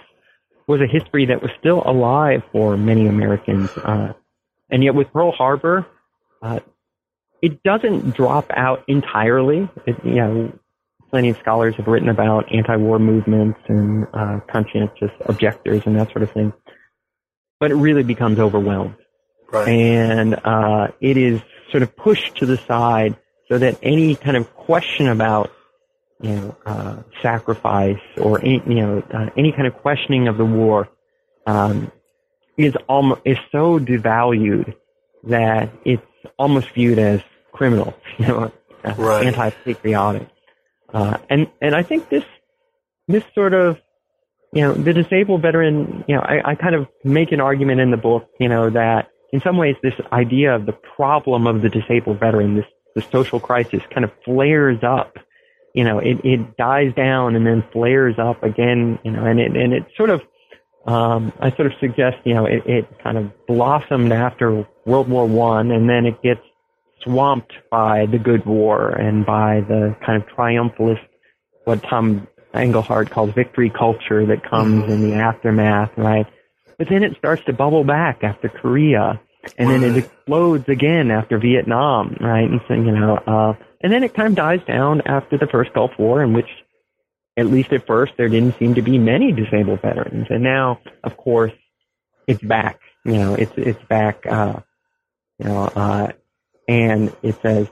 was 0.65 0.79
a 0.79 0.87
history 0.87 1.25
that 1.25 1.41
was 1.41 1.51
still 1.59 1.83
alive 1.85 2.41
for 2.53 2.77
many 2.77 3.07
Americans, 3.07 3.69
uh, 3.77 4.13
and 4.69 4.81
yet 4.81 4.95
with 4.95 5.11
Pearl 5.11 5.33
Harbor, 5.33 5.85
uh, 6.41 6.61
it 7.41 7.61
doesn't 7.63 8.15
drop 8.15 8.49
out 8.55 8.85
entirely. 8.87 9.67
It, 9.85 9.97
you 10.05 10.15
know, 10.15 10.58
plenty 11.09 11.29
of 11.29 11.37
scholars 11.37 11.75
have 11.77 11.87
written 11.87 12.09
about 12.09 12.53
anti-war 12.53 12.99
movements 12.99 13.59
and 13.67 14.05
uh, 14.13 14.39
conscientious 14.51 15.11
objectors 15.25 15.81
and 15.85 15.95
that 15.95 16.11
sort 16.11 16.23
of 16.23 16.31
thing, 16.31 16.53
but 17.59 17.71
it 17.71 17.75
really 17.75 18.03
becomes 18.03 18.39
overwhelmed, 18.39 18.95
Right. 19.51 19.67
and 19.67 20.35
uh, 20.43 20.87
it 21.01 21.17
is 21.17 21.41
sort 21.71 21.83
of 21.83 21.95
pushed 21.95 22.37
to 22.37 22.45
the 22.45 22.57
side 22.57 23.15
so 23.47 23.57
that 23.57 23.77
any 23.81 24.15
kind 24.15 24.37
of 24.37 24.53
question 24.55 25.07
about 25.07 25.51
you 26.21 26.31
know 26.35 26.55
uh, 26.65 26.97
sacrifice 27.21 27.99
or 28.17 28.39
any, 28.41 28.61
you 28.67 28.75
know 28.75 29.03
uh, 29.13 29.29
any 29.37 29.51
kind 29.51 29.67
of 29.67 29.73
questioning 29.75 30.27
of 30.27 30.37
the 30.37 30.45
war 30.45 30.87
um, 31.47 31.91
is 32.57 32.75
almost 32.87 33.21
is 33.25 33.37
so 33.51 33.79
devalued 33.79 34.75
that 35.23 35.69
it's 35.85 36.03
almost 36.37 36.69
viewed 36.71 36.99
as 36.99 37.21
criminal, 37.51 37.93
you 38.17 38.27
know, 38.27 38.51
Right. 38.97 39.25
anti-patriotic, 39.27 40.27
uh, 40.93 41.17
and 41.29 41.47
and 41.61 41.75
I 41.75 41.83
think 41.83 42.09
this 42.09 42.23
this 43.07 43.23
sort 43.33 43.53
of 43.53 43.77
you 44.53 44.61
know 44.61 44.73
the 44.73 44.93
disabled 44.93 45.41
veteran, 45.41 46.03
you 46.07 46.15
know, 46.15 46.21
I, 46.21 46.51
I 46.51 46.55
kind 46.55 46.75
of 46.75 46.87
make 47.03 47.31
an 47.31 47.41
argument 47.41 47.81
in 47.81 47.91
the 47.91 47.97
book, 47.97 48.29
you 48.39 48.49
know, 48.49 48.69
that 48.69 49.09
in 49.31 49.41
some 49.41 49.57
ways 49.57 49.75
this 49.83 49.93
idea 50.11 50.55
of 50.55 50.65
the 50.65 50.73
problem 50.73 51.47
of 51.47 51.61
the 51.61 51.69
disabled 51.69 52.19
veteran, 52.19 52.55
this 52.55 52.65
the 52.95 53.01
social 53.11 53.39
crisis, 53.39 53.81
kind 53.93 54.03
of 54.03 54.11
flares 54.25 54.79
up. 54.83 55.17
You 55.75 55.83
know, 55.83 55.99
it, 55.99 56.25
it 56.25 56.57
dies 56.57 56.93
down 56.95 57.35
and 57.35 57.45
then 57.45 57.63
flares 57.71 58.15
up 58.17 58.43
again. 58.43 58.97
You 59.03 59.11
know, 59.11 59.25
and 59.25 59.39
it 59.39 59.55
and 59.55 59.73
it 59.73 59.85
sort 59.95 60.09
of 60.09 60.21
um, 60.85 61.31
I 61.39 61.51
sort 61.51 61.67
of 61.67 61.73
suggest, 61.79 62.17
you 62.23 62.33
know, 62.33 62.45
it, 62.45 62.65
it 62.65 63.03
kind 63.03 63.17
of 63.17 63.45
blossomed 63.45 64.11
after 64.11 64.65
World 64.85 65.09
War 65.09 65.27
One, 65.27 65.71
and 65.71 65.87
then 65.87 66.05
it 66.05 66.21
gets 66.23 66.41
swamped 67.03 67.53
by 67.71 68.05
the 68.05 68.17
Good 68.17 68.45
War 68.45 68.89
and 68.89 69.25
by 69.25 69.61
the 69.61 69.95
kind 70.05 70.21
of 70.21 70.29
triumphalist, 70.29 71.05
what 71.65 71.83
Tom 71.83 72.27
Engelhardt 72.53 73.09
calls 73.09 73.33
victory 73.33 73.69
culture 73.69 74.25
that 74.25 74.43
comes 74.49 74.91
in 74.91 75.09
the 75.09 75.15
aftermath, 75.15 75.91
right? 75.97 76.25
But 76.77 76.89
then 76.89 77.03
it 77.03 77.17
starts 77.17 77.43
to 77.45 77.53
bubble 77.53 77.83
back 77.83 78.23
after 78.23 78.49
Korea, 78.49 79.19
and 79.57 79.69
then 79.69 79.83
it 79.83 79.97
explodes 79.97 80.67
again 80.67 81.11
after 81.11 81.37
Vietnam, 81.37 82.17
right? 82.19 82.49
And 82.49 82.61
so, 82.67 82.73
you 82.73 82.91
know, 82.91 83.17
uh, 83.17 83.53
and 83.81 83.91
then 83.91 84.03
it 84.03 84.13
kind 84.13 84.29
of 84.29 84.35
dies 84.35 84.61
down 84.65 85.01
after 85.05 85.37
the 85.37 85.47
first 85.47 85.73
Gulf 85.73 85.91
War, 85.97 86.23
in 86.23 86.33
which 86.33 86.49
at 87.37 87.45
least 87.45 87.71
at 87.71 87.87
first, 87.87 88.13
there 88.17 88.27
didn't 88.27 88.57
seem 88.59 88.75
to 88.75 88.81
be 88.81 88.97
many 88.97 89.31
disabled 89.31 89.81
veterans. 89.81 90.27
And 90.29 90.43
now, 90.43 90.81
of 91.03 91.15
course, 91.15 91.53
it's 92.27 92.41
back. 92.41 92.79
You 93.05 93.13
know, 93.13 93.35
it's 93.35 93.53
it's 93.55 93.83
back. 93.83 94.25
Uh, 94.25 94.59
you 95.37 95.45
know, 95.45 95.63
uh, 95.73 96.11
and 96.69 97.11
it's 97.23 97.43
as 97.43 97.67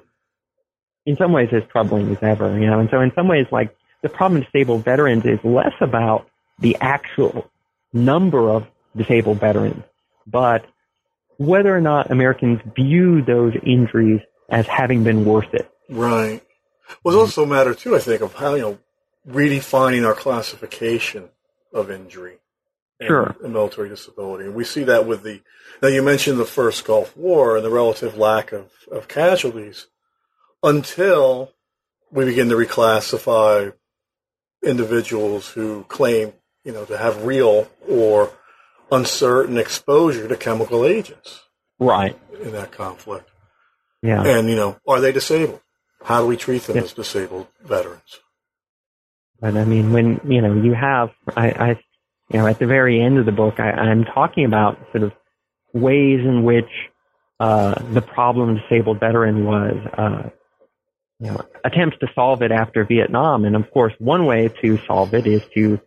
in 1.06 1.16
some 1.18 1.32
ways 1.32 1.50
as 1.52 1.62
troubling 1.72 2.10
as 2.12 2.18
ever. 2.22 2.60
You 2.60 2.66
know, 2.66 2.80
and 2.80 2.90
so 2.90 3.00
in 3.00 3.14
some 3.14 3.28
ways, 3.28 3.46
like 3.52 3.78
the 4.02 4.10
problem 4.10 4.40
with 4.40 4.52
disabled 4.52 4.84
veterans 4.84 5.24
is 5.24 5.40
less 5.44 5.74
about 5.80 6.28
the 6.60 6.76
actual 6.82 7.50
number 7.94 8.50
of 8.50 8.66
disabled 8.96 9.40
veterans, 9.40 9.84
but 10.26 10.66
whether 11.38 11.74
or 11.76 11.80
not 11.80 12.10
Americans 12.10 12.60
view 12.76 13.22
those 13.22 13.54
injuries 13.64 14.22
as 14.50 14.66
having 14.66 15.04
been 15.04 15.24
worth 15.24 15.54
it. 15.54 15.70
Right. 15.88 16.42
Well, 17.04 17.14
it's 17.14 17.20
also 17.20 17.44
a 17.44 17.48
matter 17.48 17.76
too, 17.76 17.96
I 17.96 18.00
think, 18.00 18.22
of 18.22 18.34
how 18.34 18.56
you 18.56 18.62
know 18.62 18.80
redefining 19.30 20.06
our 20.08 20.16
classification 20.16 21.30
of 21.72 21.92
injury 21.92 22.40
Sure. 23.06 23.36
and 23.44 23.54
military 23.54 23.90
disability, 23.90 24.46
and 24.46 24.56
we 24.56 24.64
see 24.64 24.84
that 24.86 25.06
with 25.06 25.22
the. 25.24 25.42
Now, 25.82 25.90
you 25.90 26.02
mentioned 26.02 26.40
the 26.40 26.46
first 26.46 26.84
Gulf 26.86 27.16
War 27.16 27.56
and 27.56 27.64
the 27.66 27.70
relative 27.70 28.18
lack 28.18 28.52
of, 28.52 28.72
of 28.92 29.08
casualties 29.08 29.86
until 30.64 31.52
we 32.12 32.26
begin 32.26 32.50
to 32.50 32.56
reclassify 32.56 33.74
individuals 34.64 35.50
who 35.50 35.84
claim, 35.88 36.34
you 36.64 36.72
know, 36.72 36.86
to 36.86 36.98
have 36.98 37.24
real 37.24 37.70
or 37.88 38.32
uncertain 38.92 39.58
exposure 39.58 40.28
to 40.28 40.36
chemical 40.36 40.86
agents 40.86 41.42
Right. 41.80 42.18
in 42.42 42.52
that 42.54 42.72
conflict. 42.72 43.30
Yeah. 44.02 44.24
And, 44.24 44.50
you 44.50 44.56
know, 44.56 44.78
are 44.88 45.00
they 45.00 45.12
disabled? 45.12 45.62
How 46.04 46.22
do 46.22 46.28
we 46.28 46.38
treat 46.38 46.64
them 46.64 46.78
Yeah. 46.78 46.84
as 46.84 46.94
disabled 46.94 47.48
veterans? 47.62 48.20
But 49.40 49.56
I 49.56 49.66
mean, 49.66 49.94
when 49.94 50.20
you 50.28 50.42
know 50.42 50.54
you 50.56 50.74
have, 50.74 51.12
I, 51.36 51.50
I 51.50 51.80
you 52.30 52.40
know, 52.40 52.48
at 52.48 52.60
the 52.60 52.68
very 52.68 53.02
end 53.02 53.18
of 53.18 53.26
the 53.26 53.32
book, 53.32 53.60
I, 53.60 53.72
I'm 53.72 54.04
talking 54.04 54.46
about 54.46 54.78
sort 54.92 55.04
of 55.04 55.14
ways 55.74 56.20
in 56.22 56.44
which 56.44 56.70
uh, 57.40 57.76
the 57.94 58.02
problem 58.02 58.58
disabled 58.58 59.00
veteran 59.00 59.46
was, 59.46 59.76
uh, 59.98 60.30
you 61.20 61.32
know, 61.32 61.42
attempts 61.64 61.98
to 62.00 62.08
solve 62.14 62.42
it 62.42 62.52
after 62.52 62.84
Vietnam, 62.84 63.46
and 63.46 63.56
of 63.56 63.70
course, 63.72 63.94
one 64.00 64.26
way 64.26 64.50
to 64.62 64.78
solve 64.88 65.14
it 65.14 65.26
is 65.28 65.42
to, 65.56 65.80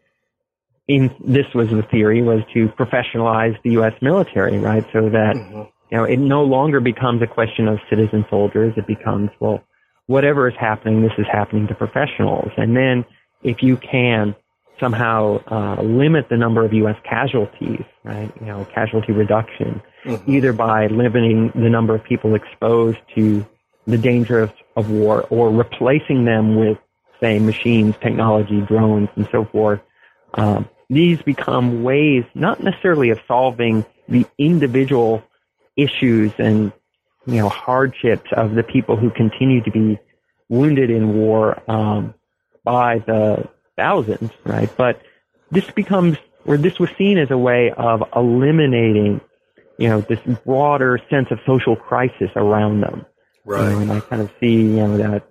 in 0.89 1.15
this 1.25 1.47
was 1.55 1.69
the 1.71 1.83
theory, 1.91 2.23
was 2.23 2.41
to 2.55 2.69
professionalize 2.69 3.57
the 3.63 3.73
U.S. 3.73 3.93
military, 4.01 4.59
right? 4.59 4.85
So 4.93 5.09
that 5.11 5.37
Mhm. 5.37 5.69
you 5.91 5.99
know, 5.99 6.05
it 6.05 6.19
no 6.19 6.45
longer 6.45 6.81
becomes 6.81 7.21
a 7.23 7.27
question 7.27 7.69
of 7.69 7.79
citizen 7.89 8.25
soldiers. 8.31 8.73
It 8.77 8.87
becomes, 8.87 9.31
well, 9.41 9.61
whatever 10.07 10.49
is 10.49 10.55
happening, 10.59 11.03
this 11.03 11.13
is 11.19 11.27
happening 11.31 11.67
to 11.69 11.75
professionals. 11.75 12.51
And 12.57 12.77
then 12.77 13.05
if 13.43 13.63
you 13.63 13.77
can 13.77 14.35
somehow 14.81 15.41
uh, 15.51 15.81
limit 15.83 16.29
the 16.29 16.37
number 16.37 16.65
of 16.65 16.73
U.S. 16.73 16.97
casualties, 17.05 17.85
right, 18.03 18.33
you 18.41 18.47
know, 18.47 18.67
casualty 18.75 19.13
reduction, 19.13 19.81
Mhm. 20.05 20.23
either 20.27 20.53
by 20.53 20.87
limiting 20.87 21.53
the 21.55 21.69
number 21.69 21.95
of 21.95 22.03
people 22.03 22.35
exposed 22.35 22.99
to 23.15 23.45
the 23.87 23.99
danger 23.99 24.41
of, 24.41 24.53
of 24.77 24.91
war 24.91 25.27
or 25.31 25.51
replacing 25.51 26.25
them 26.25 26.57
with, 26.57 26.79
say, 27.21 27.39
machines, 27.39 27.95
technology, 28.01 28.61
drones, 28.63 29.09
and 29.17 29.29
so 29.31 29.45
forth, 29.45 29.81
um, 30.35 30.69
these 30.89 31.21
become 31.23 31.83
ways 31.83 32.25
not 32.35 32.63
necessarily 32.63 33.11
of 33.11 33.21
solving 33.29 33.85
the 34.09 34.27
individual 34.39 35.23
issues 35.77 36.33
and 36.39 36.73
you 37.27 37.37
know 37.37 37.49
hardships 37.49 38.29
of 38.33 38.55
the 38.55 38.63
people 38.63 38.97
who 38.97 39.11
continue 39.11 39.63
to 39.63 39.71
be 39.71 39.99
wounded 40.49 40.91
in 40.91 41.15
war 41.15 41.63
um, 41.71 42.13
by 42.65 42.99
the 42.99 43.49
thousands, 43.81 44.31
right? 44.45 44.71
But 44.77 45.01
this 45.51 45.69
becomes, 45.71 46.17
or 46.45 46.57
this 46.57 46.79
was 46.79 46.91
seen 46.99 47.17
as 47.19 47.31
a 47.31 47.39
way 47.39 47.73
of 47.77 48.03
eliminating, 48.15 49.21
you 49.79 49.89
know, 49.89 50.01
this 50.03 50.21
broader 50.45 50.99
sense 51.09 51.29
of 51.31 51.39
social 51.47 51.77
crisis 51.77 52.31
around 52.37 52.83
them. 52.83 52.99
You 53.47 53.53
know, 53.53 53.63
Right. 53.63 53.77
and 53.83 53.91
I 53.93 54.01
kind 54.01 54.23
of 54.23 54.31
see, 54.39 54.57
you 54.77 54.87
know, 54.87 54.97
that 54.99 55.23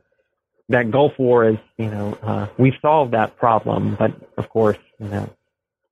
that 0.70 0.91
Gulf 0.91 1.14
War 1.18 1.50
is, 1.50 1.58
you 1.78 1.89
know, 1.89 2.18
uh, 2.22 2.47
we've 2.58 2.76
solved 2.82 3.14
that 3.14 3.38
problem, 3.38 3.95
but 3.97 4.12
of 4.38 4.50
course, 4.50 4.78
you 5.00 5.08
know, 5.08 5.30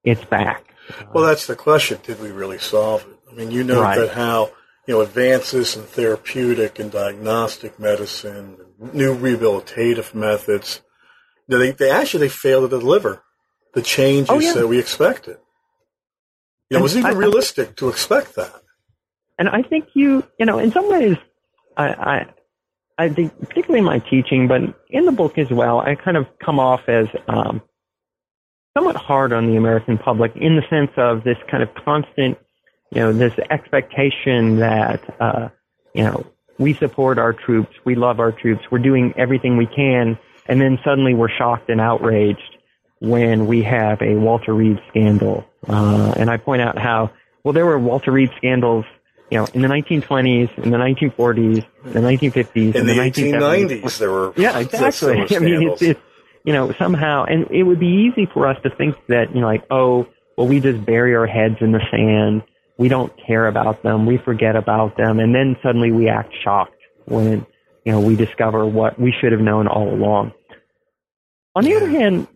it's 0.03 0.23
back. 0.25 0.63
Well, 1.13 1.25
that's 1.25 1.47
the 1.47 1.55
question. 1.55 1.99
Did 2.03 2.19
we 2.21 2.31
really 2.31 2.59
solve 2.59 3.01
it? 3.09 3.17
I 3.31 3.35
mean, 3.35 3.49
you 3.51 3.63
know 3.63 3.81
Right. 3.81 3.97
that 3.99 4.11
how, 4.11 4.51
you 4.87 4.93
know, 4.95 5.01
advances 5.01 5.75
in 5.75 5.83
therapeutic 5.83 6.79
and 6.79 6.91
diagnostic 6.91 7.79
medicine, 7.79 8.57
new 8.93 9.15
rehabilitative 9.15 10.13
methods, 10.13 10.81
they, 11.47 11.71
they 11.71 11.89
actually 11.89 12.21
they 12.27 12.29
failed 12.29 12.69
to 12.69 12.79
deliver 12.79 13.23
the 13.73 13.81
changes 13.81 14.29
Oh, 14.29 14.39
yeah. 14.39 14.53
that 14.53 14.67
we 14.67 14.79
expected. 14.79 15.37
You 16.69 16.75
know, 16.75 16.77
And 16.77 16.83
was 16.83 16.95
it 16.95 16.99
even 16.99 17.11
I- 17.11 17.15
realistic 17.15 17.75
to 17.77 17.89
expect 17.89 18.35
that? 18.35 18.53
And 19.39 19.47
I 19.47 19.61
think 19.61 19.89
you, 19.93 20.23
you 20.39 20.45
know, 20.47 20.57
in 20.57 20.71
some 20.71 20.89
ways, 20.89 21.15
I, 21.77 21.87
I, 21.89 22.25
I 22.97 23.09
think, 23.09 23.37
particularly 23.39 23.79
in 23.79 23.85
my 23.85 23.99
teaching, 23.99 24.47
but 24.47 24.61
in 24.89 25.05
the 25.05 25.11
book 25.11 25.37
as 25.37 25.49
well, 25.51 25.79
I 25.79 25.93
kind 25.93 26.17
of 26.17 26.25
come 26.43 26.59
off 26.59 26.89
as 26.89 27.07
um, 27.27 27.61
somewhat 28.75 28.95
hard 28.95 29.31
on 29.33 29.45
the 29.45 29.55
American 29.55 29.99
public 29.99 30.35
in 30.35 30.55
the 30.55 30.63
sense 30.71 30.89
of 30.97 31.23
this 31.23 31.37
kind 31.51 31.61
of 31.61 31.69
constant, 31.75 32.39
you 32.91 32.99
know, 33.01 33.13
this 33.13 33.33
expectation 33.51 34.57
that, 34.57 35.01
uh, 35.21 35.49
you 35.93 36.03
know, 36.03 36.25
we 36.57 36.73
support 36.73 37.19
our 37.19 37.33
troops, 37.33 37.75
we 37.85 37.93
love 37.93 38.19
our 38.19 38.31
troops, 38.31 38.63
we're 38.71 38.79
doing 38.79 39.13
everything 39.17 39.55
we 39.57 39.67
can, 39.67 40.17
and 40.47 40.59
then 40.61 40.79
suddenly 40.83 41.13
we're 41.13 41.29
shocked 41.29 41.69
and 41.69 41.79
outraged 41.81 42.57
when 42.99 43.47
we 43.47 43.63
have 43.63 44.01
a 44.01 44.15
Walter 44.15 44.53
Reed 44.53 44.79
scandal. 44.89 45.45
Uh, 45.67 46.13
and 46.17 46.29
I 46.29 46.37
point 46.37 46.61
out 46.61 46.77
how, 46.77 47.11
well, 47.43 47.53
there 47.53 47.65
were 47.65 47.77
Walter 47.77 48.11
Reed 48.11 48.31
scandals, 48.37 48.85
you 49.29 49.37
know, 49.37 49.47
in 49.53 49.61
the 49.61 49.67
1920s, 49.67 50.57
in 50.63 50.71
the 50.71 50.77
1940s, 50.77 51.65
the 51.83 51.99
1950s, 51.99 52.75
In 52.75 52.85
the 52.87 52.93
the 52.93 52.99
1970s. 52.99 53.81
1890s, 53.83 53.97
there 53.99 54.11
were 54.11 54.33
Yeah, 54.35 54.59
exactly. 54.59 55.25
I 55.35 55.39
mean, 55.39 55.69
it's, 55.69 55.81
it's 55.81 55.99
you 56.43 56.53
know 56.53 56.71
somehow, 56.73 57.25
and 57.25 57.51
it 57.51 57.63
would 57.63 57.79
be 57.79 58.09
easy 58.09 58.25
for 58.33 58.47
us 58.47 58.57
to 58.63 58.69
think 58.69 58.95
that 59.07 59.35
you 59.35 59.41
know, 59.41 59.47
like, 59.47 59.65
oh, 59.69 60.07
well, 60.37 60.47
we 60.47 60.59
just 60.59 60.85
bury 60.85 61.15
our 61.15 61.27
heads 61.27 61.57
in 61.61 61.71
the 61.71 61.81
sand. 61.91 62.43
We 62.77 62.89
don't 62.89 63.11
care 63.25 63.47
about 63.47 63.83
them. 63.83 64.05
We 64.05 64.17
forget 64.17 64.55
about 64.55 64.95
them, 64.97 65.19
and 65.19 65.35
then 65.35 65.57
suddenly 65.61 65.91
we 65.91 66.07
act 66.09 66.33
shocked 66.43 66.79
when 67.05 67.45
you 67.87 67.93
know, 67.93 68.01
we 68.01 68.17
discover 68.17 68.65
what 68.65 68.99
we 68.99 69.13
should 69.13 69.31
have 69.31 69.39
known 69.39 69.65
all 69.65 69.87
along. 69.87 70.33
On 71.55 71.63
the 71.63 71.73
other 71.73 71.87
hand, 71.87 72.27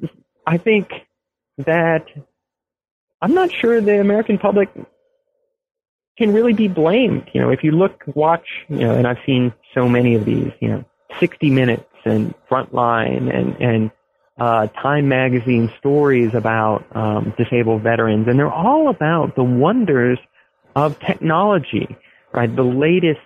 I 0.47 0.57
think 0.57 0.89
that 1.57 2.05
I'm 3.21 3.33
not 3.33 3.51
sure 3.51 3.81
the 3.81 3.99
American 3.99 4.37
public 4.37 4.69
can 6.17 6.31
really 6.31 6.53
be 6.53 6.69
blamed. 6.69 7.29
You 7.33 7.41
know, 7.41 7.49
if 7.49 7.65
you 7.65 7.71
look, 7.71 8.01
watch, 8.15 8.47
you 8.69 8.77
know, 8.77 8.95
and 8.95 9.05
I've 9.05 9.17
seen 9.25 9.51
so 9.73 9.89
many 9.89 10.15
of 10.15 10.23
these, 10.23 10.53
you 10.61 10.69
know, 10.69 10.85
60 11.19 11.49
Minutes 11.49 11.83
and 12.05 12.33
Frontline 12.49 13.29
and, 13.29 13.57
and 13.61 13.91
uh, 14.39 14.67
Time 14.67 15.09
Magazine 15.09 15.69
stories 15.79 16.33
about 16.33 16.85
um, 16.95 17.33
disabled 17.37 17.81
veterans, 17.81 18.29
and 18.29 18.39
they're 18.39 18.49
all 18.49 18.87
about 18.87 19.35
the 19.35 19.43
wonders 19.43 20.17
of 20.77 20.97
technology, 21.01 21.93
right? 22.31 22.55
The 22.55 22.63
latest 22.63 23.19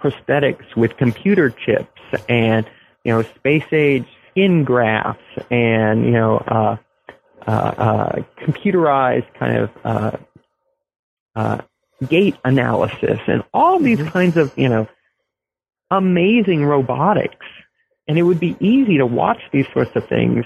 prosthetics 0.00 0.76
with 0.76 0.96
computer 0.96 1.50
chips 1.50 2.00
and, 2.28 2.66
you 3.04 3.12
know, 3.12 3.22
space 3.22 3.64
age 3.72 4.06
skin 4.30 4.64
grafts 4.64 5.22
and, 5.50 6.04
you 6.04 6.12
know, 6.12 6.36
uh, 6.36 6.76
uh, 7.46 7.50
uh, 7.50 8.22
computerized 8.40 9.32
kind 9.38 9.56
of 9.56 9.70
uh, 9.84 10.16
uh, 11.34 11.58
gait 12.06 12.36
analysis 12.44 13.18
and 13.26 13.42
all 13.54 13.78
these 13.78 13.98
mm-hmm. 13.98 14.08
kinds 14.08 14.36
of, 14.36 14.52
you 14.56 14.68
know, 14.68 14.86
amazing 15.90 16.64
robotics. 16.64 17.46
And 18.06 18.18
it 18.18 18.22
would 18.22 18.40
be 18.40 18.56
easy 18.60 18.98
to 18.98 19.06
watch 19.06 19.40
these 19.52 19.66
sorts 19.72 19.94
of 19.94 20.08
things 20.08 20.44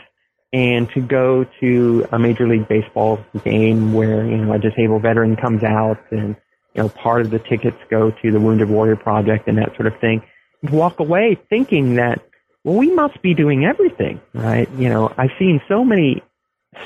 and 0.52 0.90
to 0.90 1.00
go 1.00 1.46
to 1.60 2.06
a 2.12 2.18
Major 2.18 2.46
League 2.46 2.68
Baseball 2.68 3.24
game 3.44 3.94
where, 3.94 4.24
you 4.26 4.36
know, 4.36 4.52
a 4.52 4.58
disabled 4.58 5.02
veteran 5.02 5.36
comes 5.36 5.62
out 5.62 5.98
and, 6.10 6.36
you 6.74 6.82
know, 6.82 6.88
part 6.88 7.22
of 7.22 7.30
the 7.30 7.38
tickets 7.38 7.76
go 7.90 8.10
to 8.10 8.30
the 8.30 8.40
Wounded 8.40 8.68
Warrior 8.68 8.96
Project 8.96 9.48
and 9.48 9.58
that 9.58 9.74
sort 9.76 9.86
of 9.86 9.98
thing. 10.00 10.22
And 10.62 10.70
walk 10.70 11.00
away 11.00 11.38
thinking 11.50 11.96
that, 11.96 12.22
well, 12.64 12.76
we 12.76 12.92
must 12.92 13.20
be 13.22 13.34
doing 13.34 13.64
everything, 13.64 14.20
right? 14.32 14.70
You 14.72 14.88
know, 14.88 15.12
I've 15.18 15.32
seen 15.38 15.60
so 15.68 15.84
many 15.84 16.22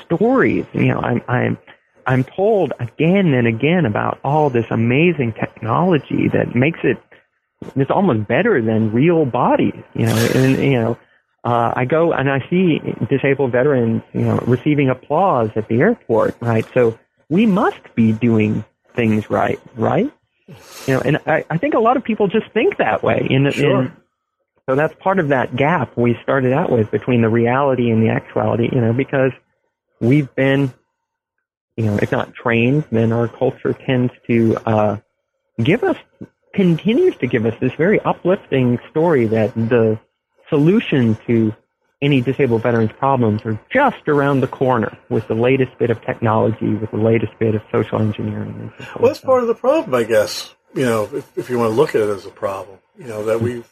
stories, 0.03 0.65
you 0.73 0.87
know, 0.87 0.99
I'm, 0.99 1.21
I'm, 1.27 1.57
I'm 2.05 2.23
told 2.23 2.73
again 2.79 3.33
and 3.33 3.47
again 3.47 3.85
about 3.85 4.19
all 4.23 4.49
this 4.49 4.65
amazing 4.69 5.33
technology 5.33 6.29
that 6.29 6.55
makes 6.55 6.79
it 6.83 6.97
it's 7.75 7.91
almost 7.91 8.27
better 8.27 8.61
than 8.61 8.93
real 8.93 9.25
bodies, 9.25 9.83
you 9.93 10.05
know, 10.05 10.29
and 10.35 10.57
you 10.63 10.79
know, 10.79 10.97
uh, 11.43 11.73
I 11.75 11.85
go 11.85 12.13
and 12.13 12.29
I 12.29 12.47
see 12.49 12.79
disabled 13.09 13.51
veterans, 13.51 14.03
you 14.13 14.21
know, 14.21 14.37
receiving 14.47 14.89
applause 14.89 15.49
at 15.55 15.67
the 15.67 15.81
airport, 15.81 16.35
right? 16.41 16.65
So 16.73 16.97
we 17.29 17.45
must 17.45 17.95
be 17.95 18.11
doing 18.11 18.63
things 18.97 19.29
right, 19.29 19.61
right? 19.75 20.11
You 20.85 20.93
know, 20.93 21.01
and 21.01 21.17
I, 21.25 21.45
I 21.49 21.57
think 21.57 21.73
a 21.73 21.79
lot 21.79 21.95
of 21.95 22.03
people 22.03 22.27
just 22.27 22.51
think 22.51 22.77
that 22.77 23.03
way. 23.03 23.25
In, 23.29 23.49
sure. 23.51 23.83
in 23.83 23.91
so 24.67 24.75
that's 24.75 24.93
part 24.99 25.19
of 25.19 25.29
that 25.29 25.55
gap 25.55 25.95
we 25.95 26.17
started 26.23 26.51
out 26.51 26.69
with 26.69 26.91
between 26.91 27.21
the 27.21 27.29
reality 27.29 27.89
and 27.89 28.03
the 28.03 28.09
actuality, 28.09 28.67
you 28.69 28.81
know, 28.81 28.91
because 28.91 29.31
we've 30.01 30.33
been, 30.35 30.73
you 31.77 31.85
know, 31.85 31.97
if 32.01 32.11
not 32.11 32.33
trained, 32.33 32.83
then 32.91 33.13
our 33.13 33.29
culture 33.29 33.71
tends 33.71 34.11
to 34.27 34.57
uh, 34.65 34.97
give 35.63 35.83
us 35.83 35.97
continues 36.53 37.15
to 37.17 37.27
give 37.27 37.45
us 37.45 37.53
this 37.61 37.71
very 37.73 37.99
uplifting 38.01 38.79
story 38.89 39.27
that 39.27 39.53
the 39.55 39.99
solution 40.49 41.15
to 41.27 41.53
any 42.01 42.21
disabled 42.21 42.63
veterans 42.63 42.91
problems 42.97 43.41
are 43.45 43.59
just 43.71 44.07
around 44.07 44.41
the 44.41 44.47
corner 44.47 44.97
with 45.09 45.27
the 45.27 45.33
latest 45.33 45.77
bit 45.79 45.89
of 45.89 46.01
technology, 46.01 46.73
with 46.75 46.91
the 46.91 46.97
latest 46.97 47.33
bit 47.39 47.55
of 47.55 47.61
social 47.71 47.99
engineering. 47.99 48.71
Well, 48.99 49.07
that's 49.07 49.19
part 49.19 49.41
of 49.41 49.47
the 49.47 49.55
problem, 49.55 49.95
I 49.95 50.03
guess. 50.03 50.53
You 50.75 50.85
know, 50.85 51.09
if, 51.11 51.37
if 51.37 51.49
you 51.49 51.57
want 51.57 51.71
to 51.71 51.75
look 51.75 51.95
at 51.95 52.01
it 52.01 52.09
as 52.09 52.25
a 52.25 52.29
problem, 52.29 52.79
you 52.97 53.07
know, 53.07 53.25
that 53.25 53.41
we've 53.41 53.67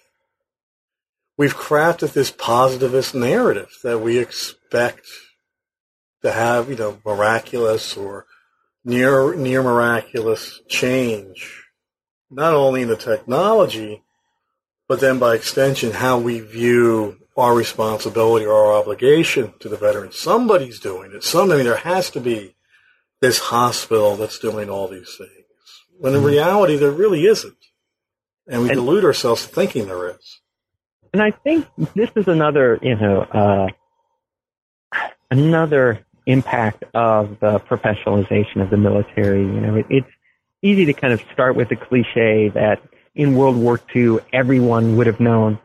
we've 1.37 1.55
crafted 1.55 2.13
this 2.13 2.31
positivist 2.31 3.13
narrative 3.13 3.69
that 3.83 3.99
we 3.99 4.17
expect 4.17 5.05
to 6.23 6.31
have, 6.31 6.69
you 6.69 6.75
know, 6.75 6.99
miraculous 7.05 7.95
or 7.95 8.25
near 8.83 9.35
near 9.35 9.61
miraculous 9.61 10.61
change 10.67 11.65
not 12.29 12.53
only 12.53 12.81
in 12.81 12.87
the 12.87 12.97
technology, 12.97 14.03
but 14.87 14.99
then 14.99 15.19
by 15.19 15.35
extension, 15.35 15.91
how 15.91 16.19
we 16.19 16.39
view 16.39 17.17
our 17.35 17.53
responsibility 17.53 18.45
or 18.45 18.53
our 18.53 18.79
obligation 18.79 19.53
to 19.59 19.69
the 19.69 19.77
veterans. 19.77 20.17
Somebody's 20.17 20.79
doing 20.79 21.11
it. 21.13 21.23
Some, 21.23 21.51
I 21.51 21.57
mean, 21.57 21.65
there 21.65 21.75
has 21.75 22.09
to 22.11 22.19
be 22.19 22.55
this 23.21 23.39
hospital 23.39 24.15
that's 24.15 24.39
doing 24.39 24.69
all 24.69 24.87
these 24.87 25.15
things. 25.17 25.31
When 25.97 26.13
in 26.13 26.19
mm-hmm. 26.19 26.27
reality, 26.27 26.77
there 26.77 26.91
really 26.91 27.25
isn't. 27.25 27.57
And 28.47 28.63
we 28.63 28.69
and, 28.69 28.77
delude 28.77 29.03
ourselves 29.03 29.45
thinking 29.45 29.87
there 29.87 30.09
is. 30.09 30.41
And 31.13 31.21
I 31.21 31.31
think 31.31 31.67
this 31.95 32.09
is 32.15 32.27
another, 32.27 32.77
you 32.81 32.95
know, 32.95 33.21
uh, 33.21 33.67
another 35.31 36.05
impact 36.25 36.83
of 36.93 37.39
the 37.39 37.59
professionalization 37.59 38.61
of 38.61 38.69
the 38.69 38.77
military. 38.77 39.41
You 39.41 39.61
know, 39.61 39.75
it, 39.75 39.85
it's 39.89 40.11
easy 40.61 40.85
to 40.85 40.93
kind 40.93 41.13
of 41.13 41.21
start 41.33 41.55
with 41.55 41.69
the 41.69 41.75
cliche 41.75 42.49
that 42.49 42.81
in 43.13 43.35
World 43.35 43.55
War 43.55 43.79
II, 43.95 44.19
everyone 44.33 44.97
would 44.97 45.07
have 45.07 45.19
known, 45.19 45.59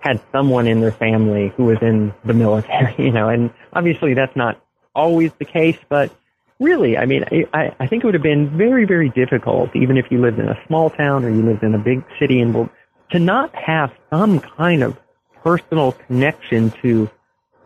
had 0.00 0.20
someone 0.32 0.66
in 0.66 0.80
their 0.80 0.92
family 0.92 1.52
who 1.56 1.64
was 1.64 1.78
in 1.82 2.14
the 2.24 2.34
military, 2.34 2.94
you 2.98 3.10
know, 3.10 3.28
and 3.28 3.50
obviously 3.72 4.14
that's 4.14 4.36
not 4.36 4.60
always 4.94 5.32
the 5.38 5.44
case, 5.44 5.78
but 5.88 6.14
really, 6.58 6.96
I 6.96 7.06
mean, 7.06 7.24
I, 7.52 7.74
I 7.78 7.86
think 7.86 8.02
it 8.02 8.06
would 8.06 8.14
have 8.14 8.22
been 8.22 8.56
very, 8.56 8.84
very 8.84 9.10
difficult, 9.10 9.74
even 9.74 9.96
if 9.96 10.06
you 10.10 10.20
lived 10.20 10.38
in 10.38 10.48
a 10.48 10.58
small 10.66 10.90
town 10.90 11.24
or 11.24 11.30
you 11.30 11.42
lived 11.42 11.62
in 11.62 11.74
a 11.74 11.78
big 11.78 12.02
city, 12.18 12.40
and 12.40 12.68
to 13.10 13.18
not 13.18 13.54
have 13.54 13.92
some 14.10 14.40
kind 14.40 14.82
of 14.82 14.98
personal 15.42 15.92
connection 15.92 16.72
to 16.82 17.10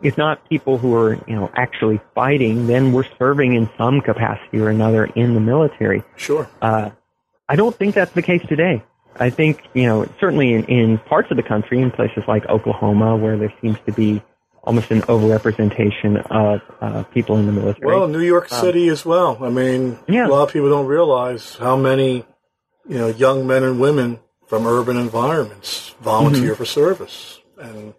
if 0.01 0.17
not 0.17 0.47
people 0.49 0.77
who 0.77 0.95
are, 0.95 1.13
you 1.27 1.35
know, 1.35 1.51
actually 1.55 2.01
fighting, 2.15 2.67
then 2.67 2.91
we're 2.91 3.05
serving 3.19 3.53
in 3.53 3.69
some 3.77 4.01
capacity 4.01 4.59
or 4.59 4.69
another 4.69 5.05
in 5.05 5.33
the 5.33 5.39
military. 5.39 6.03
Sure. 6.15 6.49
Uh, 6.61 6.89
I 7.47 7.55
don't 7.55 7.75
think 7.75 7.93
that's 7.93 8.11
the 8.13 8.21
case 8.21 8.41
today. 8.47 8.83
I 9.15 9.29
think, 9.29 9.63
you 9.73 9.83
know, 9.83 10.07
certainly 10.19 10.53
in, 10.53 10.65
in 10.65 10.97
parts 10.97 11.29
of 11.31 11.37
the 11.37 11.43
country, 11.43 11.81
in 11.81 11.91
places 11.91 12.23
like 12.27 12.45
Oklahoma, 12.47 13.15
where 13.15 13.37
there 13.37 13.53
seems 13.61 13.77
to 13.85 13.91
be 13.91 14.21
almost 14.63 14.91
an 14.91 15.01
overrepresentation 15.01 16.25
of 16.29 16.61
uh, 16.81 17.03
people 17.05 17.37
in 17.37 17.45
the 17.45 17.51
military. 17.51 17.87
Well, 17.87 18.07
New 18.07 18.21
York 18.21 18.51
um, 18.51 18.61
City 18.61 18.89
um, 18.89 18.93
as 18.93 19.05
well. 19.05 19.43
I 19.43 19.49
mean, 19.49 19.97
yeah. 20.07 20.27
a 20.27 20.29
lot 20.29 20.43
of 20.43 20.53
people 20.53 20.69
don't 20.69 20.87
realize 20.87 21.55
how 21.55 21.75
many, 21.75 22.25
you 22.87 22.97
know, 22.97 23.07
young 23.07 23.47
men 23.47 23.63
and 23.63 23.79
women 23.79 24.19
from 24.47 24.67
urban 24.67 24.97
environments 24.97 25.95
volunteer 26.01 26.51
mm-hmm. 26.51 26.53
for 26.53 26.65
service. 26.65 27.39
And 27.57 27.93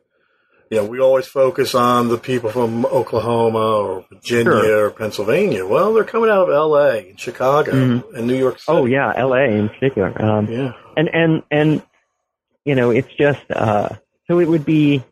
know, 0.76 0.86
we 0.86 1.00
always 1.00 1.26
focus 1.26 1.74
on 1.74 2.08
the 2.08 2.18
people 2.18 2.50
from 2.50 2.86
Oklahoma 2.86 3.58
or 3.58 4.06
Virginia 4.08 4.44
sure. 4.44 4.86
or 4.86 4.90
Pennsylvania. 4.90 5.66
Well, 5.66 5.92
they're 5.92 6.04
coming 6.04 6.30
out 6.30 6.48
of 6.48 6.54
L.A. 6.54 7.10
and 7.10 7.20
Chicago 7.20 7.72
mm-hmm. 7.72 8.16
and 8.16 8.26
New 8.26 8.36
York 8.36 8.58
City. 8.58 8.78
Oh 8.78 8.86
yeah, 8.86 9.12
L.A. 9.14 9.50
in 9.50 9.68
particular. 9.68 10.20
Um, 10.22 10.46
yeah, 10.46 10.72
and 10.96 11.08
and 11.12 11.42
and 11.50 11.82
you 12.64 12.74
know, 12.74 12.90
it's 12.90 13.12
just 13.14 13.42
uh, 13.50 13.90
so 14.26 14.38
it 14.38 14.48
would 14.48 14.64
be. 14.64 15.04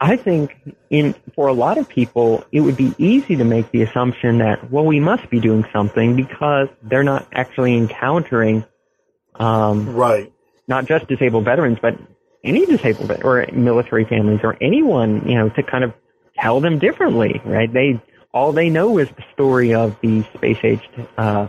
I 0.00 0.16
think 0.16 0.56
in 0.90 1.14
for 1.34 1.48
a 1.48 1.52
lot 1.52 1.76
of 1.76 1.88
people, 1.88 2.44
it 2.52 2.60
would 2.60 2.76
be 2.76 2.94
easy 2.98 3.34
to 3.34 3.44
make 3.44 3.72
the 3.72 3.82
assumption 3.82 4.38
that 4.38 4.70
well, 4.70 4.86
we 4.86 5.00
must 5.00 5.28
be 5.28 5.40
doing 5.40 5.64
something 5.72 6.14
because 6.14 6.68
they're 6.82 7.02
not 7.02 7.26
actually 7.32 7.76
encountering, 7.76 8.64
um, 9.34 9.92
right, 9.94 10.32
not 10.68 10.86
just 10.86 11.08
disabled 11.08 11.44
veterans, 11.44 11.78
but 11.82 11.98
any 12.44 12.66
disabled 12.66 13.10
or 13.24 13.46
military 13.52 14.04
families 14.04 14.40
or 14.42 14.56
anyone, 14.60 15.28
you 15.28 15.34
know, 15.34 15.48
to 15.50 15.62
kind 15.62 15.84
of 15.84 15.92
tell 16.38 16.60
them 16.60 16.78
differently, 16.78 17.40
right? 17.44 17.72
They 17.72 18.00
all 18.32 18.52
they 18.52 18.70
know 18.70 18.98
is 18.98 19.08
the 19.08 19.24
story 19.32 19.74
of 19.74 19.96
the 20.02 20.22
space 20.34 20.58
age 20.62 20.88
uh, 21.16 21.48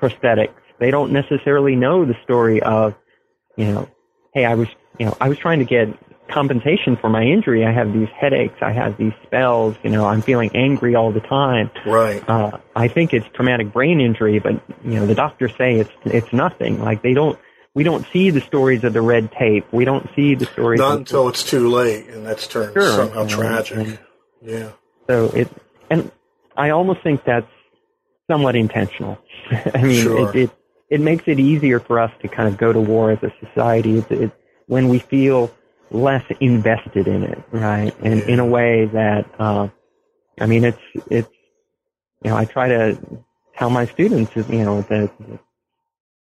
prosthetics. 0.00 0.54
They 0.78 0.90
don't 0.90 1.12
necessarily 1.12 1.76
know 1.76 2.04
the 2.04 2.14
story 2.24 2.62
of, 2.62 2.94
you 3.56 3.66
know, 3.66 3.88
hey, 4.32 4.44
I 4.44 4.54
was, 4.54 4.68
you 4.98 5.06
know, 5.06 5.16
I 5.20 5.28
was 5.28 5.38
trying 5.38 5.58
to 5.58 5.64
get 5.64 5.88
compensation 6.30 6.96
for 6.96 7.10
my 7.10 7.22
injury. 7.22 7.66
I 7.66 7.72
have 7.72 7.92
these 7.92 8.08
headaches. 8.18 8.54
I 8.62 8.72
have 8.72 8.96
these 8.96 9.12
spells. 9.24 9.76
You 9.82 9.90
know, 9.90 10.06
I'm 10.06 10.22
feeling 10.22 10.50
angry 10.54 10.94
all 10.94 11.12
the 11.12 11.20
time. 11.20 11.70
Right. 11.84 12.26
Uh, 12.28 12.58
I 12.74 12.88
think 12.88 13.12
it's 13.12 13.26
traumatic 13.34 13.72
brain 13.72 14.00
injury, 14.00 14.38
but 14.38 14.62
you 14.84 14.94
know, 14.94 15.06
the 15.06 15.14
doctors 15.14 15.52
say 15.58 15.76
it's 15.76 15.90
it's 16.04 16.32
nothing. 16.32 16.80
Like 16.80 17.02
they 17.02 17.14
don't 17.14 17.38
we 17.74 17.84
don't 17.84 18.06
see 18.12 18.30
the 18.30 18.40
stories 18.40 18.84
of 18.84 18.92
the 18.92 19.00
red 19.00 19.30
tape. 19.32 19.72
We 19.72 19.84
don't 19.84 20.08
see 20.16 20.34
the 20.34 20.46
stories. 20.46 20.78
Not 20.78 20.98
until 20.98 21.28
it's 21.28 21.44
too 21.44 21.68
late, 21.68 22.08
and 22.08 22.26
that's 22.26 22.46
turned 22.46 22.74
sure, 22.74 22.90
somehow 22.90 23.26
tragic. 23.26 23.78
And, 23.78 23.98
yeah. 24.42 24.70
So 25.08 25.26
it, 25.26 25.48
and 25.88 26.10
I 26.56 26.70
almost 26.70 27.02
think 27.02 27.24
that's 27.24 27.50
somewhat 28.30 28.56
intentional. 28.56 29.18
I 29.74 29.82
mean, 29.82 30.02
sure. 30.02 30.30
it, 30.30 30.36
it, 30.36 30.50
it 30.88 31.00
makes 31.00 31.24
it 31.26 31.38
easier 31.38 31.78
for 31.78 32.00
us 32.00 32.12
to 32.22 32.28
kind 32.28 32.48
of 32.48 32.58
go 32.58 32.72
to 32.72 32.80
war 32.80 33.12
as 33.12 33.22
a 33.22 33.32
society. 33.44 33.98
It's, 33.98 34.10
it, 34.10 34.32
when 34.66 34.88
we 34.88 34.98
feel 34.98 35.52
less 35.90 36.24
invested 36.40 37.08
in 37.08 37.24
it, 37.24 37.42
right? 37.52 37.94
And 38.02 38.20
yeah. 38.20 38.26
in 38.26 38.40
a 38.40 38.46
way 38.46 38.86
that, 38.86 39.26
uh, 39.38 39.68
I 40.40 40.46
mean, 40.46 40.64
it's 40.64 40.82
it's 41.10 41.30
you 42.24 42.30
know, 42.30 42.36
I 42.36 42.44
try 42.44 42.68
to 42.68 42.98
tell 43.56 43.70
my 43.70 43.86
students, 43.86 44.34
you 44.36 44.64
know, 44.64 44.82
that 44.82 45.10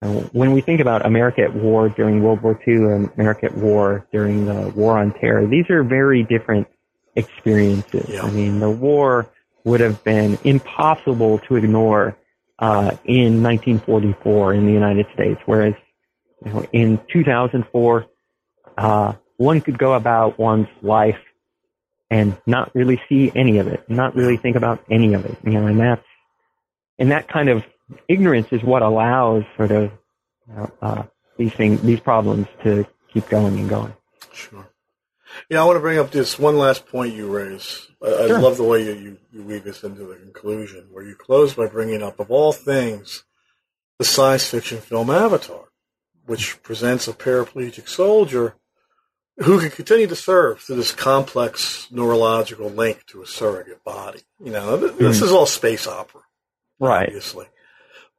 when 0.04 0.52
we 0.52 0.62
think 0.62 0.80
about 0.80 1.06
America 1.06 1.42
at 1.42 1.56
war 1.56 1.90
during 1.90 2.24
World 2.24 2.42
War 2.42 2.60
II 2.68 2.76
and 2.76 3.10
America 3.16 3.46
at 3.46 3.58
war 3.58 4.08
during 4.12 4.46
the 4.46 4.70
War 4.76 4.98
on 4.98 5.14
Terror, 5.14 5.48
these 5.48 5.70
are 5.70 5.84
very 5.84 6.24
different 6.24 6.68
experiences. 7.16 8.10
Yeah. 8.10 8.24
I 8.24 8.32
mean, 8.32 8.60
the 8.60 8.70
war 8.70 9.28
would 9.64 9.80
have 9.80 10.04
been 10.04 10.38
impossible 10.44 11.40
to 11.40 11.56
ignore 11.56 12.18
uh, 12.60 12.96
in 13.06 13.42
1944 13.44 14.54
in 14.54 14.66
the 14.66 14.72
United 14.72 15.08
States, 15.14 15.40
whereas 15.46 15.74
you 16.46 16.52
know, 16.52 16.66
in 16.74 17.00
2004, 17.12 18.06
uh, 18.78 19.14
one 19.38 19.62
could 19.62 19.78
go 19.78 19.94
about 19.94 20.38
one's 20.38 20.68
life 20.82 21.20
and 22.10 22.38
not 22.46 22.74
really 22.76 23.02
see 23.10 23.32
any 23.36 23.58
of 23.58 23.68
it, 23.68 23.90
not 23.90 24.16
really 24.16 24.38
think 24.38 24.56
about 24.56 24.84
any 24.92 25.14
of 25.14 25.26
it. 25.26 25.38
You 25.44 25.52
know, 25.52 25.68
and 25.68 25.80
that's 25.80 26.06
and 27.00 27.12
that 27.12 27.28
kind 27.28 27.50
of 27.50 27.64
ignorance 28.08 28.48
is 28.52 28.64
what 28.64 28.82
allows 28.82 29.44
sort 29.58 29.72
of 29.72 29.92
you 30.48 30.56
know, 30.56 30.72
uh, 30.82 31.04
these 31.38 31.54
things, 31.54 31.82
these 31.82 32.00
problems 32.00 32.48
to 32.64 32.86
keep 33.14 33.28
going 33.30 33.58
and 33.60 33.70
going. 33.70 33.94
Sure. 34.34 34.68
Yeah, 35.50 35.62
I 35.62 35.66
want 35.66 35.78
to 35.78 35.82
bring 35.82 35.98
up 35.98 36.12
this 36.12 36.38
one 36.38 36.58
last 36.58 36.86
point 36.88 37.14
you 37.16 37.28
raise. 37.28 37.88
I, 38.04 38.28
Sure. 38.28 38.38
I 38.38 38.42
love 38.42 38.58
the 38.58 38.64
way 38.64 38.84
you, 38.86 38.94
you, 38.94 39.18
you 39.32 39.44
weave 39.44 39.64
this 39.64 39.84
into 39.84 40.04
the 40.06 40.16
conclusion, 40.16 40.88
where 40.92 41.04
you 41.04 41.16
close 41.16 41.54
by 41.56 41.68
bringing 41.68 42.04
up, 42.04 42.20
of 42.20 42.30
all 42.30 42.54
things, 42.54 43.24
the 43.98 44.06
science 44.06 44.48
fiction 44.48 44.80
film 44.80 45.10
Avatar, 45.10 45.70
which 46.26 46.62
presents 46.62 47.08
a 47.08 47.14
paraplegic 47.14 47.88
soldier 47.90 48.56
who 49.38 49.60
can 49.60 49.72
continue 49.72 50.06
to 50.08 50.16
serve 50.16 50.60
through 50.60 50.76
this 50.76 50.92
complex 50.92 51.88
neurological 51.90 52.70
link 52.70 53.04
to 53.08 53.24
a 53.24 53.26
surrogate 53.26 53.84
body. 53.84 54.22
You 54.44 54.52
know, 54.52 54.80
th- 54.80 54.98
this 55.00 55.22
is 55.24 55.32
all 55.32 55.48
space 55.48 55.88
opera 55.88 56.22
Right. 56.80 57.08
obviously. 57.08 57.48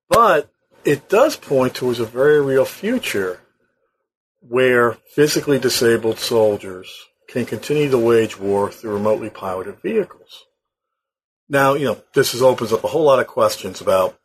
But 0.09 0.51
it 0.85 1.09
does 1.09 1.37
point 1.37 1.75
towards 1.75 2.01
a 2.01 2.05
very 2.05 2.41
real 2.41 2.65
future 2.65 3.41
where 4.41 4.93
physically 5.15 5.59
disabled 5.59 6.19
soldiers 6.19 7.07
can 7.29 7.47
continue 7.47 7.91
to 7.91 7.99
wage 7.99 8.39
war 8.39 8.71
through 8.71 8.93
remotely 8.93 9.31
piloted 9.31 9.81
vehicles. 9.81 10.45
Now, 11.49 11.75
you 11.75 11.87
know, 11.87 12.03
this 12.15 12.35
is, 12.35 12.43
opens 12.43 12.73
up 12.73 12.85
a 12.85 12.89
whole 12.89 13.05
lot 13.05 13.21
of 13.21 13.27
questions 13.27 13.81
about 13.81 14.19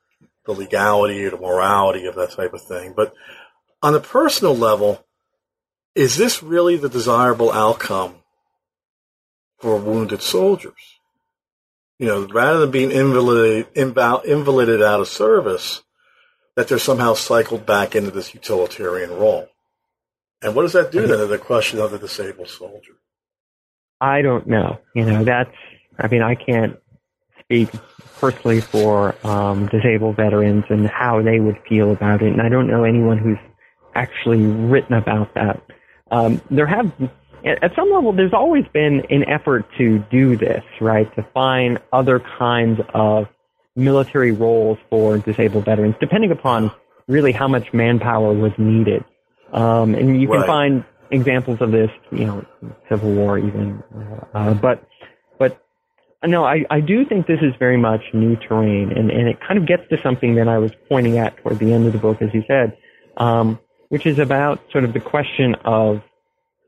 the 0.45 0.51
legality 0.53 1.23
or 1.26 1.31
the 1.31 1.38
morality 1.38 2.06
of 2.06 2.15
that 2.15 2.31
type 2.31 2.53
of 2.53 2.61
thing. 2.61 2.93
But 2.95 3.14
on 3.81 3.95
a 3.95 3.99
personal 3.99 4.56
level, 4.56 5.06
is 5.95 6.18
this 6.18 6.43
really 6.43 6.77
the 6.77 6.89
desirable 6.89 7.51
outcome 7.51 8.15
for 9.57 9.77
wounded 9.77 10.22
soldiers? 10.22 10.98
You 11.99 12.07
know, 12.07 12.26
rather 12.27 12.61
than 12.61 12.71
being 12.71 12.91
invalided, 12.91 13.71
inval- 13.76 14.23
invalided 14.23 14.81
out 14.81 15.01
of 15.01 15.07
service, 15.07 15.84
that 16.55 16.67
they're 16.67 16.80
somehow 16.80 17.13
cycled 17.13 17.65
back 17.65 17.95
into 17.95 18.09
this 18.09 18.34
utilitarian 18.34 19.11
role. 19.11 19.47
And 20.41 20.55
what 20.55 20.63
does 20.63 20.73
that 20.73 20.91
do 20.91 21.05
then 21.05 21.19
to 21.19 21.26
the 21.26 21.38
question 21.38 21.80
of 21.80 21.91
the 21.91 21.99
disabled 21.99 22.47
soldier? 22.47 22.93
I 24.01 24.21
don't 24.21 24.47
know. 24.47 24.80
You 24.95 25.05
know, 25.05 25.23
that's, 25.26 25.53
I 25.99 26.07
mean, 26.07 26.21
I 26.21 26.35
can't 26.35 26.80
speak 27.41 27.69
personally 28.19 28.61
for 28.61 29.15
um, 29.26 29.67
disabled 29.67 30.15
veterans 30.15 30.63
and 30.69 30.88
how 30.88 31.21
they 31.21 31.39
would 31.39 31.57
feel 31.67 31.91
about 31.91 32.21
it. 32.21 32.31
And 32.31 32.41
I 32.41 32.47
don't 32.47 32.67
know 32.67 32.85
anyone 32.85 33.17
who's 33.17 33.38
actually 33.95 34.45
written 34.45 34.93
about 34.93 35.34
that. 35.34 35.61
Um, 36.11 36.41
there 36.49 36.67
have, 36.67 36.91
at 37.61 37.76
some 37.76 37.91
level, 37.91 38.13
there's 38.13 38.34
always 38.34 38.65
been 38.73 39.03
an 39.09 39.27
effort 39.27 39.65
to 39.77 39.99
do 40.11 40.35
this, 40.38 40.63
right? 40.81 41.13
To 41.15 41.23
find 41.34 41.80
other 41.91 42.19
kinds 42.19 42.80
of 42.93 43.27
military 43.76 44.31
roles 44.31 44.77
for 44.89 45.17
disabled 45.17 45.65
veterans, 45.65 45.95
depending 45.99 46.31
upon 46.31 46.71
really 47.07 47.31
how 47.31 47.47
much 47.47 47.73
manpower 47.73 48.34
was 48.34 48.51
needed. 48.57 49.03
Um, 49.53 49.95
and 49.95 50.21
you 50.21 50.27
can 50.27 50.41
Right. 50.41 50.47
find 50.47 50.84
examples 51.11 51.59
of 51.61 51.71
this, 51.71 51.89
you 52.11 52.26
know, 52.26 52.45
Civil 52.88 53.13
War 53.13 53.38
even. 53.38 53.81
Uh, 54.34 54.53
but, 54.53 54.84
but 55.39 55.59
no, 56.23 56.43
I, 56.43 56.65
I 56.69 56.81
do 56.81 57.05
think 57.05 57.26
this 57.26 57.39
is 57.41 57.53
very 57.57 57.77
much 57.77 58.01
new 58.13 58.35
terrain, 58.35 58.91
and, 58.91 59.09
and 59.09 59.27
it 59.27 59.39
kind 59.39 59.57
of 59.57 59.65
gets 59.65 59.88
to 59.89 60.01
something 60.01 60.35
that 60.35 60.47
I 60.47 60.57
was 60.57 60.71
pointing 60.88 61.17
at 61.17 61.38
toward 61.38 61.59
the 61.59 61.73
end 61.73 61.88
of 61.88 61.93
the 61.93 61.99
book, 61.99 62.21
as 62.21 62.30
you 62.34 62.43
said, 62.47 62.77
um, 63.17 63.59
which 63.88 64.05
is 64.05 64.19
about 64.19 64.59
sort 64.71 64.84
of 64.84 64.93
the 64.93 64.99
question 64.99 65.55
of 65.65 66.01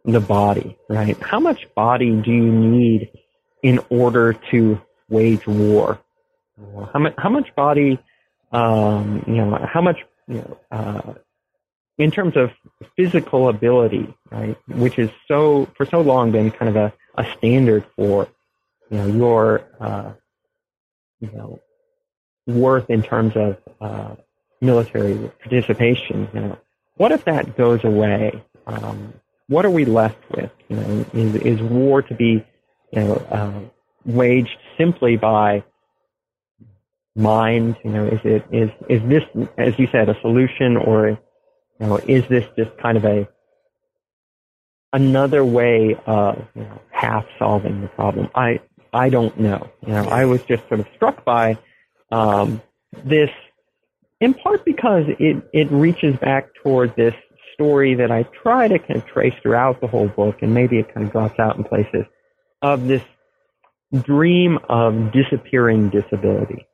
the 0.06 0.20
body, 0.20 0.78
right? 0.90 1.18
How 1.22 1.40
much 1.40 1.68
body 1.76 2.12
do 2.12 2.32
you 2.32 2.52
need 2.52 3.12
in 3.62 3.80
order 3.90 4.34
to 4.52 4.82
wage 5.10 5.46
war? 5.48 6.00
How 6.94 7.00
much, 7.00 7.14
how 7.18 7.30
much 7.30 7.56
body, 7.56 8.00
um, 8.52 9.24
you 9.28 9.36
know, 9.36 9.68
how 9.72 9.82
much, 9.82 10.00
you 10.28 10.36
know, 10.36 10.58
uh, 10.72 11.14
in 11.98 12.12
terms 12.12 12.36
of 12.36 12.52
physical 12.96 13.50
ability, 13.50 14.14
right, 14.32 14.58
which 14.68 14.98
is 14.98 15.10
so 15.28 15.68
for 15.76 15.86
so 15.86 16.02
long 16.02 16.32
been 16.32 16.52
kind 16.52 16.70
of 16.70 16.76
a, 16.76 16.94
a 17.18 17.26
standard 17.38 17.86
for 17.96 18.28
you 18.90 18.98
know 18.98 19.06
your 19.08 19.62
uh, 19.80 20.12
you 21.20 21.30
know 21.32 21.60
worth 22.48 22.90
in 22.90 23.04
terms 23.04 23.34
of 23.36 23.58
uh, 23.80 24.16
military 24.62 25.32
participation. 25.42 26.28
You 26.34 26.40
know, 26.40 26.58
what 26.96 27.12
if 27.12 27.26
that 27.26 27.56
goes 27.56 27.84
away? 27.84 28.44
Um, 28.66 29.14
what 29.52 29.66
are 29.66 29.70
we 29.70 29.84
left 29.84 30.24
with? 30.34 30.50
You 30.70 30.78
know, 30.78 31.06
is 31.14 31.36
is 31.36 31.62
war 31.62 32.02
to 32.02 32.16
be 32.16 32.46
you 32.94 33.02
know 33.02 33.16
uh, 33.30 33.60
waged 34.06 34.58
simply 34.78 35.18
by 35.18 35.66
mind? 37.18 37.76
You 37.84 37.92
know, 37.92 38.06
is 38.06 38.22
it 38.24 38.46
is 38.50 38.70
is 38.88 39.02
this 39.10 39.24
as 39.58 39.78
you 39.78 39.90
said 39.92 40.08
a 40.08 40.16
solution 40.22 40.78
or 40.78 41.10
you 41.10 41.88
know, 41.88 41.98
is 41.98 42.26
this 42.30 42.46
just 42.58 42.72
kind 42.78 42.96
of 42.96 43.04
a 43.04 43.28
another 44.94 45.44
way 45.44 45.98
of 46.06 46.48
you 46.56 46.62
know, 46.62 46.82
half 46.90 47.26
solving 47.38 47.82
the 47.82 47.90
problem? 47.90 48.30
I 48.34 48.62
I 48.94 49.10
don't 49.10 49.38
know. 49.38 49.70
You 49.86 49.94
know, 49.94 50.06
I 50.06 50.26
was 50.26 50.42
just 50.44 50.66
sort 50.70 50.80
of 50.80 50.88
struck 50.96 51.26
by 51.26 51.58
um, 52.10 52.62
this, 53.04 53.30
in 54.22 54.34
part 54.34 54.64
because 54.64 55.06
it 55.20 55.44
it 55.52 55.70
reaches 55.72 56.16
back 56.18 56.54
toward 56.64 56.96
this 56.96 57.16
story 57.62 57.94
that 57.96 58.12
I 58.12 58.24
try 58.24 58.68
to 58.68 58.80
kind 58.80 58.98
of 58.98 59.06
trace 59.06 59.34
throughout 59.42 59.82
the 59.82 59.88
whole 59.88 60.08
book, 60.08 60.38
and 60.42 60.54
maybe 60.54 60.80
it 60.80 60.92
kind 60.94 61.06
of 61.06 61.12
drops 61.12 61.40
out 61.40 61.58
in 61.58 61.64
places 61.64 62.06
of 62.62 62.88
this 62.88 63.04
dream 64.02 64.58
of 64.68 65.12
disappearing 65.12 65.90
disability. 65.90 66.66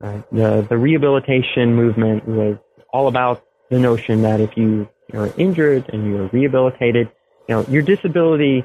Right? 0.00 0.22
The 0.30 0.66
the 0.68 0.76
rehabilitation 0.76 1.74
movement 1.74 2.26
was 2.26 2.56
all 2.92 3.08
about 3.08 3.44
the 3.70 3.78
notion 3.78 4.22
that 4.22 4.40
if 4.40 4.56
you 4.56 4.88
are 5.14 5.30
injured 5.38 5.88
and 5.92 6.06
you're 6.06 6.28
rehabilitated, 6.28 7.10
you 7.48 7.54
know, 7.54 7.64
your 7.68 7.82
disability 7.82 8.64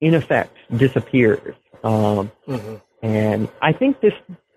in 0.00 0.14
effect 0.14 0.56
disappears. 0.76 1.54
Um, 1.84 2.30
Mhm. 2.46 2.80
and 3.02 3.48
I 3.62 3.72
think 3.72 4.00
this 4.00 4.14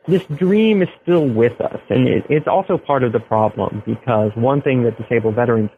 this 0.08 0.24
dream 0.26 0.82
is 0.82 0.90
still 1.02 1.28
with 1.28 1.62
us, 1.62 1.82
and 1.90 2.08
it, 2.08 2.26
it's 2.30 2.48
also 2.48 2.78
part 2.78 3.04
of 3.04 3.12
the 3.12 3.20
problem 3.20 3.84
because 3.86 4.32
one 4.36 4.62
thing 4.62 4.84
that 4.84 4.98
disabled 4.98 5.36
veterans 5.36 5.70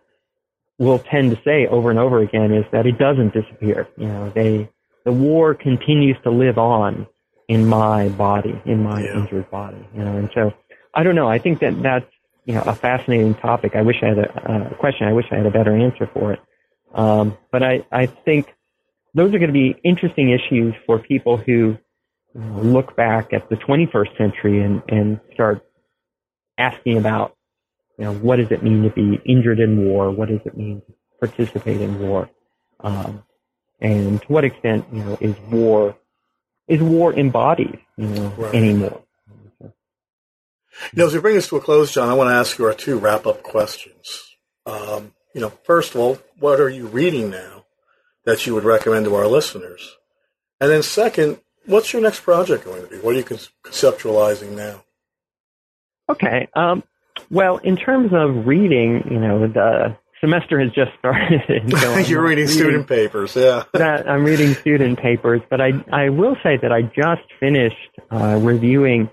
will 0.81 0.99
tend 0.99 1.29
to 1.31 1.39
say 1.45 1.67
over 1.67 1.89
and 1.91 1.99
over 1.99 2.19
again 2.19 2.51
is 2.51 2.65
that 2.71 2.85
it 2.85 2.97
doesn't 2.97 3.33
disappear. 3.33 3.87
You 3.97 4.07
know, 4.07 4.31
they 4.33 4.69
the 5.05 5.11
war 5.11 5.53
continues 5.53 6.17
to 6.23 6.31
live 6.31 6.57
on 6.57 7.07
in 7.47 7.67
my 7.67 8.09
body, 8.09 8.59
in 8.65 8.83
my 8.83 9.03
Yeah. 9.03 9.19
injured 9.19 9.49
body. 9.51 9.83
You 9.95 10.03
know, 10.03 10.17
and 10.17 10.29
so 10.33 10.53
I 10.93 11.03
don't 11.03 11.15
know. 11.15 11.29
I 11.29 11.39
think 11.39 11.59
that 11.59 11.73
that's 11.81 12.11
you 12.45 12.55
know 12.55 12.63
a 12.65 12.75
fascinating 12.75 13.35
topic. 13.35 13.75
I 13.75 13.83
wish 13.83 13.97
I 14.01 14.07
had 14.07 14.19
a, 14.19 14.71
a 14.71 14.75
question. 14.75 15.07
I 15.07 15.13
wish 15.13 15.25
I 15.31 15.35
had 15.35 15.45
a 15.45 15.51
better 15.51 15.75
answer 15.75 16.09
for 16.13 16.33
it. 16.33 16.39
Um, 16.93 17.37
but 17.51 17.61
I 17.63 17.85
I 17.91 18.07
think 18.07 18.47
those 19.13 19.33
are 19.33 19.39
going 19.39 19.53
to 19.55 19.59
be 19.65 19.75
interesting 19.83 20.31
issues 20.31 20.73
for 20.85 20.97
people 20.99 21.37
who 21.37 21.77
look 22.33 22.95
back 22.95 23.33
at 23.33 23.49
the 23.49 23.57
21st 23.57 24.17
century 24.17 24.63
and, 24.63 24.81
and 24.87 25.19
start 25.33 25.65
asking 26.57 26.97
about, 26.97 27.35
you 28.01 28.07
know, 28.07 28.15
what 28.15 28.37
does 28.37 28.49
it 28.49 28.63
mean 28.63 28.81
to 28.81 28.89
be 28.89 29.21
injured 29.25 29.59
in 29.59 29.85
war? 29.85 30.09
What 30.09 30.29
does 30.29 30.39
it 30.43 30.57
mean 30.57 30.81
to 30.87 30.93
participate 31.19 31.79
in 31.79 31.99
war? 31.99 32.31
Um, 32.79 33.21
and 33.79 34.19
to 34.19 34.27
what 34.27 34.43
extent, 34.43 34.87
you 34.91 35.03
know, 35.03 35.19
is 35.21 35.35
war, 35.51 35.95
is 36.67 36.81
war 36.81 37.13
embodied, 37.13 37.77
you 37.97 38.07
know, 38.07 38.29
Right. 38.29 38.55
anymore? 38.55 39.03
You 39.61 39.71
know, 40.95 41.05
as 41.05 41.13
we 41.13 41.19
bring 41.19 41.35
this 41.35 41.47
to 41.49 41.57
a 41.57 41.61
close, 41.61 41.93
John, 41.93 42.09
I 42.09 42.15
want 42.15 42.31
to 42.31 42.33
ask 42.33 42.57
you 42.57 42.65
our 42.65 42.73
two 42.73 42.97
wrap-up 42.97 43.43
questions. 43.43 44.35
Um, 44.65 45.13
you 45.35 45.41
know, 45.41 45.49
first 45.63 45.93
of 45.93 46.01
all, 46.01 46.17
what 46.39 46.59
are 46.59 46.69
you 46.69 46.87
reading 46.87 47.29
now 47.29 47.65
that 48.25 48.47
you 48.47 48.55
would 48.55 48.63
recommend 48.63 49.05
to 49.05 49.13
our 49.13 49.27
listeners? 49.27 49.95
And 50.59 50.71
then 50.71 50.81
second, 50.81 51.39
what's 51.67 51.93
your 51.93 52.01
next 52.01 52.21
project 52.21 52.65
going 52.65 52.81
to 52.81 52.87
be? 52.87 52.97
What 52.97 53.13
are 53.13 53.19
you 53.19 53.23
conceptualizing 53.23 54.53
now? 54.53 54.85
Okay. 56.09 56.47
Um, 56.55 56.81
well, 57.29 57.57
in 57.57 57.75
terms 57.75 58.11
of 58.13 58.45
reading, 58.47 59.07
you 59.09 59.19
know, 59.19 59.47
the 59.47 59.97
semester 60.19 60.59
has 60.59 60.71
just 60.71 60.91
started. 60.99 61.41
so 61.79 61.97
You're 61.97 62.21
not 62.21 62.27
reading 62.27 62.47
student 62.47 62.87
papers, 62.87 63.35
yeah. 63.35 63.63
that 63.73 64.09
I'm 64.09 64.23
reading 64.23 64.53
student 64.53 64.99
papers, 64.99 65.41
but 65.49 65.61
I 65.61 65.71
I 65.91 66.09
will 66.09 66.35
say 66.43 66.57
that 66.57 66.71
I 66.71 66.83
just 66.83 67.23
finished 67.39 67.75
uh, 68.11 68.39
reviewing 68.41 69.09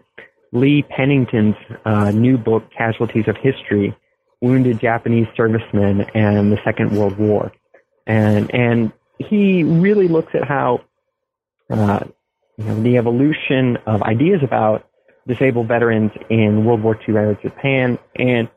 Lee 0.52 0.82
Pennington's 0.82 1.56
uh, 1.84 2.10
new 2.10 2.38
book, 2.38 2.64
Casualties 2.76 3.28
of 3.28 3.36
History, 3.36 3.94
wounded 4.40 4.80
Japanese 4.80 5.26
servicemen 5.36 6.02
and 6.14 6.52
the 6.52 6.58
Second 6.64 6.92
World 6.92 7.18
War. 7.18 7.52
And, 8.06 8.52
and 8.54 8.92
he 9.18 9.64
really 9.64 10.08
looks 10.08 10.34
at 10.34 10.46
how, 10.46 10.80
uh, 11.70 12.00
you 12.56 12.64
know, 12.64 12.82
the 12.82 12.96
evolution 12.96 13.76
of 13.86 14.02
ideas 14.02 14.40
about 14.42 14.88
disabled 15.28 15.68
veterans 15.68 16.10
in 16.30 16.64
World 16.64 16.82
War 16.82 16.98
II 17.06 17.14
era 17.14 17.38
Japan 17.40 17.98
and 18.16 18.48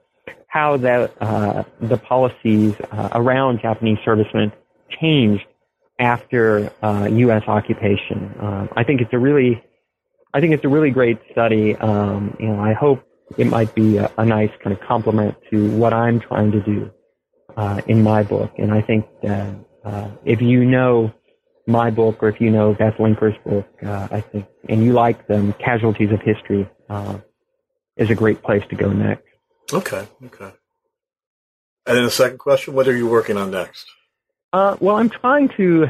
how 0.48 0.78
that, 0.78 1.14
uh, 1.22 1.64
the 1.80 1.98
policies 1.98 2.74
uh, 2.92 3.10
around 3.14 3.62
Japanese 3.62 4.00
servicemen 4.04 4.52
changed 4.90 5.46
after 6.00 6.72
uh, 6.82 7.08
U.S. 7.12 7.44
occupation. 7.48 8.34
Um, 8.40 8.70
I 8.76 8.84
think 8.84 9.02
it's 9.02 9.14
a 9.14 9.20
really, 9.20 9.64
I 10.34 10.40
think 10.40 10.54
it's 10.54 10.66
a 10.66 10.70
really 10.70 10.90
great 10.90 11.20
study. 11.32 11.76
Um, 11.76 12.36
you 12.40 12.48
know, 12.48 12.60
I 12.60 12.74
hope 12.74 13.04
it 13.38 13.46
might 13.46 13.74
be 13.76 13.98
a, 13.98 14.12
a, 14.18 14.26
nice 14.26 14.50
kind 14.64 14.76
of 14.76 14.82
complement 14.82 15.36
to 15.52 15.70
what 15.78 15.94
I'm 15.94 16.20
trying 16.20 16.52
to 16.52 16.62
do 16.62 16.92
uh, 17.56 17.82
in 17.88 18.02
my 18.04 18.24
book. 18.24 18.52
And 18.58 18.74
I 18.74 18.82
think 18.82 19.06
that 19.24 19.56
uh, 19.86 20.10
if 20.26 20.42
you 20.42 20.66
know 20.66 21.14
my 21.68 21.90
book 21.90 22.22
or 22.22 22.30
if 22.30 22.42
you 22.42 22.50
know 22.50 22.74
Beth 22.74 22.96
Linker's 23.00 23.38
book, 23.46 23.68
uh, 23.84 24.08
I 24.12 24.22
think, 24.22 24.46
and 24.68 24.84
you 24.84 24.94
like 24.94 25.28
them, 25.28 25.54
Casualties 25.54 26.12
of 26.12 26.22
History 26.22 26.70
uh, 26.90 27.20
is 27.98 28.10
a 28.10 28.16
great 28.16 28.42
place 28.42 28.64
to 28.70 28.76
go 28.76 28.92
next. 28.92 29.24
Okay, 29.74 30.08
okay. 30.26 30.52
And 31.86 31.98
then 31.98 32.04
the 32.04 32.12
second 32.12 32.38
question, 32.38 32.74
what 32.74 32.88
are 32.88 32.96
you 32.96 33.08
working 33.08 33.38
on 33.38 33.52
next? 33.52 33.86
Uh, 34.54 34.78
well, 34.80 34.98
I'm 34.98 35.10
trying 35.10 35.50
to 35.58 35.88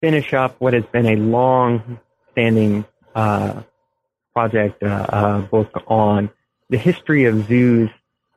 finish 0.00 0.34
up 0.34 0.56
what 0.60 0.74
has 0.74 0.84
been 0.92 1.06
a 1.06 1.16
long-standing 1.16 2.84
uh, 3.14 3.62
project, 4.34 4.82
uh, 4.82 5.06
uh, 5.08 5.40
book 5.42 5.70
on 5.86 6.30
the 6.68 6.76
history 6.76 7.24
of 7.24 7.46
zoos 7.46 7.88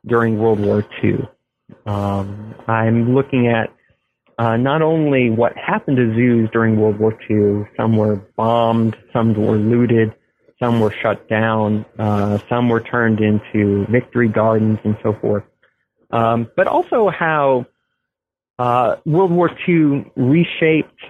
during 0.06 0.38
World 0.38 0.60
War 0.60 0.86
II. 1.02 1.28
Um, 1.84 2.54
I'm 2.66 3.14
looking 3.14 3.48
at 3.48 3.70
uh, 4.38 4.56
not 4.56 4.82
only 4.82 5.30
what 5.30 5.56
happened 5.56 5.96
to 5.96 6.14
zoos 6.14 6.48
during 6.52 6.80
World 6.80 6.98
War 6.98 7.12
II. 7.28 7.68
Some 7.76 7.96
were 7.96 8.16
bombed, 8.36 8.96
some 9.12 9.34
were 9.34 9.56
looted, 9.56 10.14
some 10.62 10.80
were 10.80 10.94
shut 11.02 11.28
down, 11.28 11.84
uh, 11.98 12.38
some 12.48 12.68
were 12.68 12.80
turned 12.80 13.20
into 13.20 13.84
victory 13.90 14.28
gardens 14.28 14.78
and 14.84 14.96
so 15.02 15.12
forth. 15.20 15.42
Um, 16.10 16.48
but 16.56 16.68
also 16.68 17.10
how 17.10 17.66
uh, 18.58 18.96
World 19.04 19.32
War 19.32 19.50
II 19.68 20.10
reshaped 20.16 21.00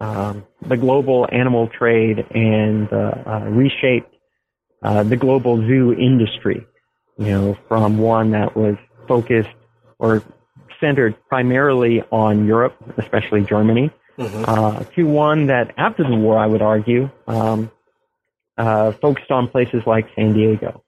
um, 0.00 0.46
the 0.66 0.76
global 0.76 1.28
animal 1.32 1.68
trade 1.68 2.24
and 2.30 2.92
uh, 2.92 3.14
uh, 3.26 3.40
reshaped 3.50 4.14
uh, 4.82 5.02
the 5.02 5.16
global 5.16 5.56
zoo 5.56 5.92
industry. 5.92 6.64
You 7.18 7.26
know, 7.26 7.58
from 7.68 7.98
one 7.98 8.30
that 8.30 8.56
was 8.56 8.76
focused 9.06 9.50
or 9.98 10.22
centered 10.80 11.16
primarily 11.28 12.02
on 12.10 12.46
Europe, 12.46 12.76
especially 12.98 13.42
Germany, 13.42 13.90
mm-hmm. 14.18 14.44
Uh, 14.46 14.84
to 14.96 15.04
one 15.04 15.46
that 15.46 15.72
after 15.76 16.02
the 16.02 16.16
war, 16.16 16.38
I 16.38 16.46
would 16.46 16.62
argue, 16.62 17.10
um, 17.26 17.70
uh, 18.58 18.92
focused 18.92 19.30
on 19.30 19.48
places 19.48 19.82
like 19.86 20.06
San 20.14 20.32
Diego. 20.32 20.82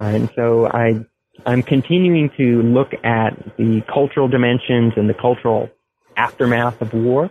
And 0.00 0.30
so 0.36 0.66
I 0.66 1.04
I'm 1.46 1.62
continuing 1.62 2.30
to 2.36 2.62
look 2.62 2.92
at 3.04 3.56
the 3.56 3.82
cultural 3.92 4.28
dimensions 4.28 4.94
and 4.96 5.08
the 5.08 5.14
cultural 5.14 5.70
aftermath 6.16 6.80
of 6.82 6.92
war. 6.92 7.30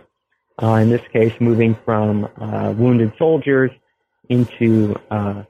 Uh, 0.60 0.74
in 0.74 0.90
this 0.90 1.02
case, 1.12 1.32
moving 1.40 1.76
from 1.84 2.28
uh, 2.40 2.74
wounded 2.76 3.12
soldiers 3.16 3.70
into 4.28 4.98
uh, 5.10 5.44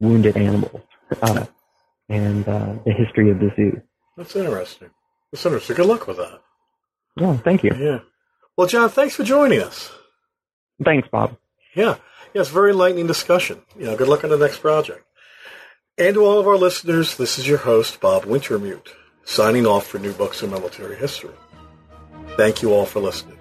wounded 0.00 0.36
animals 0.36 0.82
uh, 1.22 1.46
and 2.08 2.46
uh, 2.46 2.74
the 2.84 2.92
history 2.92 3.30
of 3.30 3.38
the 3.38 3.50
zoo. 3.56 3.80
That's 4.16 4.36
interesting. 4.36 4.90
That's 5.34 5.46
interesting. 5.46 5.74
Good 5.74 5.86
luck 5.86 6.06
with 6.06 6.18
that. 6.18 6.42
Yeah, 7.16 7.36
thank 7.38 7.64
you. 7.64 7.72
Yeah. 7.76 7.98
Well, 8.56 8.68
John, 8.68 8.88
thanks 8.88 9.16
for 9.16 9.24
joining 9.24 9.60
us. 9.60 9.90
Thanks, 10.84 11.08
Bob. 11.10 11.36
Yeah. 11.74 11.96
Yes, 12.34 12.50
very 12.50 12.70
enlightening 12.70 13.08
discussion. 13.08 13.60
You 13.76 13.86
know, 13.86 13.96
good 13.96 14.06
luck 14.06 14.22
on 14.22 14.30
the 14.30 14.38
next 14.38 14.58
project. 14.58 15.04
And 15.98 16.14
to 16.14 16.24
all 16.24 16.38
of 16.38 16.46
our 16.46 16.56
listeners, 16.56 17.16
this 17.16 17.36
is 17.36 17.48
your 17.48 17.58
host, 17.58 18.00
Bob 18.00 18.26
Wintermute, 18.26 18.90
signing 19.24 19.66
off 19.66 19.88
for 19.88 19.98
New 19.98 20.12
Books 20.12 20.40
in 20.40 20.50
Military 20.50 20.94
History. 20.94 21.34
Thank 22.36 22.62
you 22.62 22.72
all 22.72 22.86
for 22.86 23.00
listening. 23.00 23.33